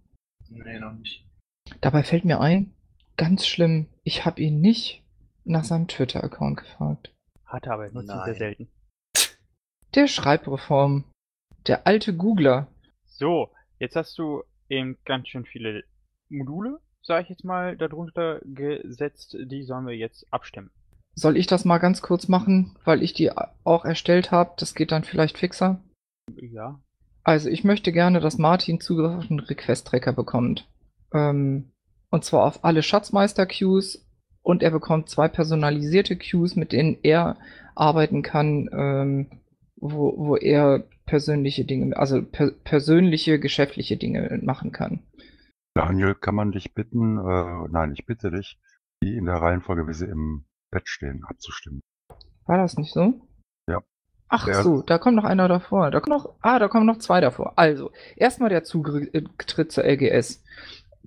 [0.50, 1.24] Nee, noch nicht.
[1.80, 2.74] Dabei fällt mir ein,
[3.16, 5.02] ganz schlimm, ich habe ihn nicht
[5.44, 7.12] nach seinem Twitter-Account gefragt.
[7.44, 8.68] Hatte aber nutzt ihn sehr selten.
[9.94, 11.04] Der Schreibreform.
[11.66, 12.68] Der alte Googler.
[13.04, 15.84] So, Jetzt hast du eben ganz schön viele
[16.28, 19.36] Module, sage ich jetzt mal, darunter gesetzt.
[19.38, 20.70] Die sollen wir jetzt abstimmen.
[21.14, 23.30] Soll ich das mal ganz kurz machen, weil ich die
[23.64, 24.52] auch erstellt habe?
[24.58, 25.80] Das geht dann vielleicht fixer.
[26.36, 26.80] Ja.
[27.22, 30.68] Also ich möchte gerne, dass Martin Zugriff auf den Request-Tracker bekommt.
[31.12, 31.72] Ähm,
[32.10, 34.06] und zwar auf alle Schatzmeister-Queues
[34.42, 37.36] und er bekommt zwei personalisierte Queues, mit denen er
[37.74, 39.40] arbeiten kann, ähm,
[39.76, 45.02] wo, wo er persönliche Dinge, also per persönliche, geschäftliche Dinge machen kann.
[45.74, 48.58] Daniel, kann man dich bitten, äh, nein, ich bitte dich,
[49.02, 51.80] die in der Reihenfolge, wie sie im Bett stehen, abzustimmen.
[52.46, 53.20] War das nicht so?
[53.68, 53.82] Ja.
[54.28, 55.90] Ach Der- so, da kommt noch einer davor.
[55.90, 57.52] Da kommt noch, ah, da kommen noch zwei davor.
[57.56, 60.42] Also, erstmal der Zutritt zur LGS.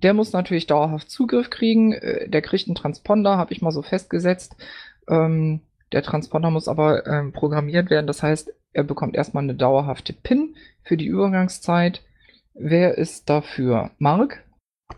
[0.02, 1.92] Der muss natürlich dauerhaft Zugriff kriegen.
[1.92, 4.56] Äh, Der kriegt einen Transponder, habe ich mal so festgesetzt.
[5.08, 5.60] Ähm,
[5.92, 8.06] der Transponder muss aber ähm, programmiert werden.
[8.06, 12.02] Das heißt, er bekommt erstmal eine dauerhafte PIN für die Übergangszeit.
[12.54, 13.90] Wer ist dafür?
[13.98, 14.44] Mark?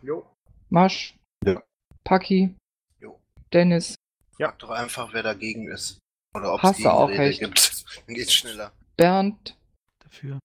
[0.03, 0.26] Jo.
[0.68, 1.16] Masch?
[1.44, 1.62] Ja.
[2.05, 2.55] Paki?
[3.00, 3.18] Jo.
[3.53, 3.94] Dennis?
[4.36, 5.98] Frag doch einfach, wer dagegen ist.
[6.34, 7.40] Oder ob es Hast du auch recht.
[7.40, 7.84] gibt.
[8.07, 8.72] Dann geht's schneller.
[8.96, 9.57] Bernd?
[10.03, 10.38] Dafür.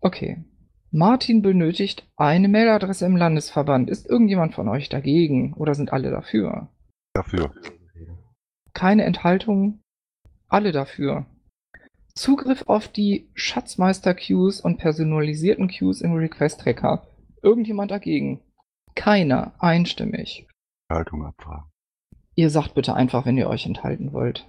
[0.00, 0.42] Okay.
[0.90, 3.90] Martin benötigt eine Mailadresse im Landesverband.
[3.90, 6.68] Ist irgendjemand von euch dagegen oder sind alle dafür?
[7.12, 7.52] Dafür.
[8.72, 9.82] Keine Enthaltungen?
[10.48, 11.26] Alle dafür.
[12.14, 17.06] Zugriff auf die Schatzmeister-Queues und personalisierten Queues im Request-Tracker.
[17.42, 18.40] Irgendjemand dagegen?
[18.94, 19.52] Keiner.
[19.58, 20.48] Einstimmig.
[20.90, 21.70] Haltung abfragen.
[22.34, 24.48] Ihr sagt bitte einfach, wenn ihr euch enthalten wollt.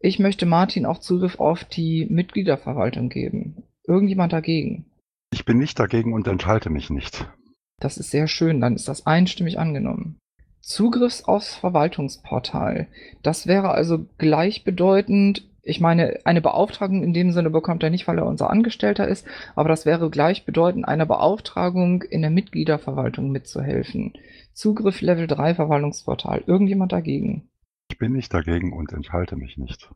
[0.00, 3.62] Ich möchte Martin auch Zugriff auf die Mitgliederverwaltung geben.
[3.84, 4.86] Irgendjemand dagegen?
[5.32, 7.28] Ich bin nicht dagegen und enthalte mich nicht.
[7.80, 10.18] Das ist sehr schön, dann ist das einstimmig angenommen.
[10.60, 12.88] Zugriffs aufs Verwaltungsportal.
[13.22, 18.18] Das wäre also gleichbedeutend, ich meine, eine Beauftragung in dem Sinne bekommt er nicht, weil
[18.18, 24.12] er unser Angestellter ist, aber das wäre gleichbedeutend einer Beauftragung in der Mitgliederverwaltung mitzuhelfen.
[24.52, 26.42] Zugriff Level 3 Verwaltungsportal.
[26.46, 27.48] Irgendjemand dagegen?
[27.90, 29.90] Ich bin nicht dagegen und enthalte mich nicht.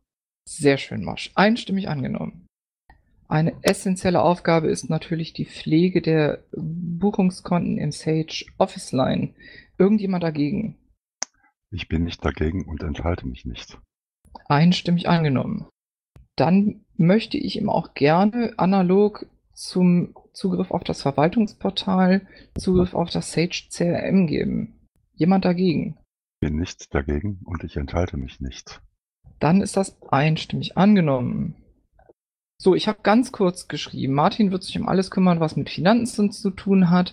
[0.49, 1.33] Sehr schön, Marsch.
[1.35, 2.47] Einstimmig angenommen.
[3.33, 9.33] Eine essentielle Aufgabe ist natürlich die Pflege der Buchungskonten im Sage Office Line.
[9.78, 10.76] Irgendjemand dagegen?
[11.70, 13.78] Ich bin nicht dagegen und enthalte mich nicht.
[14.51, 15.66] Einstimmig angenommen.
[16.37, 19.24] Dann möchte ich ihm auch gerne analog
[19.55, 22.26] zum Zugriff auf das Verwaltungsportal
[22.59, 24.78] Zugriff auf das Sage CRM geben.
[25.14, 25.97] Jemand dagegen?
[26.39, 28.83] Bin nicht dagegen und ich enthalte mich nicht.
[29.41, 31.57] Dann ist das einstimmig angenommen.
[32.63, 34.15] So, ich habe ganz kurz geschrieben.
[34.15, 37.13] Martin wird sich um alles kümmern, was mit Finanzen zu tun hat.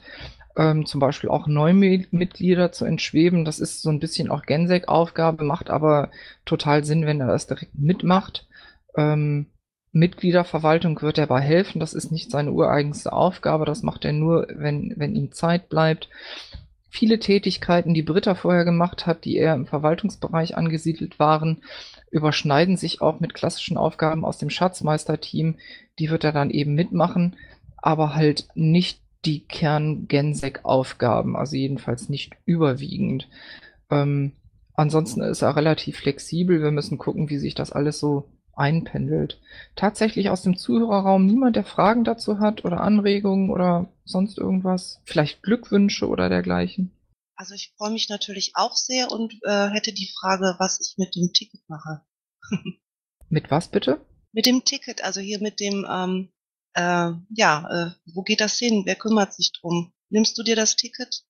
[0.56, 3.46] Ähm, zum Beispiel auch Neumitglieder zu entschweben.
[3.46, 6.12] Das ist so ein bisschen auch Gensek-Aufgabe, macht aber
[6.46, 8.48] total Sinn, wenn er das direkt mitmacht.
[8.96, 9.48] Ähm,
[9.92, 11.80] Mitgliederverwaltung wird dabei helfen.
[11.80, 13.66] Das ist nicht seine ureigenste Aufgabe.
[13.66, 16.10] Das macht er nur, wenn, wenn ihm Zeit bleibt.
[16.90, 21.64] Viele Tätigkeiten, die Britta vorher gemacht hat, die eher im Verwaltungsbereich angesiedelt waren,
[22.12, 25.56] überschneiden sich auch mit klassischen Aufgaben aus dem Schatzmeister-Team.
[26.00, 27.36] Die wird er dann eben mitmachen,
[27.78, 33.28] aber halt nicht die Kern-Gensek-Aufgaben, also jedenfalls nicht überwiegend.
[33.90, 34.34] Ähm,
[34.74, 36.62] ansonsten ist er relativ flexibel.
[36.62, 39.40] Wir müssen gucken, wie sich das alles so einpendelt.
[39.76, 45.02] Tatsächlich aus dem Zuhörerraum niemand, der Fragen dazu hat oder Anregungen oder sonst irgendwas.
[45.06, 46.92] Vielleicht Glückwünsche oder dergleichen.
[47.40, 51.16] Also ich freue mich natürlich auch sehr und äh, hätte die Frage, was ich mit
[51.16, 52.02] dem Ticket mache.
[53.30, 54.06] Mit was bitte?
[54.34, 56.30] Mit dem Ticket, also hier mit dem, ähm,
[56.74, 58.84] äh, ja, äh, wo geht das hin?
[58.86, 59.94] Wer kümmert sich drum?
[60.10, 61.24] Nimmst du dir das Ticket?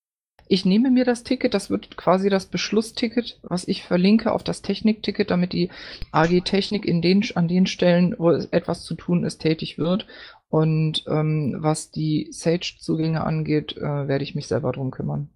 [0.47, 4.61] Ich nehme mir das Ticket, das wird quasi das Beschlussticket, was ich verlinke auf das
[4.63, 5.69] Technikticket, damit die
[6.11, 10.07] AG Technik in den, an den Stellen, wo etwas zu tun ist, tätig wird.
[10.47, 15.29] Und ähm, was die Sage-Zugänge angeht, äh, werde ich mich selber drum kümmern.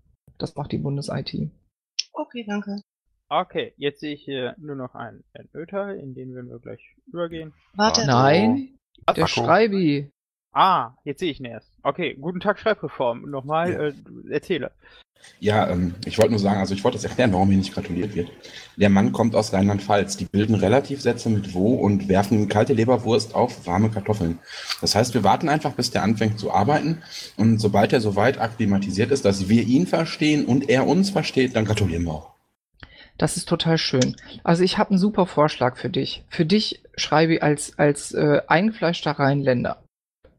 [0.43, 1.49] Das macht die Bundes-IT.
[2.11, 2.81] Okay, danke.
[3.29, 7.53] Okay, jetzt sehe ich hier nur noch einen, Öter, in den werden wir gleich übergehen.
[7.75, 8.05] Warte.
[8.05, 9.15] Nein, Was?
[9.15, 10.11] der Schreibi.
[10.51, 11.71] Ah, jetzt sehe ich ihn erst.
[11.81, 13.21] Okay, guten Tag Schreibreform.
[13.31, 13.79] Nochmal, Ja.
[13.83, 13.93] äh,
[14.33, 14.73] erzähle.
[15.39, 18.15] Ja, ähm, ich wollte nur sagen, also ich wollte das erklären, warum hier nicht gratuliert
[18.15, 18.31] wird.
[18.77, 20.17] Der Mann kommt aus Rheinland-Pfalz.
[20.17, 24.39] Die bilden Relativsätze mit wo und werfen kalte Leberwurst auf warme Kartoffeln.
[24.81, 27.03] Das heißt, wir warten einfach, bis der anfängt zu arbeiten.
[27.37, 31.65] Und sobald er soweit akklimatisiert ist, dass wir ihn verstehen und er uns versteht, dann
[31.65, 32.33] gratulieren wir auch.
[33.17, 34.15] Das ist total schön.
[34.43, 36.25] Also ich habe einen super Vorschlag für dich.
[36.29, 39.83] Für dich, Schreibi, als, als äh, eingefleischter Rheinländer.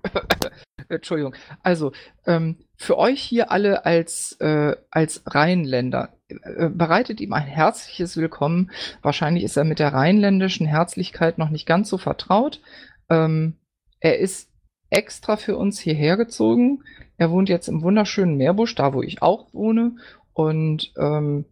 [0.89, 1.35] Entschuldigung.
[1.63, 1.93] Also,
[2.27, 8.71] ähm, für euch hier alle als, äh, als Rheinländer, äh, bereitet ihm ein herzliches Willkommen.
[9.03, 12.61] Wahrscheinlich ist er mit der rheinländischen Herzlichkeit noch nicht ganz so vertraut.
[13.09, 13.57] Ähm,
[14.01, 14.51] er ist
[14.91, 16.83] extra für uns hierher gezogen.
[17.17, 19.97] Er wohnt jetzt im wunderschönen Meerbusch, da wo ich auch wohne.
[20.33, 21.45] Und ähm,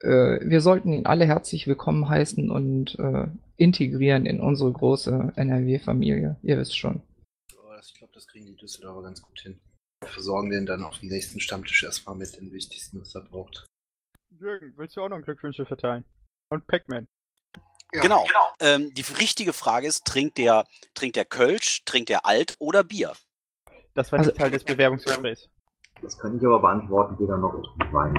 [0.00, 3.26] äh, wir sollten ihn alle herzlich willkommen heißen und äh,
[3.56, 6.36] integrieren in unsere große NRW-Familie.
[6.42, 7.02] Ihr wisst schon.
[7.56, 9.58] Oh, Ich glaube, das kriegen die Düsseldorfer ganz gut hin.
[10.00, 13.66] Wir versorgen den dann auf dem nächsten Stammtisch erstmal mit den wichtigsten, was er braucht.
[14.30, 16.04] Jürgen, willst du auch noch Glückwünsche verteilen?
[16.50, 17.06] Und Pac-Man.
[17.90, 18.24] Genau.
[18.60, 23.14] Ähm, die richtige Frage ist, trinkt der, trinkt der Kölsch, trinkt der Alt oder Bier?
[23.94, 25.48] Das war Also- Teil des Bewerbungsgesprächs.
[26.02, 27.54] Das kann ich aber beantworten, weder noch
[27.92, 28.14] Wein.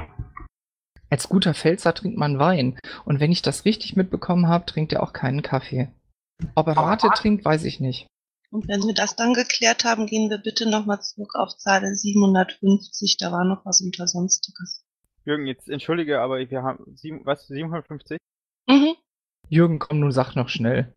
[1.09, 2.77] Als guter Pfälzer trinkt man Wein.
[3.05, 5.89] Und wenn ich das richtig mitbekommen habe, trinkt er auch keinen Kaffee.
[6.55, 8.07] Ob er Mate trinkt, weiß ich nicht.
[8.51, 13.17] Und wenn wir das dann geklärt haben, gehen wir bitte nochmal zurück auf Zeile 750.
[13.17, 14.83] Da war noch was unter Sonstiges.
[15.23, 18.17] Jürgen, jetzt entschuldige, aber wir haben sieben, was, 750?
[18.67, 18.95] Mhm.
[19.49, 20.93] Jürgen, komm, nun sag noch schnell.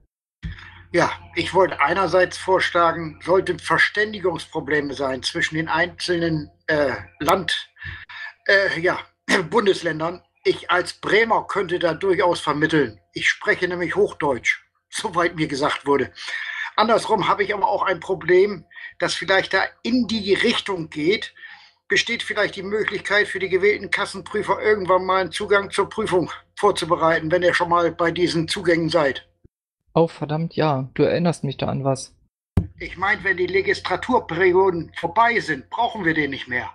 [0.93, 7.71] Ja, ich wollte einerseits vorschlagen, sollten Verständigungsprobleme sein zwischen den einzelnen äh, Land,
[8.47, 8.99] äh, ja,
[9.51, 10.23] Bundesländern.
[10.45, 13.01] Ich als Bremer könnte da durchaus vermitteln.
[13.15, 16.13] Ich spreche nämlich Hochdeutsch, soweit mir gesagt wurde.
[16.77, 18.65] Andersrum habe ich aber auch ein Problem,
[18.99, 21.35] das vielleicht da in die Richtung geht.
[21.89, 27.31] Besteht vielleicht die Möglichkeit für die gewählten Kassenprüfer irgendwann mal einen Zugang zur Prüfung vorzubereiten,
[27.31, 29.29] wenn ihr schon mal bei diesen Zugängen seid?
[29.95, 32.15] Oh, verdammt, ja, du erinnerst mich da an was.
[32.79, 36.73] Ich meine, wenn die Legislaturperioden vorbei sind, brauchen wir den nicht mehr.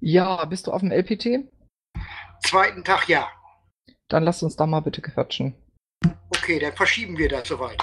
[0.00, 1.48] Ja, bist du auf dem LPT?
[2.44, 3.30] Zweiten Tag ja.
[4.08, 5.54] Dann lass uns da mal bitte quatschen.
[6.30, 7.78] Okay, dann verschieben wir das soweit.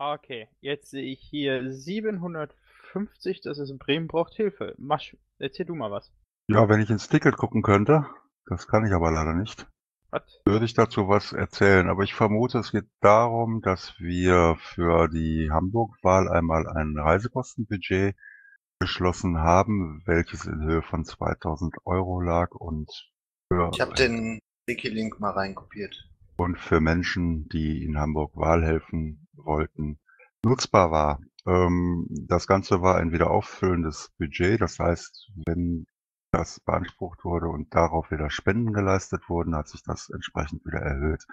[0.00, 4.74] Okay, jetzt sehe ich hier 750, das ist Bremen braucht Hilfe.
[4.78, 6.12] Masch, erzähl du mal was.
[6.48, 8.06] Ja, wenn ich ins Ticket gucken könnte,
[8.46, 9.66] das kann ich aber leider nicht,
[10.10, 10.22] Was?
[10.46, 11.88] würde ich dazu was erzählen.
[11.88, 18.14] Aber ich vermute, es geht darum, dass wir für die Hamburg-Wahl einmal ein Reisekostenbudget
[18.78, 22.88] beschlossen haben, welches in Höhe von 2000 Euro lag und
[23.48, 26.08] für, Ich habe den Wiki-Link mal reinkopiert.
[26.36, 29.98] und für Menschen, die in Hamburg Wahl helfen wollten,
[30.44, 31.20] nutzbar war.
[31.46, 34.60] Ähm, das Ganze war ein wieder auffüllendes Budget.
[34.60, 35.86] Das heißt, wenn
[36.30, 41.24] das beansprucht wurde und darauf wieder Spenden geleistet wurden, hat sich das entsprechend wieder erhöht.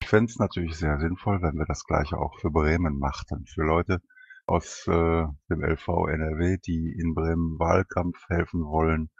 [0.00, 3.46] Ich fände es natürlich sehr sinnvoll, wenn wir das gleiche auch für Bremen machten.
[3.46, 4.00] Für Leute
[4.46, 9.10] aus äh, dem LV NRW, die in Bremen Wahlkampf helfen wollen,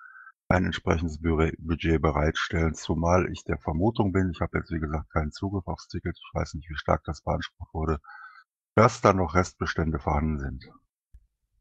[0.55, 5.33] ein entsprechendes Budget bereitstellen, zumal ich der Vermutung bin, ich habe jetzt wie gesagt keinen
[5.33, 8.01] Zugriff aufs Ticket, ich weiß nicht, wie stark das beansprucht wurde,
[8.75, 10.71] dass da noch Restbestände vorhanden sind.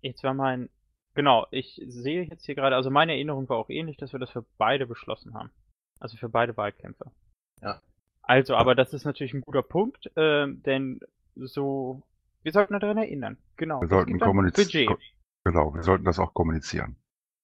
[0.01, 0.69] Jetzt war mein,
[1.13, 4.31] genau, ich sehe jetzt hier gerade, also meine Erinnerung war auch ähnlich, dass wir das
[4.31, 5.51] für beide beschlossen haben.
[5.99, 7.11] Also für beide Wahlkämpfe.
[7.61, 7.81] Ja.
[8.21, 10.99] Also, aber das ist natürlich ein guter Punkt, ähm, denn
[11.35, 12.03] so,
[12.41, 13.37] wir sollten daran erinnern.
[13.57, 13.81] Genau.
[13.81, 14.87] Wir sollten kommunizieren.
[14.87, 15.13] Budget.
[15.45, 16.95] Genau, wir sollten das auch kommunizieren.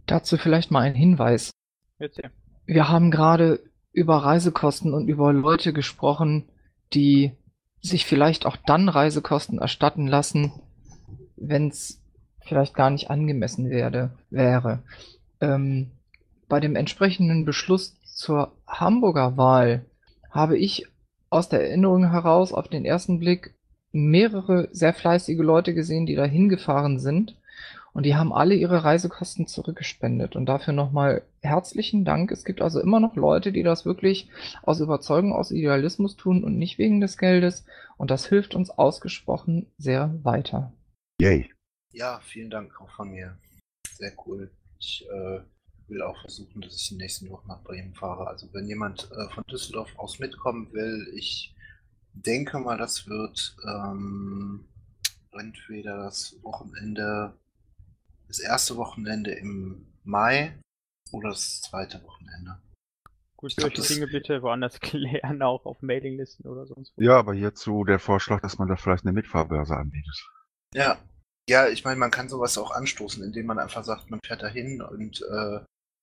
[0.10, 1.52] Dazu vielleicht mal ein Hinweis.
[2.00, 2.32] Erzähl.
[2.66, 3.60] Wir haben gerade
[3.92, 6.50] über Reisekosten und über Leute gesprochen,
[6.94, 7.34] die
[7.82, 10.52] sich vielleicht auch dann Reisekosten erstatten lassen,
[11.36, 12.02] wenn es
[12.42, 14.80] vielleicht gar nicht angemessen werde, wäre.
[15.42, 15.92] Ähm,
[16.48, 19.86] bei dem entsprechenden Beschluss zur Hamburger Wahl
[20.32, 20.88] habe ich
[21.30, 23.54] aus der Erinnerung heraus auf den ersten Blick
[23.92, 27.36] mehrere sehr fleißige Leute gesehen, die da hingefahren sind.
[27.94, 30.36] Und die haben alle ihre Reisekosten zurückgespendet.
[30.36, 32.32] Und dafür nochmal herzlichen Dank.
[32.32, 34.30] Es gibt also immer noch Leute, die das wirklich
[34.64, 37.66] aus Überzeugung, aus Idealismus tun und nicht wegen des Geldes.
[37.98, 40.74] Und das hilft uns ausgesprochen sehr weiter.
[41.22, 41.52] Yay.
[41.92, 43.38] Ja, vielen Dank auch von mir.
[43.96, 44.52] Sehr cool.
[44.80, 45.40] Ich äh,
[45.90, 48.28] will auch versuchen, dass ich in den nächsten Wochen nach Bremen fahre.
[48.28, 51.54] Also wenn jemand äh, von Düsseldorf aus mitkommen will, ich
[52.14, 54.66] denke mal, das wird ähm,
[55.32, 57.34] entweder das Wochenende,
[58.30, 60.58] das erste Wochenende im Mai
[61.12, 62.58] oder das zweite Wochenende.
[63.36, 67.02] Gut, solche das- Dinge bitte woanders klären, auch auf Mailinglisten oder sonst wo.
[67.02, 70.16] Ja, aber hierzu der Vorschlag, dass man da vielleicht eine Mitfahrbörse anbietet.
[70.74, 70.98] Ja,
[71.50, 74.82] ja, ich meine, man kann sowas auch anstoßen, indem man einfach sagt, man fährt dahin
[74.82, 75.60] und äh,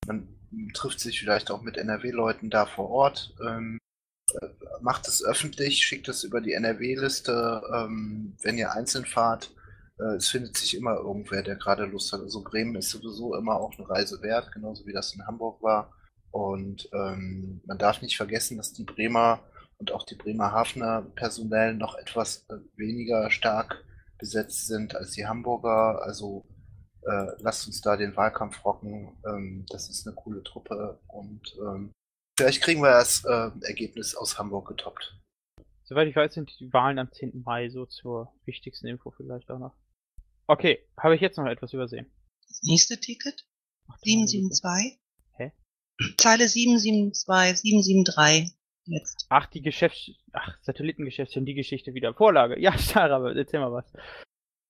[0.07, 0.28] man
[0.74, 3.78] trifft sich vielleicht auch mit NRW-Leuten da vor Ort, ähm,
[4.40, 4.48] äh,
[4.81, 9.53] macht es öffentlich, schickt es über die NRW-Liste, ähm, wenn ihr einzeln fahrt.
[9.98, 12.20] Äh, es findet sich immer irgendwer, der gerade Lust hat.
[12.20, 15.93] Also Bremen ist sowieso immer auch eine Reise wert, genauso wie das in Hamburg war.
[16.31, 19.40] Und ähm, man darf nicht vergessen, dass die Bremer
[19.78, 23.85] und auch die Bremerhavener personell noch etwas äh, weniger stark
[24.18, 26.02] besetzt sind als die Hamburger.
[26.02, 26.47] Also
[27.02, 29.16] äh, lasst uns da den Wahlkampf rocken.
[29.27, 31.93] Ähm, das ist eine coole Truppe und ähm,
[32.39, 35.18] vielleicht kriegen wir das äh, Ergebnis aus Hamburg getoppt.
[35.85, 37.43] Soweit ich weiß, sind die Wahlen am 10.
[37.44, 39.74] Mai so zur wichtigsten Info vielleicht auch noch.
[40.48, 42.06] Okay, habe ich jetzt noch etwas übersehen?
[42.47, 43.47] Das nächste Ticket?
[44.02, 44.98] 772?
[45.36, 45.52] Hä?
[46.18, 48.56] Zeile 772, 773.
[48.85, 49.27] Jetzt.
[49.28, 50.12] Ach, die Geschäfts...
[50.32, 52.14] Ach, Satellitengeschäftsstellen, die Geschichte wieder.
[52.14, 52.60] Vorlage.
[52.60, 53.93] Ja, Sarah, erzähl mal was.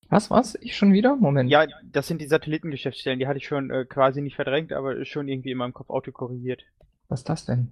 [0.09, 0.55] Was, was?
[0.61, 1.17] Ich schon wieder?
[1.17, 1.51] Moment.
[1.51, 3.19] Ja, das sind die Satellitengeschäftsstellen.
[3.19, 6.63] Die hatte ich schon äh, quasi nicht verdrängt, aber schon irgendwie in meinem Kopf autokorrigiert.
[7.09, 7.69] Was ist das denn?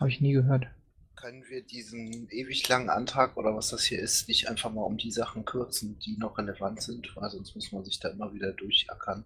[0.00, 0.66] Habe ich nie gehört.
[1.24, 4.98] Können wir diesen ewig langen Antrag oder was das hier ist, nicht einfach mal um
[4.98, 8.52] die Sachen kürzen, die noch relevant sind, weil sonst muss man sich da immer wieder
[8.52, 9.24] durchackern.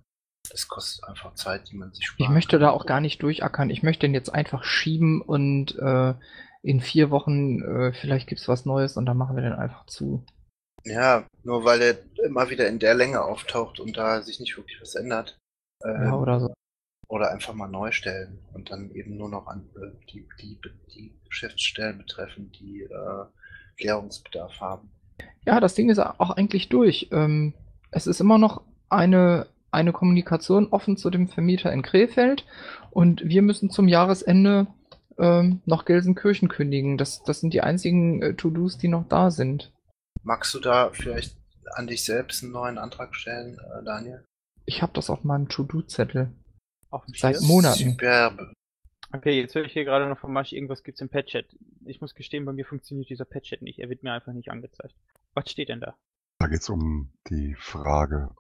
[0.49, 2.31] Das kostet einfach Zeit, die man sich Ich spart.
[2.31, 3.69] möchte da auch gar nicht durchackern.
[3.71, 6.15] Ich möchte den jetzt einfach schieben und äh,
[6.63, 10.25] in vier Wochen äh, vielleicht gibt's was Neues und dann machen wir den einfach zu.
[10.85, 14.81] Ja, nur weil er immer wieder in der Länge auftaucht und da sich nicht wirklich
[14.81, 15.37] was ändert.
[15.83, 16.55] Ja, Ähm, oder so.
[17.09, 20.59] Oder einfach mal neu stellen und dann eben nur noch an äh, die, die,
[20.95, 23.25] die Geschäftsstellen betreffen, die äh,
[23.79, 24.91] Klärungsbedarf haben.
[25.47, 27.09] Ja, das Ding ist auch eigentlich durch.
[27.11, 27.55] Ähm,
[27.91, 32.45] es ist immer noch eine, eine Kommunikation offen zu dem Vermieter in Krefeld
[32.91, 34.67] und wir müssen zum Jahresende
[35.19, 36.99] ähm, noch Gelsenkirchen kündigen.
[36.99, 39.73] Das, das sind die einzigen äh, To-Dos, die noch da sind.
[40.23, 41.37] Magst du da vielleicht
[41.75, 44.25] an dich selbst einen neuen Antrag stellen, äh, Daniel?
[44.65, 46.31] Ich habe das auf meinem To-Do-Zettel.
[46.91, 47.47] Auf dem Seit Schirm?
[47.47, 47.91] Monaten.
[47.91, 48.53] Superbe.
[49.13, 51.47] Okay, jetzt höre ich hier gerade noch vom Marsch, irgendwas gibt's im Pad-Chat.
[51.87, 53.79] Ich muss gestehen, bei mir funktioniert dieser Pad-Chat nicht.
[53.79, 54.95] Er wird mir einfach nicht angezeigt.
[55.35, 55.97] Was steht denn da?
[56.41, 58.35] Da geht es um die Frage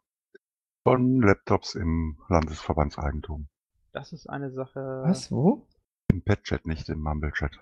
[0.84, 3.48] von Laptops im Landesverbandseigentum.
[3.92, 5.02] Das ist eine Sache.
[5.04, 5.30] Was?
[5.32, 5.66] Wo?
[6.10, 7.58] Im Pet-Chat, nicht im Mumble-Chat.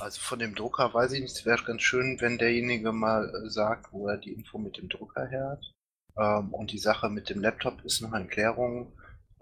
[0.00, 3.48] Also von dem Drucker weiß ich nicht, es wäre ganz schön, wenn derjenige mal äh,
[3.48, 5.72] sagt, wo er die Info mit dem Drucker her hat.
[6.16, 8.92] Ähm, und die Sache mit dem Laptop ist noch in Klärung.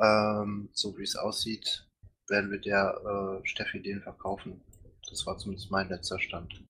[0.02, 1.86] Ähm, so wie es aussieht,
[2.28, 4.60] werden wir der äh, Steffi den verkaufen.
[5.08, 6.62] Das war zumindest mein letzter Stand.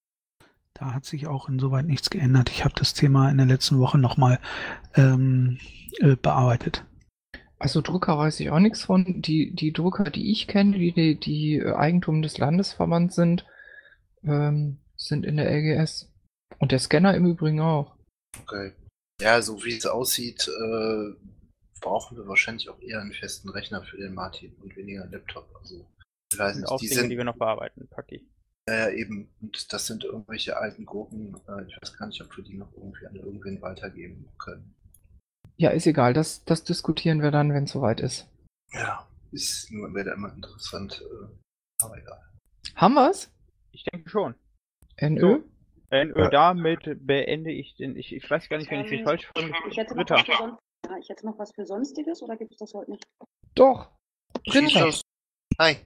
[0.75, 2.51] Da hat sich auch insoweit nichts geändert.
[2.51, 4.39] Ich habe das Thema in der letzten Woche nochmal
[4.95, 5.59] ähm,
[6.01, 6.85] äh, bearbeitet.
[7.59, 9.23] Also Drucker weiß ich auch nichts von.
[9.23, 13.47] Die, die Drucker, die ich kenne, die, die, die Eigentum des Landesverbands sind,
[14.25, 16.13] ähm, sind in der LGS.
[16.59, 17.97] Und der Scanner im Übrigen auch.
[18.43, 18.73] Okay.
[19.21, 21.13] Ja, so wie es aussieht, äh,
[21.83, 25.55] brauchen wir wahrscheinlich auch eher einen festen Rechner für den Martin und weniger einen Laptop.
[25.61, 25.87] Also,
[26.33, 28.27] ich weiß Das sind nicht, auch die Dinge, sind die wir noch bearbeiten, Paki.
[28.69, 29.29] Ja, ja, eben.
[29.41, 31.35] Und das sind irgendwelche alten Gurken.
[31.49, 34.75] Äh, ich weiß gar nicht, ob wir die noch irgendwie an irgendwen weitergeben können.
[35.57, 36.15] Ja, ist egal.
[36.15, 38.29] Das, das diskutieren wir dann, wenn es soweit ist.
[38.73, 41.03] Ja, ist nur wäre immer interessant.
[41.03, 42.23] Äh, aber egal.
[42.77, 43.31] Haben wir's?
[43.73, 44.35] Ich denke schon.
[45.01, 45.19] NÖ?
[45.21, 45.45] So,
[45.91, 46.31] NÖ, Ja.
[46.31, 47.97] damit beende ich den.
[47.97, 49.53] Ich, ich weiß gar nicht, wenn ich mich Ähm, falsch frage.
[49.69, 50.07] Ich hätte, noch
[50.89, 53.07] Ja, ich hätte noch was für Sonstiges oder gibt es das heute nicht?
[53.55, 53.91] Doch.
[54.47, 55.03] Los.
[55.59, 55.77] Hi.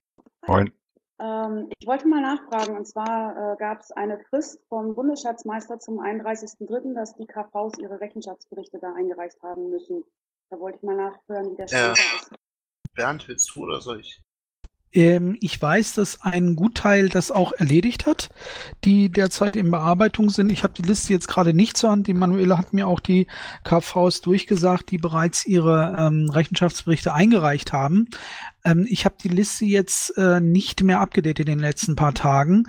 [0.46, 0.72] Moin.
[1.18, 5.98] Ähm, ich wollte mal nachfragen, und zwar äh, gab es eine Frist vom Bundesschatzmeister zum
[6.00, 10.04] 31.03., dass die KVs ihre Rechenschaftsberichte da eingereicht haben müssen.
[10.50, 11.94] Da wollte ich mal nachhören, wie der Ja.
[11.94, 12.30] Stand ist.
[12.94, 14.22] Bernd, willst du oder soll ich?
[14.96, 18.30] Ähm, ich weiß, dass ein Gutteil das auch erledigt hat,
[18.84, 20.50] die derzeit in Bearbeitung sind.
[20.50, 22.06] Ich habe die Liste jetzt gerade nicht zur Hand.
[22.06, 23.26] Die Manuela hat mir auch die
[23.64, 28.08] KVs durchgesagt, die bereits ihre ähm, Rechenschaftsberichte eingereicht haben.
[28.64, 32.64] Ähm, ich habe die Liste jetzt äh, nicht mehr abgedatet in den letzten paar Tagen.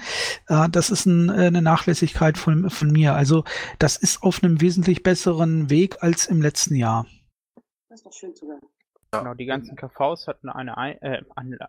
[0.48, 3.16] Äh, das ist ein, äh, eine Nachlässigkeit von, von mir.
[3.16, 3.46] Also
[3.80, 7.06] das ist auf einem wesentlich besseren Weg als im letzten Jahr.
[7.88, 8.60] Das ist doch schön zu hören.
[9.12, 11.22] Genau, die ganzen KVs hatten eine Ein äh,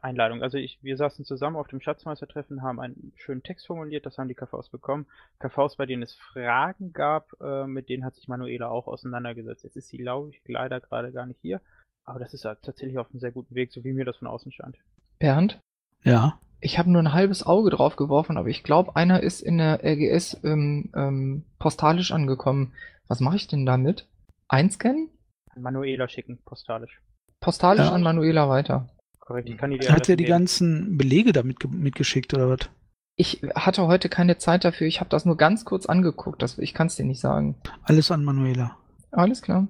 [0.02, 0.42] Einladung.
[0.42, 4.28] Also ich, wir saßen zusammen auf dem Schatzmeistertreffen, haben einen schönen Text formuliert, das haben
[4.28, 5.06] die KVs bekommen.
[5.38, 9.64] KVs, bei denen es Fragen gab, äh, mit denen hat sich Manuela auch auseinandergesetzt.
[9.64, 11.60] Jetzt ist sie, glaube ich, leider gerade gar nicht hier.
[12.04, 14.28] Aber das ist ja tatsächlich auf einem sehr guten Weg, so wie mir das von
[14.28, 14.76] außen stand.
[15.18, 15.60] Bernd?
[16.02, 16.40] Ja.
[16.60, 19.84] Ich habe nur ein halbes Auge drauf geworfen, aber ich glaube, einer ist in der
[19.84, 22.72] LGS ähm, ähm, postalisch angekommen.
[23.06, 24.08] Was mache ich denn damit?
[24.48, 25.08] Einscannen?
[25.54, 27.00] An Manuela schicken, postalisch.
[27.40, 27.92] Postalisch Ja.
[27.92, 28.88] an Manuela weiter.
[29.20, 32.70] Korrekt, ich kann die Hat er die ganzen Belege damit ge- mitgeschickt oder was?
[33.16, 34.86] Ich hatte heute keine Zeit dafür.
[34.86, 36.40] Ich habe das nur ganz kurz angeguckt.
[36.40, 37.60] Das, ich kann es dir nicht sagen.
[37.82, 38.76] Alles an Manuela.
[39.10, 39.66] Alles klar.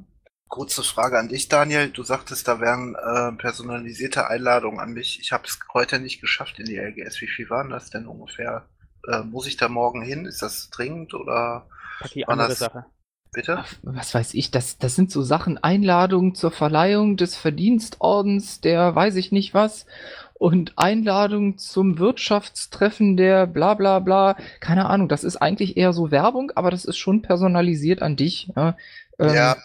[0.48, 1.90] Kurze Frage an dich, Daniel.
[1.90, 5.18] Du sagtest, da wären äh, personalisierte Einladungen an mich.
[5.20, 7.20] Ich habe es heute nicht geschafft in die LGS.
[7.20, 8.66] Wie viel waren das denn ungefähr?
[9.10, 10.24] Äh, muss ich da morgen hin?
[10.26, 11.66] Ist das dringend oder
[12.00, 12.84] Paki, war andere das- Sache.
[13.32, 13.64] Bitte?
[13.82, 19.16] Was weiß ich, das, das sind so Sachen, Einladungen zur Verleihung des Verdienstordens, der weiß
[19.16, 19.86] ich nicht was,
[20.34, 24.36] und Einladung zum Wirtschaftstreffen der bla bla bla.
[24.60, 28.52] Keine Ahnung, das ist eigentlich eher so Werbung, aber das ist schon personalisiert an dich.
[28.56, 28.76] Ja,
[29.18, 29.56] ähm, ja,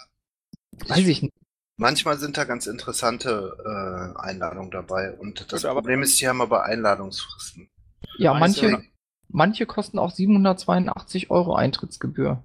[0.88, 1.34] weiß ich nicht.
[1.78, 5.14] manchmal sind da ganz interessante äh, Einladungen dabei.
[5.14, 7.70] Und das Gut, aber- Problem ist, die haben aber Einladungsfristen.
[8.18, 8.82] Ja, manche,
[9.30, 12.44] manche kosten auch 782 Euro Eintrittsgebühr.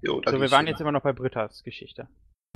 [0.00, 2.08] Jo, So, wir waren jetzt immer noch bei Brittas Geschichte.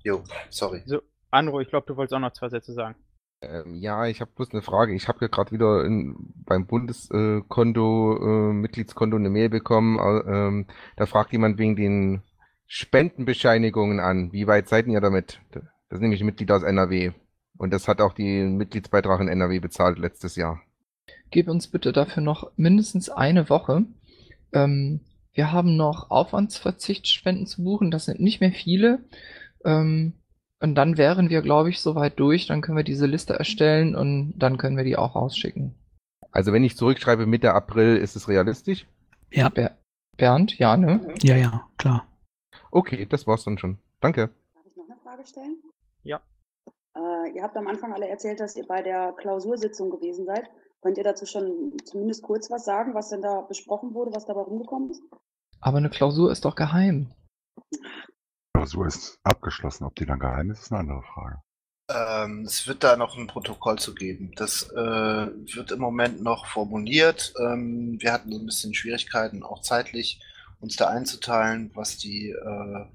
[0.04, 0.82] Jo, sorry.
[0.86, 2.96] So, Andro, ich glaube, du wolltest auch noch zwei Sätze sagen.
[3.40, 4.94] Ähm, ja, ich habe bloß eine Frage.
[4.94, 6.14] Ich habe ja gerade wieder in,
[6.46, 9.98] beim Bundeskonto, äh, Mitgliedskonto eine Mail bekommen.
[9.98, 10.66] äh, ähm,
[10.96, 12.22] da fragt jemand wegen den
[12.66, 14.32] Spendenbescheinigungen an.
[14.32, 15.40] Wie weit seid ihr damit?
[15.50, 17.12] Das ist nämlich ein Mitglied aus NRW.
[17.58, 20.60] Und das hat auch den Mitgliedsbeitrag in NRW bezahlt letztes Jahr.
[21.30, 23.84] Gib uns bitte dafür noch mindestens eine Woche.
[24.52, 25.00] Ähm,
[25.32, 27.90] wir haben noch Aufwandsverzichtsspenden zu buchen.
[27.90, 29.04] Das sind nicht mehr viele.
[29.64, 30.14] Ähm,
[30.60, 32.46] und dann wären wir, glaube ich, soweit durch.
[32.46, 35.74] Dann können wir diese Liste erstellen und dann können wir die auch rausschicken.
[36.30, 38.86] Also wenn ich zurückschreibe Mitte April, ist es realistisch?
[39.30, 39.48] Ja.
[39.48, 39.76] Ber
[40.18, 41.14] Bernd, ja, ne?
[41.22, 42.06] Ja, ja, klar.
[42.70, 43.78] Okay, das war's dann schon.
[44.00, 44.30] Danke.
[44.54, 45.56] Darf ich noch eine Frage stellen?
[46.02, 46.20] Ja.
[46.94, 50.50] Äh, ihr habt am Anfang alle erzählt, dass ihr bei der Klausursitzung gewesen seid.
[50.82, 54.42] Könnt ihr dazu schon zumindest kurz was sagen, was denn da besprochen wurde, was dabei
[54.42, 55.02] rumgekommen ist?
[55.60, 57.12] Aber eine Klausur ist doch geheim.
[58.52, 59.84] Klausur ist abgeschlossen.
[59.84, 61.40] Ob die dann geheim ist, ist eine andere Frage.
[61.88, 64.32] Ähm, es wird da noch ein Protokoll zu geben.
[64.34, 67.32] Das äh, wird im Moment noch formuliert.
[67.38, 70.20] Ähm, wir hatten so ein bisschen Schwierigkeiten, auch zeitlich
[70.60, 72.86] uns da einzuteilen, was die, äh,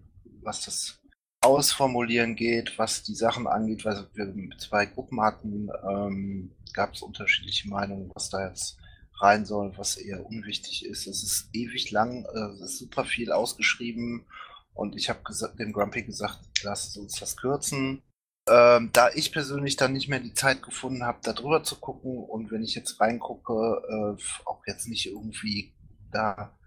[0.42, 1.00] was das
[1.42, 7.70] Ausformulieren geht, was die Sachen angeht, weil wir zwei Gruppen hatten, ähm, gab es unterschiedliche
[7.70, 8.78] Meinungen, was da jetzt
[9.20, 11.08] rein soll, was eher unwichtig ist.
[11.08, 14.26] Es ist ewig lang, äh, es ist super viel ausgeschrieben
[14.74, 15.22] und ich habe
[15.58, 18.02] dem Grumpy gesagt, lasst uns das kürzen.
[18.50, 22.18] Ähm, da ich persönlich dann nicht mehr die Zeit gefunden habe, da drüber zu gucken
[22.18, 25.74] und wenn ich jetzt reingucke, äh, auch jetzt nicht irgendwie
[26.12, 26.58] da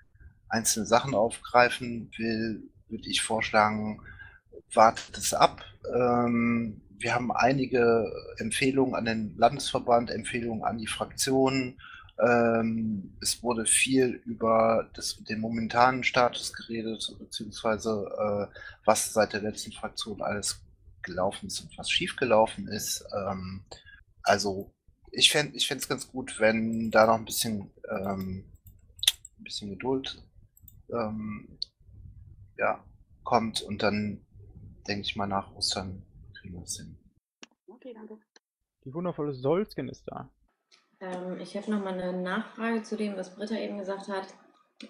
[0.49, 4.03] einzelne Sachen aufgreifen will, würde ich vorschlagen,
[4.75, 5.65] wartet es ab.
[5.95, 11.81] Ähm, wir haben einige Empfehlungen an den Landesverband, Empfehlungen an die Fraktionen.
[12.21, 19.41] Ähm, es wurde viel über das, den momentanen Status geredet, beziehungsweise äh, was seit der
[19.41, 20.61] letzten Fraktion alles
[21.03, 23.05] gelaufen ist und was schiefgelaufen ist.
[23.17, 23.65] Ähm,
[24.23, 24.71] also
[25.13, 28.45] ich fände es ich ganz gut, wenn da noch ein bisschen, ähm,
[29.39, 30.23] ein bisschen Geduld
[30.93, 31.59] ähm,
[32.59, 32.85] ja,
[33.25, 34.21] kommt und dann
[34.87, 36.03] denke ich mal nach Ostern
[36.41, 36.97] kriegen wir es hin.
[37.67, 38.19] Okay, danke.
[38.85, 40.31] Die wundervolle Solsken ist da.
[41.01, 44.27] Ähm, ich habe noch mal eine Nachfrage zu dem, was Britta eben gesagt hat.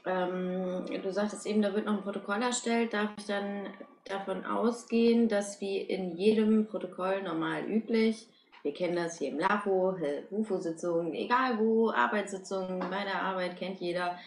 [0.06, 2.94] Ähm, du sagtest eben, da wird noch ein Protokoll erstellt.
[2.94, 3.66] Darf ich dann
[4.04, 8.28] davon ausgehen, dass wie in jedem Protokoll normal üblich,
[8.62, 9.96] wir kennen das hier im LAFO,
[10.30, 14.18] UFO-Sitzungen, egal wo, Arbeitssitzungen, bei der Arbeit kennt jeder,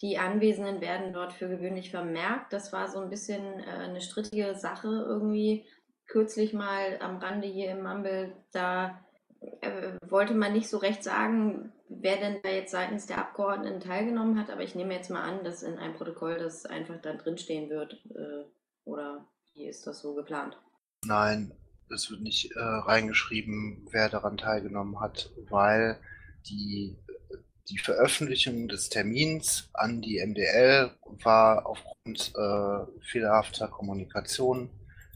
[0.00, 2.52] die Anwesenden werden dort für gewöhnlich vermerkt.
[2.52, 5.66] Das war so ein bisschen äh, eine strittige Sache irgendwie.
[6.06, 8.98] Kürzlich mal am Rande hier im Mumble, da
[9.60, 14.38] äh, wollte man nicht so recht sagen, wer denn da jetzt seitens der Abgeordneten teilgenommen
[14.38, 17.70] hat, aber ich nehme jetzt mal an, dass in einem Protokoll das einfach dann drinstehen
[17.70, 17.94] wird.
[18.14, 18.44] Äh,
[18.84, 20.58] oder wie ist das so geplant?
[21.04, 21.52] Nein,
[21.92, 25.98] es wird nicht äh, reingeschrieben, wer daran teilgenommen hat, weil
[26.48, 26.96] die,
[27.70, 30.90] die Veröffentlichung des Termins an die MDL
[31.22, 34.70] war aufgrund äh, fehlerhafter Kommunikation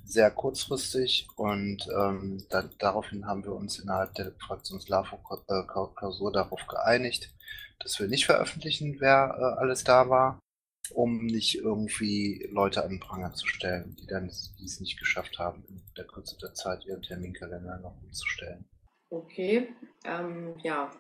[0.04, 7.32] sehr kurzfristig und ähm, da, daraufhin haben wir uns innerhalb der Fraktions-LAFO-Klausur darauf geeinigt,
[7.78, 10.38] dass wir nicht veröffentlichen, wer äh, alles da war,
[10.90, 15.38] um nicht irgendwie Leute an den Pranger zu stellen, die dann die es nicht geschafft
[15.38, 18.68] haben, in der Kürze der Zeit ihren Terminkalender noch umzustellen.
[19.08, 19.68] Okay,
[20.04, 20.90] ähm, ja,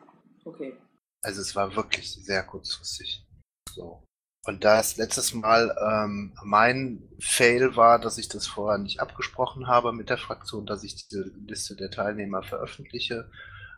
[0.44, 0.74] okay.
[1.22, 3.24] Also es war wirklich sehr kurzfristig.
[3.70, 4.02] So.
[4.44, 9.68] Und da es letztes Mal ähm, mein Fail war, dass ich das vorher nicht abgesprochen
[9.68, 13.30] habe mit der Fraktion, dass ich diese Liste der Teilnehmer veröffentliche,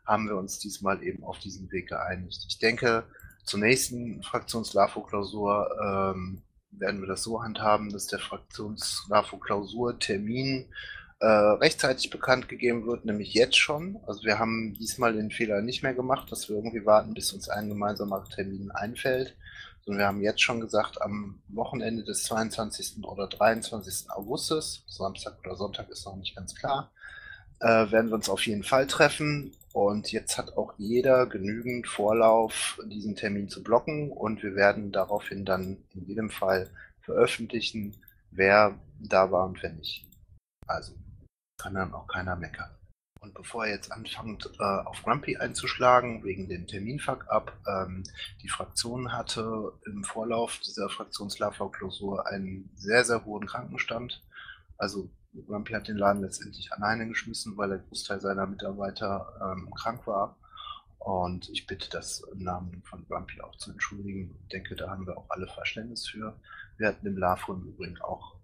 [0.06, 2.46] haben wir uns diesmal eben auf diesen Weg geeinigt.
[2.48, 3.04] Ich denke,
[3.44, 6.40] zur nächsten Fraktions-LAFO-Klausur ähm,
[6.70, 10.72] werden wir das so handhaben, dass der Fraktions-LAFO-Klausur-Termin
[11.24, 13.98] äh, rechtzeitig bekannt gegeben wird, nämlich jetzt schon.
[14.06, 17.48] Also wir haben diesmal den Fehler nicht mehr gemacht, dass wir irgendwie warten, bis uns
[17.48, 19.34] ein gemeinsamer Termin einfällt,
[19.80, 23.02] sondern wir haben jetzt schon gesagt, am Wochenende des 22.
[23.04, 24.10] oder 23.
[24.10, 26.92] Augustus, Samstag oder Sonntag ist noch nicht ganz klar,
[27.60, 29.52] äh, werden wir uns auf jeden Fall treffen.
[29.72, 34.12] Und jetzt hat auch jeder genügend Vorlauf, diesen Termin zu blocken.
[34.12, 36.68] Und wir werden daraufhin dann in jedem Fall
[37.00, 37.96] veröffentlichen,
[38.30, 40.06] wer da war und wer nicht.
[40.66, 40.92] Also
[41.58, 42.70] kann dann auch keiner meckern.
[43.20, 48.02] Und bevor er jetzt anfängt, äh, auf Grumpy einzuschlagen, wegen dem Terminfuck-up, ähm,
[48.42, 54.22] die Fraktion hatte im Vorlauf dieser Fraktionslava-Klausur einen sehr, sehr hohen Krankenstand.
[54.76, 55.10] Also
[55.46, 60.36] Grumpy hat den Laden letztendlich alleine geschmissen, weil der Großteil seiner Mitarbeiter ähm, krank war.
[60.98, 64.38] Und ich bitte das im Namen von Grumpy auch zu entschuldigen.
[64.42, 66.38] Ich denke, da haben wir auch alle Verständnis für.
[66.76, 68.36] Wir hatten im LAFO im Übrigen auch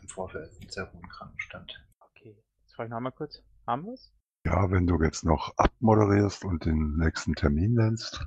[0.00, 1.84] im Vorfeld mit sehr hohem Krankenstand.
[2.74, 3.42] Frage ich noch mal kurz.
[3.66, 4.12] Haben wir's?
[4.46, 8.22] Ja, wenn du jetzt noch abmoderierst und den nächsten Termin nennst.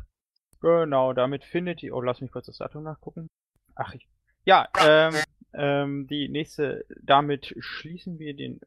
[0.61, 1.95] Genau, damit findet ihr.
[1.95, 3.27] Oh, lass mich kurz das Datum nachgucken.
[3.75, 4.07] Ach, ich.
[4.45, 5.13] Ja, ähm,
[5.53, 8.59] ähm, die nächste, damit schließen wir den,